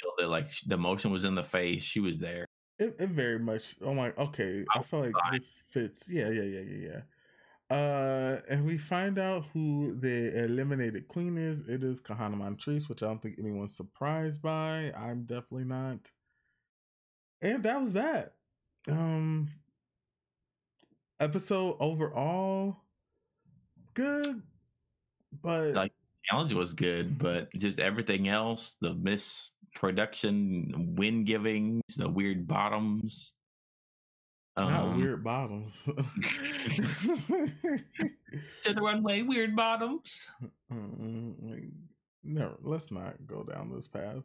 [0.00, 0.28] killed it.
[0.28, 1.82] Like the motion was in the face.
[1.82, 2.46] She was there.
[2.78, 3.76] It, it very much.
[3.82, 4.12] Oh my.
[4.16, 6.08] Okay, I, feel like this fits.
[6.08, 7.76] Yeah, yeah, yeah, yeah, yeah.
[7.76, 11.68] Uh, and we find out who the eliminated queen is.
[11.68, 14.92] It is Kahanna Montrese, which I don't think anyone's surprised by.
[14.96, 16.10] I'm definitely not.
[17.42, 18.34] And that was that.
[18.88, 19.48] Um,
[21.20, 22.76] episode overall
[23.94, 24.42] good,
[25.42, 32.08] but like the challenge was good, but just everything else, the misproduction, wind givings, the
[32.08, 33.34] weird bottoms.
[34.56, 35.82] Not um, weird bottoms.
[35.84, 35.92] to
[38.64, 40.28] the runway, weird bottoms.
[42.22, 44.22] no, let's not go down this path.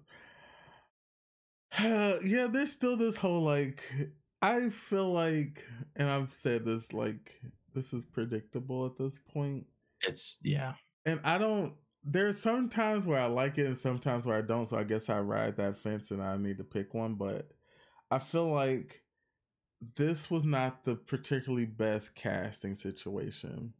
[1.79, 3.83] Uh, yeah, there's still this whole like.
[4.41, 5.65] I feel like,
[5.95, 7.41] and I've said this like
[7.73, 9.65] this is predictable at this point.
[10.01, 10.73] It's yeah.
[11.05, 11.75] And I don't
[12.05, 15.09] there's some times where I like it and sometimes where I don't, so I guess
[15.09, 17.49] I ride that fence and I need to pick one, but
[18.11, 19.01] I feel like
[19.95, 23.73] this was not the particularly best casting situation.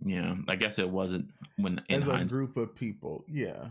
[0.00, 3.24] Yeah, I guess it wasn't when as a group of people.
[3.26, 3.68] Yeah,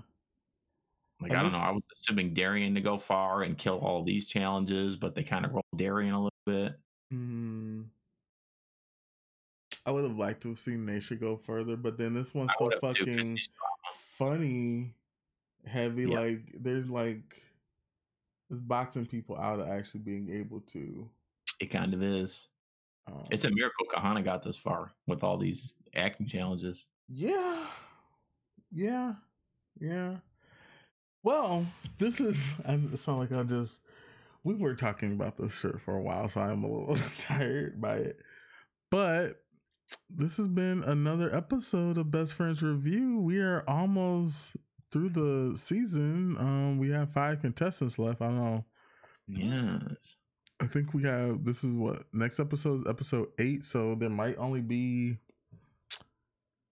[1.23, 1.65] like and I don't this, know.
[1.65, 5.45] I was assuming Darienne to go far and kill all these challenges, but they kind
[5.45, 6.73] of rolled Darienne a little bit.
[7.13, 7.85] Mm,
[9.85, 12.69] I would have liked to have seen Naysha go further, but then this one's so
[12.81, 13.39] fucking
[14.17, 14.93] funny,
[15.65, 16.03] heavy.
[16.03, 16.19] Yeah.
[16.19, 17.41] Like there's like
[18.49, 21.09] it's boxing people out of actually being able to.
[21.59, 22.49] It kind of is.
[23.07, 26.87] Um, it's a um miracle Kahanna got this far with all these acting challenges.
[27.09, 27.65] Yeah,
[28.71, 29.13] yeah,
[29.79, 30.15] yeah.
[31.23, 31.65] Well,
[31.99, 32.37] this is.
[32.65, 33.79] I sound like I just.
[34.43, 37.95] We were talking about this shirt for a while, so I'm a little tired by
[37.95, 38.17] it.
[38.91, 39.41] But
[40.09, 43.21] this has been another episode of Best Friends RuView.
[43.21, 44.57] We are almost
[44.91, 46.35] through the season.
[46.37, 48.21] Um, we have five contestants left.
[48.21, 48.65] I don't know.
[49.27, 50.17] Yes.
[50.59, 54.37] I think we have this is what next episode is episode eight, so there might
[54.37, 55.17] only be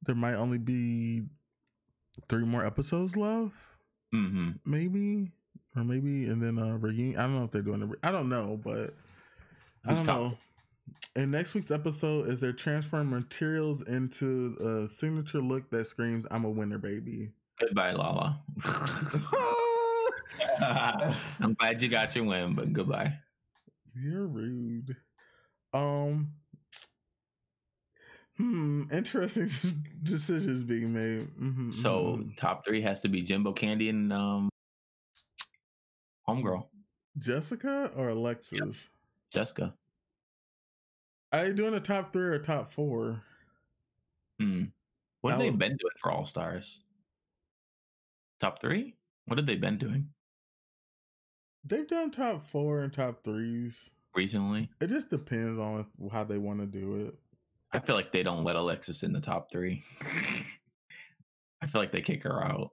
[0.04, 1.24] there might only be
[2.30, 3.56] three more episodes left.
[4.14, 4.50] Mm-hmm.
[4.66, 5.32] Maybe.
[5.76, 7.18] Or maybe and then uh reunion.
[7.18, 7.90] I don't know if they're doing it.
[8.04, 8.94] I don't know, but
[9.86, 10.38] I don't know
[11.16, 14.56] in next week's episode is they're transferring materials into
[14.86, 18.42] a signature look that screams "I'm a winner, baby." Goodbye, Lala.
[21.40, 23.18] I'm glad you got your win, but goodbye.
[23.96, 24.96] You're rude.
[25.74, 26.34] Um.
[28.42, 28.86] Hmm.
[28.92, 29.50] Interesting
[30.04, 31.28] decisions being made.
[31.40, 32.30] Mm-hmm, so mm-hmm.
[32.36, 34.50] top three has to be Jimbo Kandy and um,
[36.28, 36.66] Homegirl.
[37.20, 38.54] Jessica or Alexis?
[38.54, 38.74] Yep.
[39.32, 39.76] Jessica.
[41.32, 43.22] Are you doing a top three or a top four?
[44.40, 44.64] Hmm.
[45.22, 46.80] What have they been doing for All Stars?
[48.40, 48.96] Top three?
[49.28, 50.08] What have they been doing?
[51.64, 54.72] They've done top four and top threes recently.
[54.82, 57.16] It just depends on how they want to do it.
[57.74, 59.84] I feel like they don't let Alexis in the top three.
[61.62, 62.72] I feel like they kick her out,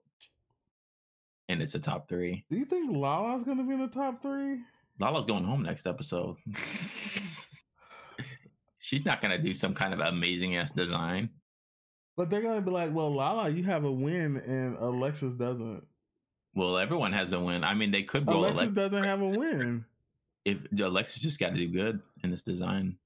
[1.48, 2.44] and it's a top three.
[2.50, 4.60] Do you think Lala's gonna be in the top three?
[4.98, 6.36] Lala's going home next episode.
[8.80, 11.30] she's not gonna do some kind of amazing ass design.
[12.16, 15.86] But they're gonna be like, "Well, Lala, you have a win, and Alexis doesn't."
[16.54, 17.62] Well, everyone has a win.
[17.62, 18.26] I mean, they could.
[18.26, 19.84] Roll Alexis, Alexis doesn't have a win.
[20.44, 22.96] If Alexis just got to do good in this design,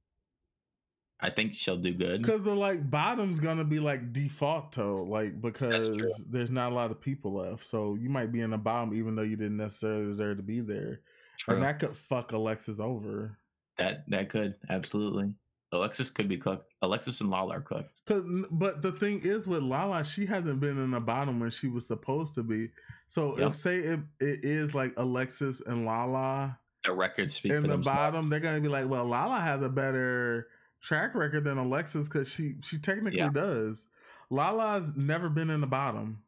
[1.23, 2.21] I think she'll do good.
[2.21, 6.91] Because the like bottom's gonna be like default though, like because there's not a lot
[6.91, 10.07] of people left, so you might be in the bottom even though you didn't necessarily
[10.07, 11.01] deserve to be there,
[11.39, 11.55] True.
[11.55, 13.39] and that could fuck Alexis over.
[13.79, 15.35] That that could absolutely.
[15.71, 16.75] Alexis could be cooked.
[16.83, 18.03] Alexis and Lala are cooked.
[18.07, 21.87] But the thing is with Lala, she hasn't been in the bottom when she was
[21.87, 22.69] supposed to be.
[23.07, 23.49] So yep.
[23.49, 27.87] if say it, it is like Alexis and Lala, the record speak in the themselves.
[27.87, 30.49] bottom, they're gonna be like, well, Lala has a better
[30.83, 33.31] track record than Alexis because she she technically yeah.
[33.31, 33.87] does.
[34.31, 36.23] Lala's never been in the bottom.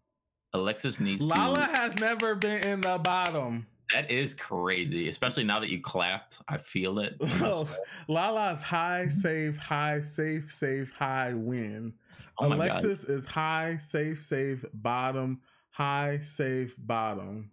[0.52, 1.76] Alexis needs Lala to...
[1.76, 3.66] has never been in the bottom.
[3.92, 6.40] That is crazy, especially now that you clapped.
[6.48, 7.16] I feel it.
[7.42, 7.64] Oh,
[8.08, 11.92] Lala's high, safe, high, safe, safe, high, win.
[12.38, 15.40] Oh Alexis is high, safe, safe, bottom,
[15.70, 17.50] high, safe, bottom.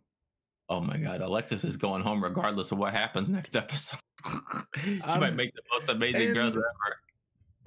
[0.70, 4.00] Oh my god, Alexis is going home regardless of what happens next episode.
[4.84, 6.66] she I'm- might make the most amazing dress ever.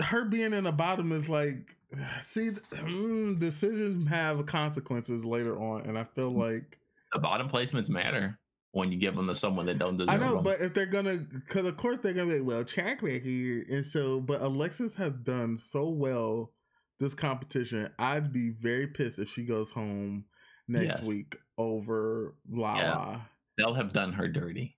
[0.06, 1.76] her being in the bottom is like
[2.22, 6.78] see mm, decisions have consequences later on and i feel like
[7.12, 8.38] The bottom placements matter
[8.72, 10.16] when you give them to someone that don't deserve it.
[10.16, 10.42] i know them.
[10.44, 13.86] but if they're gonna because of course they're gonna be like well track record and
[13.86, 16.50] so but alexis has done so well
[16.98, 20.24] this competition i'd be very pissed if she goes home
[20.66, 21.02] next Yes.
[21.04, 23.20] week over lala Yeah.
[23.56, 24.76] They'll have done her dirty.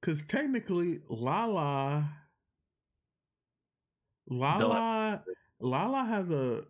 [0.00, 2.08] Because technically lala
[4.28, 5.24] lala
[5.58, 6.62] lala has a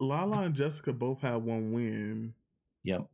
[0.00, 2.34] lala and jessica both have one win
[2.84, 3.06] Yep.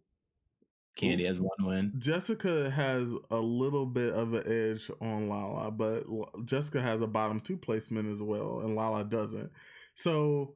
[0.97, 1.93] Kandy has one win.
[1.99, 6.05] Jessica has a little bit of an edge on Lala, but
[6.45, 9.51] Jessica has a bottom two placement as well, and Lala doesn't.
[9.97, 10.55] So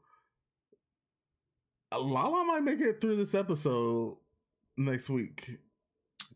[1.91, 4.17] uh, Lala might make it through this episode
[4.77, 5.59] next week.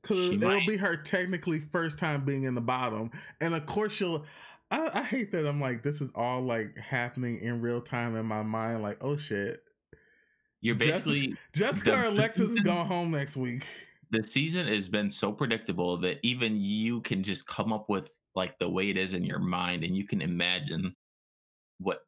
[0.03, 0.67] Cause it'll might.
[0.67, 3.11] be her technically first time being in the bottom,
[3.41, 4.25] and of course she'll.
[4.71, 8.27] I, I hate that I'm like this is all like happening in real time in
[8.27, 8.83] my mind.
[8.83, 9.61] Like, oh shit,
[10.61, 13.65] You're Jessica- basically Jessica The- Alexis is going home next week.
[14.11, 18.59] the season has been so predictable that even you can just come up with like
[18.59, 20.95] the way it is in your mind and you can imagine
[21.79, 22.01] what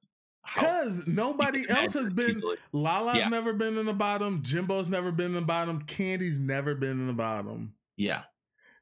[0.55, 2.39] Because nobody else has been.
[2.39, 2.57] easily.
[2.73, 3.29] Lala's Yeah.
[3.29, 4.43] never been in the bottom.
[4.43, 5.83] Jimbo's never been in the bottom.
[5.83, 7.75] Kandy's never been in the bottom.
[7.97, 8.23] Yeah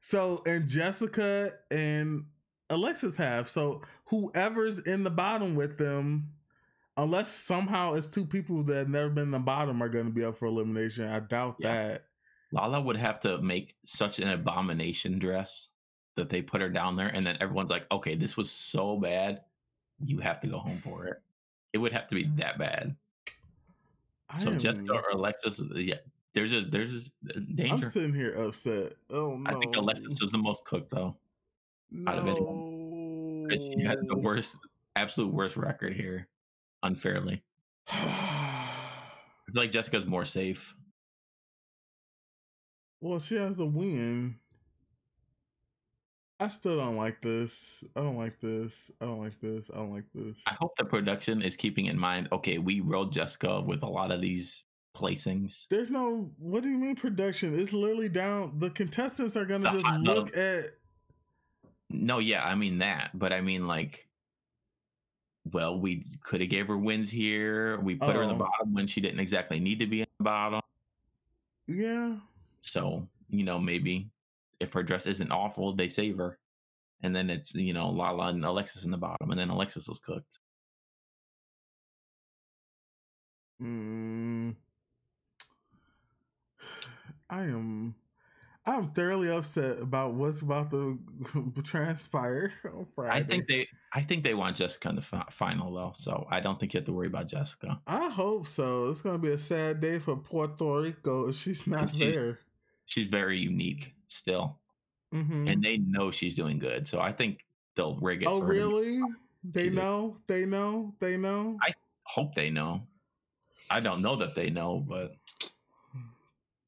[0.01, 2.25] So, and Jessica and
[2.69, 3.47] Alexis have.
[3.49, 6.29] So, whoever's in the bottom with them,
[6.97, 10.11] unless somehow it's two people that have never been in the bottom, are going to
[10.11, 11.07] be up for elimination.
[11.07, 11.73] I doubt Yeah.
[11.73, 12.05] that.
[12.51, 15.69] Lala would have to make such an abomination dress
[16.15, 19.41] that they put her down there and then everyone's like okay this was so bad
[20.05, 21.17] you have to go home for it
[21.73, 22.95] it would have to be that bad
[24.29, 25.95] I so Jessica or Alexis yeah
[26.33, 28.93] there's a there's a I'm sitting here upset.
[29.09, 29.49] Oh no!
[29.49, 31.17] I think Alexis is the most cooked though
[32.07, 33.45] out of no.
[33.49, 34.57] 'cause she has the worst
[34.95, 36.27] absolute worst record here
[36.81, 37.43] unfairly
[37.87, 38.67] I
[39.51, 40.75] feel like Jessica's more safe
[43.01, 44.39] Well, she has a win.
[46.39, 47.83] I still don't like this.
[47.95, 48.89] I don't like this.
[49.01, 49.69] I don't like this.
[49.73, 50.41] I don't like this.
[50.47, 52.29] I hope the production is keeping in mind.
[52.31, 54.63] Okay, we rode Jessica with a lot of these
[54.95, 55.67] placings.
[55.69, 56.31] There's no.
[56.37, 57.57] What do you mean production?
[57.59, 58.59] It's literally down.
[58.59, 60.65] The contestants are gonna just look at.
[61.89, 64.07] No, yeah, I mean that, but I mean like,
[65.51, 67.79] well, we could have gave her wins here.
[67.81, 68.39] We put her in the Oh.
[68.39, 70.61] bottom when she didn't exactly need to be in the bottom.
[71.67, 72.17] Yeah.
[72.61, 74.09] So you know, maybe
[74.59, 76.39] if her dress isn't awful, they save her,
[77.01, 79.99] and then it's you know Lala and Alexis in the bottom, and then Alexis was
[79.99, 80.39] cooked.
[83.61, 84.55] Mm,
[87.33, 87.95] I am.
[88.65, 90.97] I'm thoroughly upset about what's about to
[91.63, 93.11] transpire on Friday.
[93.17, 96.39] I think they, I think they want Jessica in the fi- final though, so I
[96.39, 97.81] don't think you have to worry about Jessica.
[97.87, 98.85] I hope so.
[98.89, 102.37] It's gonna be a sad day for Puerto Rico if she's not She's- there.
[102.85, 104.59] She's very unique still,
[105.11, 107.39] hmm and they know she's doing good, so I think
[107.75, 108.27] they'll rig it.
[108.27, 109.01] Oh, for her really?
[109.43, 110.17] They know.
[110.27, 110.93] They know.
[110.99, 111.57] They know.
[111.61, 111.73] I-
[112.05, 112.85] Hope they know.
[113.69, 115.15] I don't know that they know, but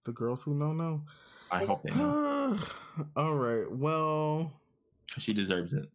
[0.05, 1.03] the girls who know know.
[1.51, 2.57] I hope they know
[3.15, 3.69] All right.
[3.69, 4.53] Well,
[5.17, 5.89] she deserves it.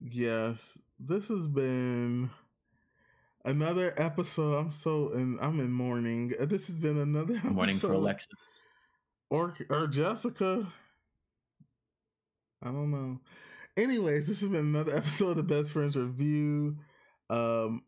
[0.00, 0.76] yes.
[0.98, 2.30] This has been
[3.44, 4.58] another episode.
[4.58, 6.34] I'm so and I'm in mourning.
[6.40, 7.54] This has been another episode.
[7.54, 8.28] Morning for Alexis.
[9.30, 10.66] or or Jessica.
[12.62, 13.20] I don't know.
[13.76, 16.76] Anyways, this has been another episode of Best Friends RuView.
[17.30, 17.82] Um,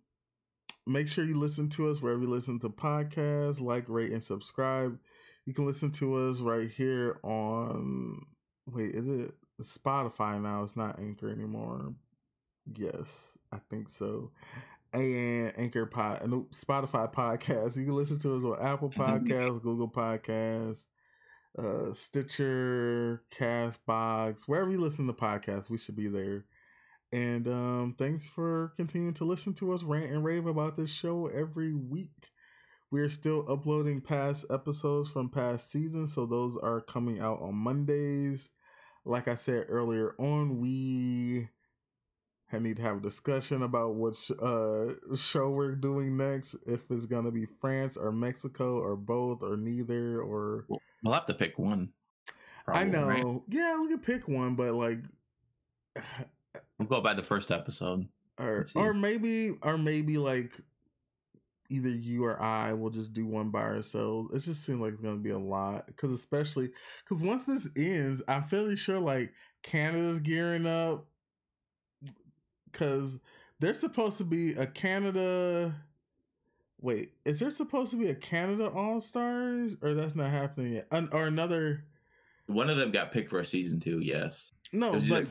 [0.86, 3.60] make sure you listen to us wherever you listen to podcasts.
[3.60, 4.98] Like, rate, and subscribe.
[5.46, 8.26] You can listen to us right here on.
[8.66, 10.62] Wait, is it Spotify now?
[10.62, 11.94] It's not Anchor anymore.
[12.76, 14.30] Yes, I think so.
[14.92, 17.76] And Anchor Pod, no, Spotify podcast.
[17.76, 20.86] You can listen to us on Apple Podcasts, Google Podcasts,
[21.58, 26.44] uh, Stitcher, Castbox, wherever you listen to podcasts, we should be there.
[27.12, 31.26] And um, thanks for continuing to listen to us rant and rave about this show
[31.26, 32.30] every week.
[32.92, 37.54] We are still uploading past episodes from past seasons, so those are coming out on
[37.54, 38.50] Mondays.
[39.06, 41.48] Like I said earlier on, we
[42.52, 46.54] I need to have a discussion about what sh- uh, show we're doing next.
[46.66, 51.24] If it's gonna be France or Mexico or both or neither or We'll, we'll have
[51.26, 51.94] to pick one.
[52.68, 53.06] I know.
[53.06, 53.24] right?
[53.48, 54.98] Yeah, we could pick one, but like,
[56.78, 58.06] We'll go by the first episode.
[58.38, 60.60] or or maybe or maybe like
[61.72, 64.34] either you or I will just do one by ourselves.
[64.34, 66.70] It just seems like it's gonna be a lot because especially
[67.02, 69.32] because once this ends, I'm fairly sure like
[69.62, 71.06] Canada's gearing up
[72.70, 73.18] because
[73.60, 75.74] there's supposed to be a Canada.
[76.80, 80.88] Wait, is there supposed to be a Canada All Stars or that's not happening yet?
[80.90, 81.84] An- or another?
[82.46, 84.00] One of them got picked for a season two.
[84.00, 84.50] Yes.
[84.72, 85.26] No, like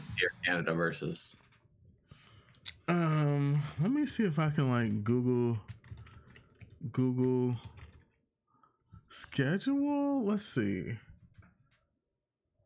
[0.46, 1.36] Canada versus.
[2.88, 5.60] Um, let me see if I can like Google
[6.92, 7.58] Google
[9.10, 10.26] schedule.
[10.26, 10.94] Let's see.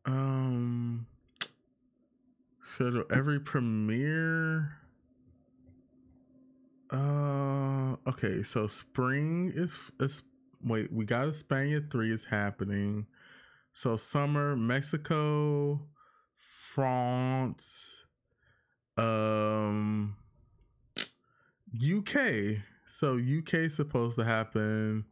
[0.04, 1.06] Um
[2.74, 4.76] schedule every premiere.
[6.90, 10.22] Uh okay, so spring is is
[10.62, 13.06] wait, we got a España 3 is happening.
[13.72, 15.80] So summer, Mexico,
[16.36, 18.04] France,
[18.96, 20.16] um
[21.74, 22.62] UK.
[22.98, 25.04] So UK is supposed to happen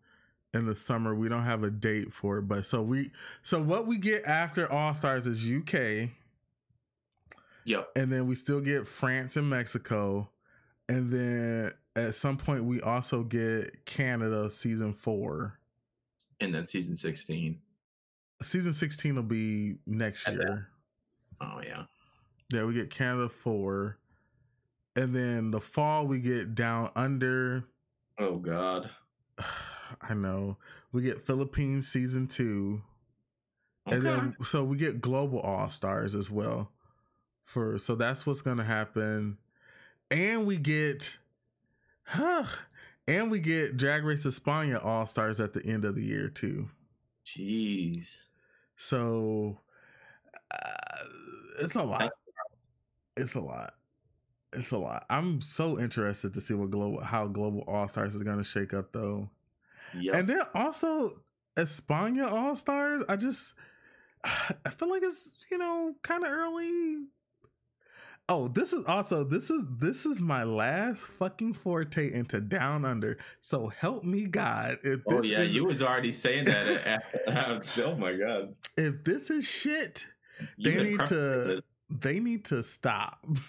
[0.54, 1.14] in the summer.
[1.14, 3.10] We don't have a date for it, but so we
[3.42, 6.08] so what we get after All Stars is UK,
[7.66, 7.90] Yep.
[7.94, 10.30] and then we still get France and Mexico,
[10.88, 15.58] and then at some point we also get Canada season four.
[16.40, 17.60] And then season sixteen.
[18.42, 20.42] Season sixteen will be next At that.
[20.42, 20.68] year.
[21.42, 21.84] Oh yeah.
[22.50, 23.98] Yeah, we get Canada four,
[24.96, 27.66] and then the fall we get Down Under.
[28.18, 28.90] Oh God.
[30.00, 30.56] I know
[30.92, 32.82] we get Philippines season two,
[33.86, 33.96] Okay.
[33.96, 36.70] and then so we get Global All Stars as well.
[37.44, 39.38] For so that's what's gonna happen,
[40.10, 41.18] and we get,
[42.04, 42.44] huh,
[43.06, 46.70] and we get Drag Race España All Stars at the end of the year too.
[47.26, 48.24] Jeez.
[48.76, 49.60] So
[50.50, 51.04] uh,
[51.60, 52.10] it's a lot.
[53.16, 53.74] It's a lot.
[54.54, 55.04] It's a lot.
[55.10, 58.74] I'm so interested to see what global how global all stars is going to shake
[58.74, 59.30] up though.
[59.98, 60.14] Yep.
[60.14, 61.20] And then also
[61.56, 63.04] España All Stars.
[63.08, 63.54] I just
[64.24, 67.06] I feel like it's you know kind of early.
[68.26, 73.18] Oh, this is also this is this is my last fucking forte into Down Under.
[73.40, 77.02] So help me God if oh yeah, is, you was already saying that.
[77.78, 78.54] oh my God.
[78.78, 80.06] if this is shit,
[80.56, 81.60] You've they need to this.
[82.00, 83.24] They need to stop.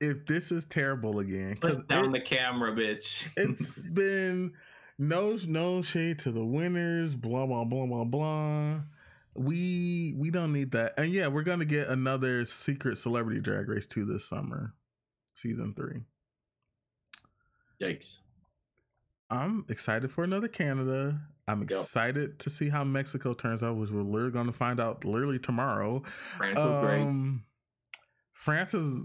[0.00, 3.26] if this is terrible again, Put down it- the camera, bitch.
[3.36, 4.52] it's been
[4.98, 8.80] no no shade to the winners blah blah blah blah blah
[9.34, 13.86] we we don't need that and yeah we're gonna get another secret celebrity drag race
[13.86, 14.74] 2 this summer
[15.32, 16.02] season 3
[17.80, 18.18] Yikes.
[19.30, 21.70] i'm excited for another canada i'm Yep.
[21.70, 26.02] excited to see how mexico turns out which we're literally gonna find out literally tomorrow.
[26.36, 27.02] France was great.
[27.02, 27.44] um
[28.32, 29.02] france is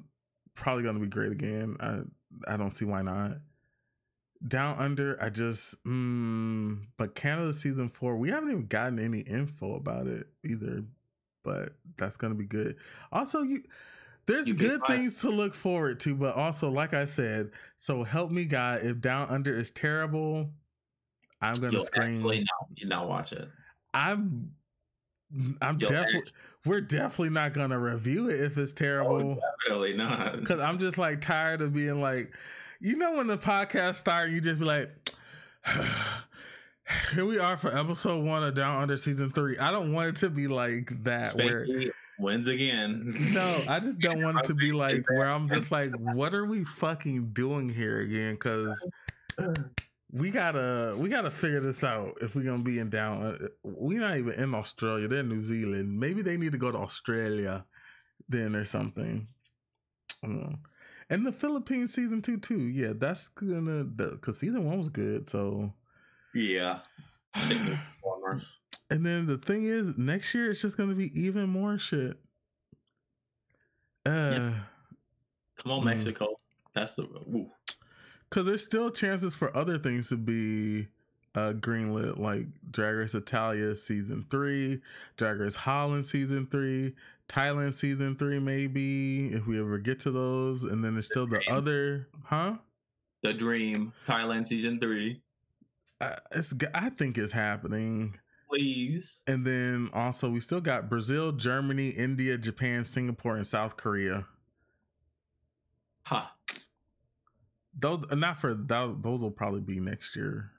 [0.56, 1.78] probably gonna be great again.
[1.80, 2.02] I
[2.48, 3.38] i don't see why not.
[4.48, 9.74] Down under i just mm, but canada season four we haven't even gotten any info
[9.76, 10.84] about it either
[11.44, 12.76] but that's gonna be good.
[13.12, 13.64] Also you
[14.28, 18.30] there's UK good things to look forward to but also like i said so help
[18.30, 20.50] me god if down under is terrible
[21.42, 22.38] i'm gonna You'll scream not,
[22.76, 23.48] you not watch it.
[23.94, 24.52] i'm
[25.36, 26.32] mm, i'm You'll definitely
[26.68, 29.40] we're definitely not gonna review it if it's oh, terrible
[29.70, 30.38] Really not.
[30.38, 32.32] because I'm just like tired of being like,
[32.80, 34.92] you know, when the podcast start, you just be like,
[37.14, 39.58] here we are for episode one of Down Under season three.
[39.58, 41.66] I don't want it to be like that where.
[41.66, 43.14] Spanky wins again.
[43.32, 46.46] No, I just don't want it to be like where I'm just like, what are
[46.46, 48.34] we fucking doing here again?
[48.34, 48.84] Because
[50.12, 53.24] we gotta we gotta figure this out if we're gonna be in down.
[53.24, 55.08] uh, We're not even in Australia.
[55.08, 56.00] They're in New Zealand.
[56.00, 57.66] Maybe they need to go to Australia
[58.30, 59.28] then or something.
[60.24, 62.60] And the Philippines season two too.
[62.68, 65.28] Yeah, that's gonna because season one was good.
[65.28, 65.74] So
[66.34, 66.80] yeah.
[68.90, 72.18] And then the thing is, next year it's just gonna be even more shit.
[74.06, 74.54] Uh.
[75.58, 75.86] Come on, Mm.
[75.86, 76.40] Mexico.
[76.74, 77.04] That's the.
[77.04, 77.52] Ooh.
[78.30, 80.88] Because there's still chances for other things to be
[81.36, 84.82] uh, greenlit, like Drag Race Italia season three,
[85.16, 86.96] Drag Race Holland season three,
[87.30, 90.64] Thailand season three, maybe if we ever get to those.
[90.64, 92.58] And then there's still the other, huh?
[93.22, 95.22] The Dream, Thailand season three.
[96.00, 98.18] Uh, it's I think it's happening.
[98.50, 99.22] Please.
[99.28, 104.26] And then also we still got Brazil, Germany, India, Japan, Singapore, and South Korea.
[106.06, 106.34] Ha.
[107.80, 110.52] Those not for those, those will probably be next year.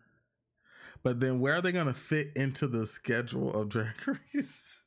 [1.02, 3.94] But then where are they gonna fit into the schedule of Drag
[4.34, 4.84] Race?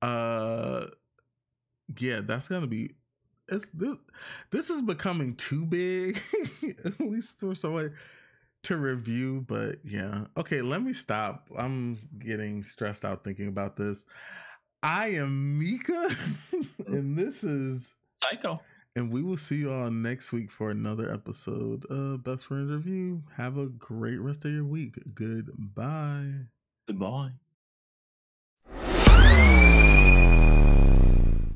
[0.00, 0.86] Uh
[1.98, 2.94] yeah, that's gonna be
[3.48, 3.96] it's this,
[4.50, 6.20] this is becoming too big.
[6.84, 7.94] At least for someone
[8.64, 10.24] to review, but yeah.
[10.36, 11.50] Okay, let me stop.
[11.56, 14.04] I'm getting stressed out thinking about this.
[14.82, 16.08] I am Mika,
[16.86, 18.60] and this is Saiko.
[18.94, 23.22] And we will see you all next week for another episode of Best Friends RuView.
[23.36, 24.96] Have a great rest of your week.
[25.14, 26.48] Goodbye.
[26.86, 27.32] Goodbye.